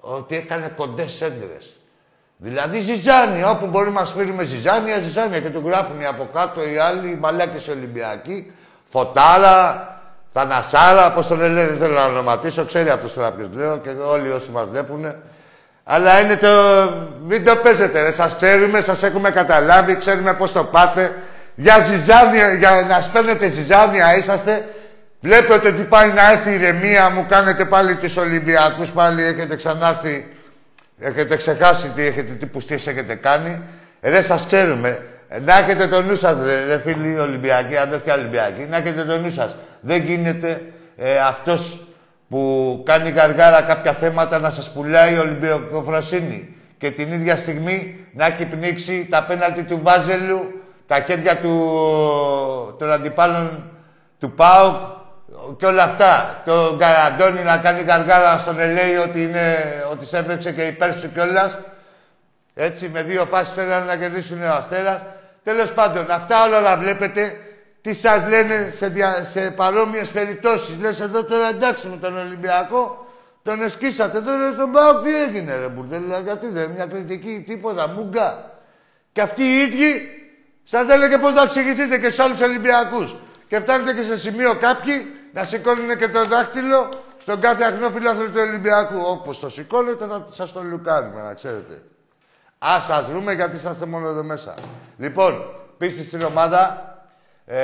ότι 0.01 0.37
έκανε 0.37 0.73
κοντές 0.77 1.21
έντρες. 1.21 1.77
Δηλαδή 2.37 2.81
ζυζάνια, 2.81 3.51
όπου 3.51 3.67
μπορεί 3.67 3.91
να 3.91 4.05
στείλουμε 4.05 4.45
ζυζάνια, 4.45 4.99
ζυζάνια 4.99 5.41
και 5.41 5.51
του 5.51 5.63
γράφουν 5.67 6.01
οι 6.01 6.07
από 6.07 6.29
κάτω 6.33 6.69
οι 6.69 6.79
άλλοι, 6.79 7.09
οι 7.09 7.19
μαλάκες 7.21 7.69
Ολυμπιακοί, 7.69 8.53
Φωτάρα, 8.85 9.89
Θανασάρα, 10.33 11.13
πώς 11.13 11.27
τον 11.27 11.39
λένε, 11.39 11.67
δεν 11.67 11.79
θέλω 11.79 11.95
να 11.95 12.05
ονοματίσω, 12.05 12.65
ξέρει 12.65 12.91
αυτός 12.91 13.13
τώρα 13.13 13.31
ποιος 13.31 13.49
λέω 13.53 13.79
και 13.79 13.91
όλοι 13.91 14.31
όσοι 14.31 14.51
μας 14.51 14.69
βλέπουν. 14.69 15.15
Αλλά 15.85 16.21
είναι 16.21 16.37
το... 16.37 16.49
Μην 17.27 17.45
το 17.45 17.57
παίζετε, 17.57 18.03
ρε. 18.03 18.13
Σας 18.13 18.37
ξέρουμε, 18.37 18.81
σας 18.81 19.03
έχουμε 19.03 19.31
καταλάβει, 19.31 19.97
ξέρουμε 19.97 20.35
πώς 20.35 20.53
το 20.53 20.65
πάτε. 20.65 21.15
Για 21.55 21.79
ζυζάνια, 21.79 22.53
για 22.53 22.87
να 22.89 23.01
σπέρνετε 23.01 23.49
ζυζάνια 23.49 24.17
είσαστε. 24.17 24.69
Βλέπετε 25.25 25.69
ότι 25.69 25.83
πάει 25.83 26.13
να 26.13 26.31
έρθει 26.31 26.51
η 26.51 26.55
ηρεμία, 26.55 27.11
μου 27.11 27.27
κάνετε 27.29 27.65
πάλι 27.65 27.97
τους 27.97 28.17
Ολυμπιακούς, 28.17 28.91
πάλι 28.91 29.23
έχετε 29.23 29.57
ξανάρθει 29.57 30.35
Έχετε 30.99 31.37
ξεχάσει 31.37 31.89
τι, 31.89 32.03
έχετε, 32.03 32.33
τι 32.33 32.47
πουστίες 32.47 32.87
έχετε 32.87 33.15
κάνει. 33.15 33.63
Ε, 34.01 34.11
δεν 34.11 34.23
σας 34.23 34.47
ξέρουμε. 34.47 35.03
Ε, 35.29 35.39
να 35.39 35.59
έχετε 35.59 35.87
το 35.87 36.03
νου 36.03 36.17
σας, 36.17 36.37
ρε, 36.45 36.65
ρε 36.65 36.79
φίλοι 36.79 37.19
Ολυμπιακοί, 37.19 37.77
αδέρφια 37.77 38.15
Ολυμπιακοί. 38.15 38.67
Να 38.71 38.77
έχετε 38.77 39.05
το 39.05 39.19
νου 39.19 39.31
σας. 39.31 39.57
Δεν 39.81 40.03
γίνεται 40.03 40.63
ε, 40.97 41.19
αυτός 41.19 41.87
που 42.29 42.83
κάνει 42.87 43.11
γαργάρα 43.11 43.63
κάποια 43.63 43.93
θέματα 43.93 44.39
να 44.39 44.51
σας 44.51 44.73
πουλάει 44.73 45.19
Ολυμπιακοφροσύνη. 45.19 46.57
Και 46.79 46.91
την 46.91 47.13
ίδια 47.13 47.37
στιγμή 47.37 48.07
να 48.13 48.27
έχει 48.27 48.45
πνίξει 48.45 49.07
τα 49.11 49.25
πέναλτι 49.25 49.63
του 49.63 49.81
Βάζελου, 49.83 50.63
τα 50.87 51.01
χέρια 51.01 51.37
του, 51.37 52.77
των 52.79 52.93
αντιπάλων 52.93 53.71
του 54.19 54.31
ΠΑΟΚ 54.31 54.75
και 55.59 55.67
όλα 55.67 55.83
αυτά. 55.83 56.43
Το 56.45 56.77
Γκαραντώνη 56.77 57.43
να 57.43 57.59
κάνει 57.59 57.83
γαργάρα 57.83 58.39
στον 58.39 58.61
Ελέη 58.61 58.97
ότι, 58.97 59.23
είναι, 59.23 59.65
ότι 59.91 60.07
σε 60.07 60.19
έπαιξε 60.19 60.53
και 60.53 60.63
υπέρ 60.67 60.95
σου 60.95 61.13
κιόλας. 61.13 61.59
Έτσι, 62.55 62.89
με 62.89 63.03
δύο 63.03 63.25
φάσεις 63.25 63.55
θέλανε 63.55 63.85
να 63.87 63.97
κερδίσουν 63.97 64.43
ο 64.43 64.55
Αστέρας. 64.55 65.01
Τέλος 65.45 65.73
πάντων, 65.73 66.11
αυτά 66.11 66.45
όλα 66.45 66.61
να 66.61 66.77
βλέπετε 66.77 67.37
τι 67.81 67.95
σας 67.95 68.29
λένε 68.29 68.73
σε, 68.77 68.89
δια, 68.89 69.25
σε 69.33 69.51
παρόμοιες 69.51 70.09
περιπτώσεις. 70.09 70.79
Λες 70.81 71.01
εδώ 71.01 71.25
τώρα 71.25 71.49
εντάξει 71.49 71.89
με 71.89 71.97
τον 71.97 72.19
Ολυμπιακό, 72.19 73.07
Τον 73.43 73.63
εσκίσατε, 73.63 74.21
τώρα 74.21 74.53
στον 74.53 74.73
Πάο 74.73 75.01
τι 75.01 75.23
έγινε 75.23 75.57
ρε 75.57 75.69
μπουρδέλα, 75.69 76.21
γιατί 76.21 76.49
δεν 76.49 76.71
μια 76.71 76.87
κριτική, 76.87 77.45
τίποτα, 77.47 77.89
μούγκα. 77.89 78.51
Και 79.13 79.21
αυτοί 79.21 79.43
οι 79.43 79.61
ίδιοι 79.61 80.09
σας 80.63 80.89
έλεγε 80.89 81.19
πώς 81.19 81.35
να 81.35 81.43
εξηγηθείτε 81.43 81.99
και 81.99 82.05
στους 82.11 82.19
άλλους 82.19 82.41
Ολυμπιακούς. 82.41 83.15
Και 83.49 83.61
φτάνετε 83.61 83.95
και 83.95 84.03
σε 84.03 84.19
σημείο 84.19 84.55
κάποιοι 84.55 85.07
να 85.35 85.45
σηκώνουν 85.45 85.97
και 85.99 86.09
το 86.09 86.25
δάχτυλο 86.25 86.89
στον 87.21 87.41
κάθε 87.41 87.65
αχνό 87.65 87.91
φιλάθλο 87.91 88.27
του 88.27 88.41
Ολυμπιακού. 88.49 89.01
Όπως 89.07 89.39
το 89.39 89.51
σηκώνετε 89.51 90.07
θα 90.07 90.27
σας 90.29 90.53
το 90.53 90.63
λουκάνουμε, 90.63 91.23
να 91.23 91.35
ξέρετε. 91.35 91.83
Ας 92.59 92.85
σας 92.85 93.05
βρούμε 93.05 93.33
γιατί 93.33 93.57
είσαστε 93.57 93.87
μόνο 93.87 94.09
εδώ 94.09 94.23
μέσα. 94.23 94.55
Λοιπόν, 94.99 95.45
πίστη 95.77 96.05
στην 96.05 96.23
ομάδα, 96.23 96.89
ε, 97.47 97.59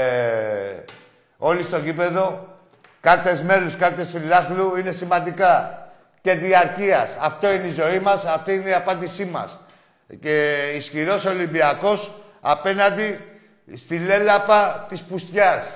όλοι 1.39 1.63
στο 1.63 1.79
γήπεδο, 1.79 2.57
κάρτες 3.01 3.43
μέλους, 3.43 3.77
κάρτες 3.77 4.11
φιλάθλου 4.11 4.77
είναι 4.77 4.91
σημαντικά. 4.91 5.75
Και 6.21 6.35
διαρκείας. 6.35 7.17
Αυτό 7.21 7.53
είναι 7.53 7.67
η 7.67 7.73
ζωή 7.73 7.99
μας, 7.99 8.25
αυτή 8.25 8.55
είναι 8.55 8.69
η 8.69 8.75
απάντησή 8.75 9.25
μας. 9.25 9.59
Και 10.21 10.67
ισχυρός 10.75 11.25
Ολυμπιακός 11.25 12.13
απέναντι 12.41 13.21
στη 13.75 13.99
λέλαπα 13.99 14.87
της 14.89 15.03
πουστιάς 15.03 15.75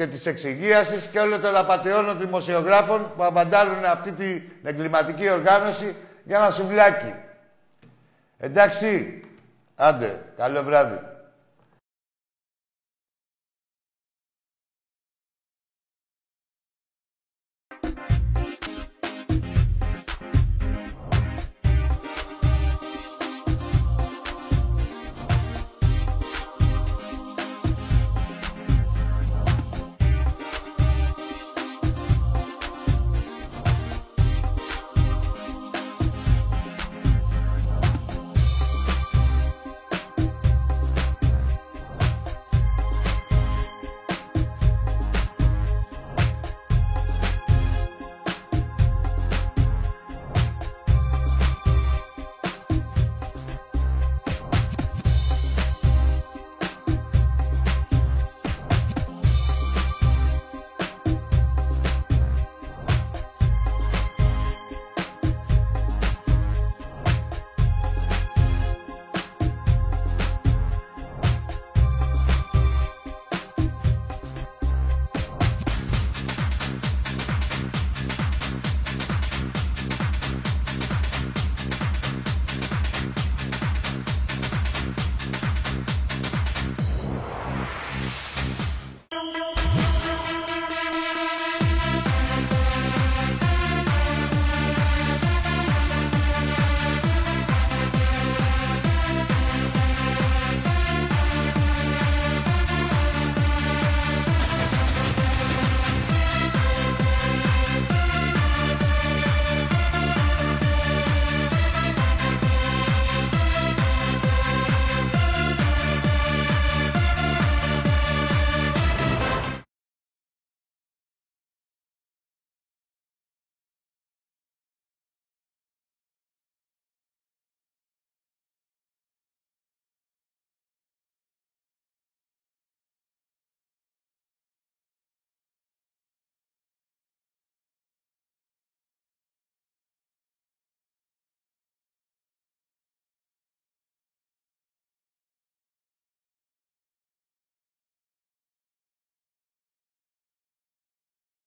και 0.00 0.06
της 0.06 0.26
εξυγίασης 0.26 1.06
και 1.06 1.18
όλων 1.18 1.40
των 1.40 1.56
απαταιώνων 1.56 2.18
δημοσιογράφων 2.18 3.12
που 3.16 3.24
απαντάρουν 3.24 3.84
αυτή 3.84 4.12
την 4.12 4.42
εγκληματική 4.62 5.30
οργάνωση 5.30 5.96
για 6.24 6.36
ένα 6.36 6.50
σουβλάκι. 6.50 7.14
Εντάξει. 8.38 9.22
Άντε. 9.74 10.20
Καλό 10.36 10.62
βράδυ. 10.62 10.98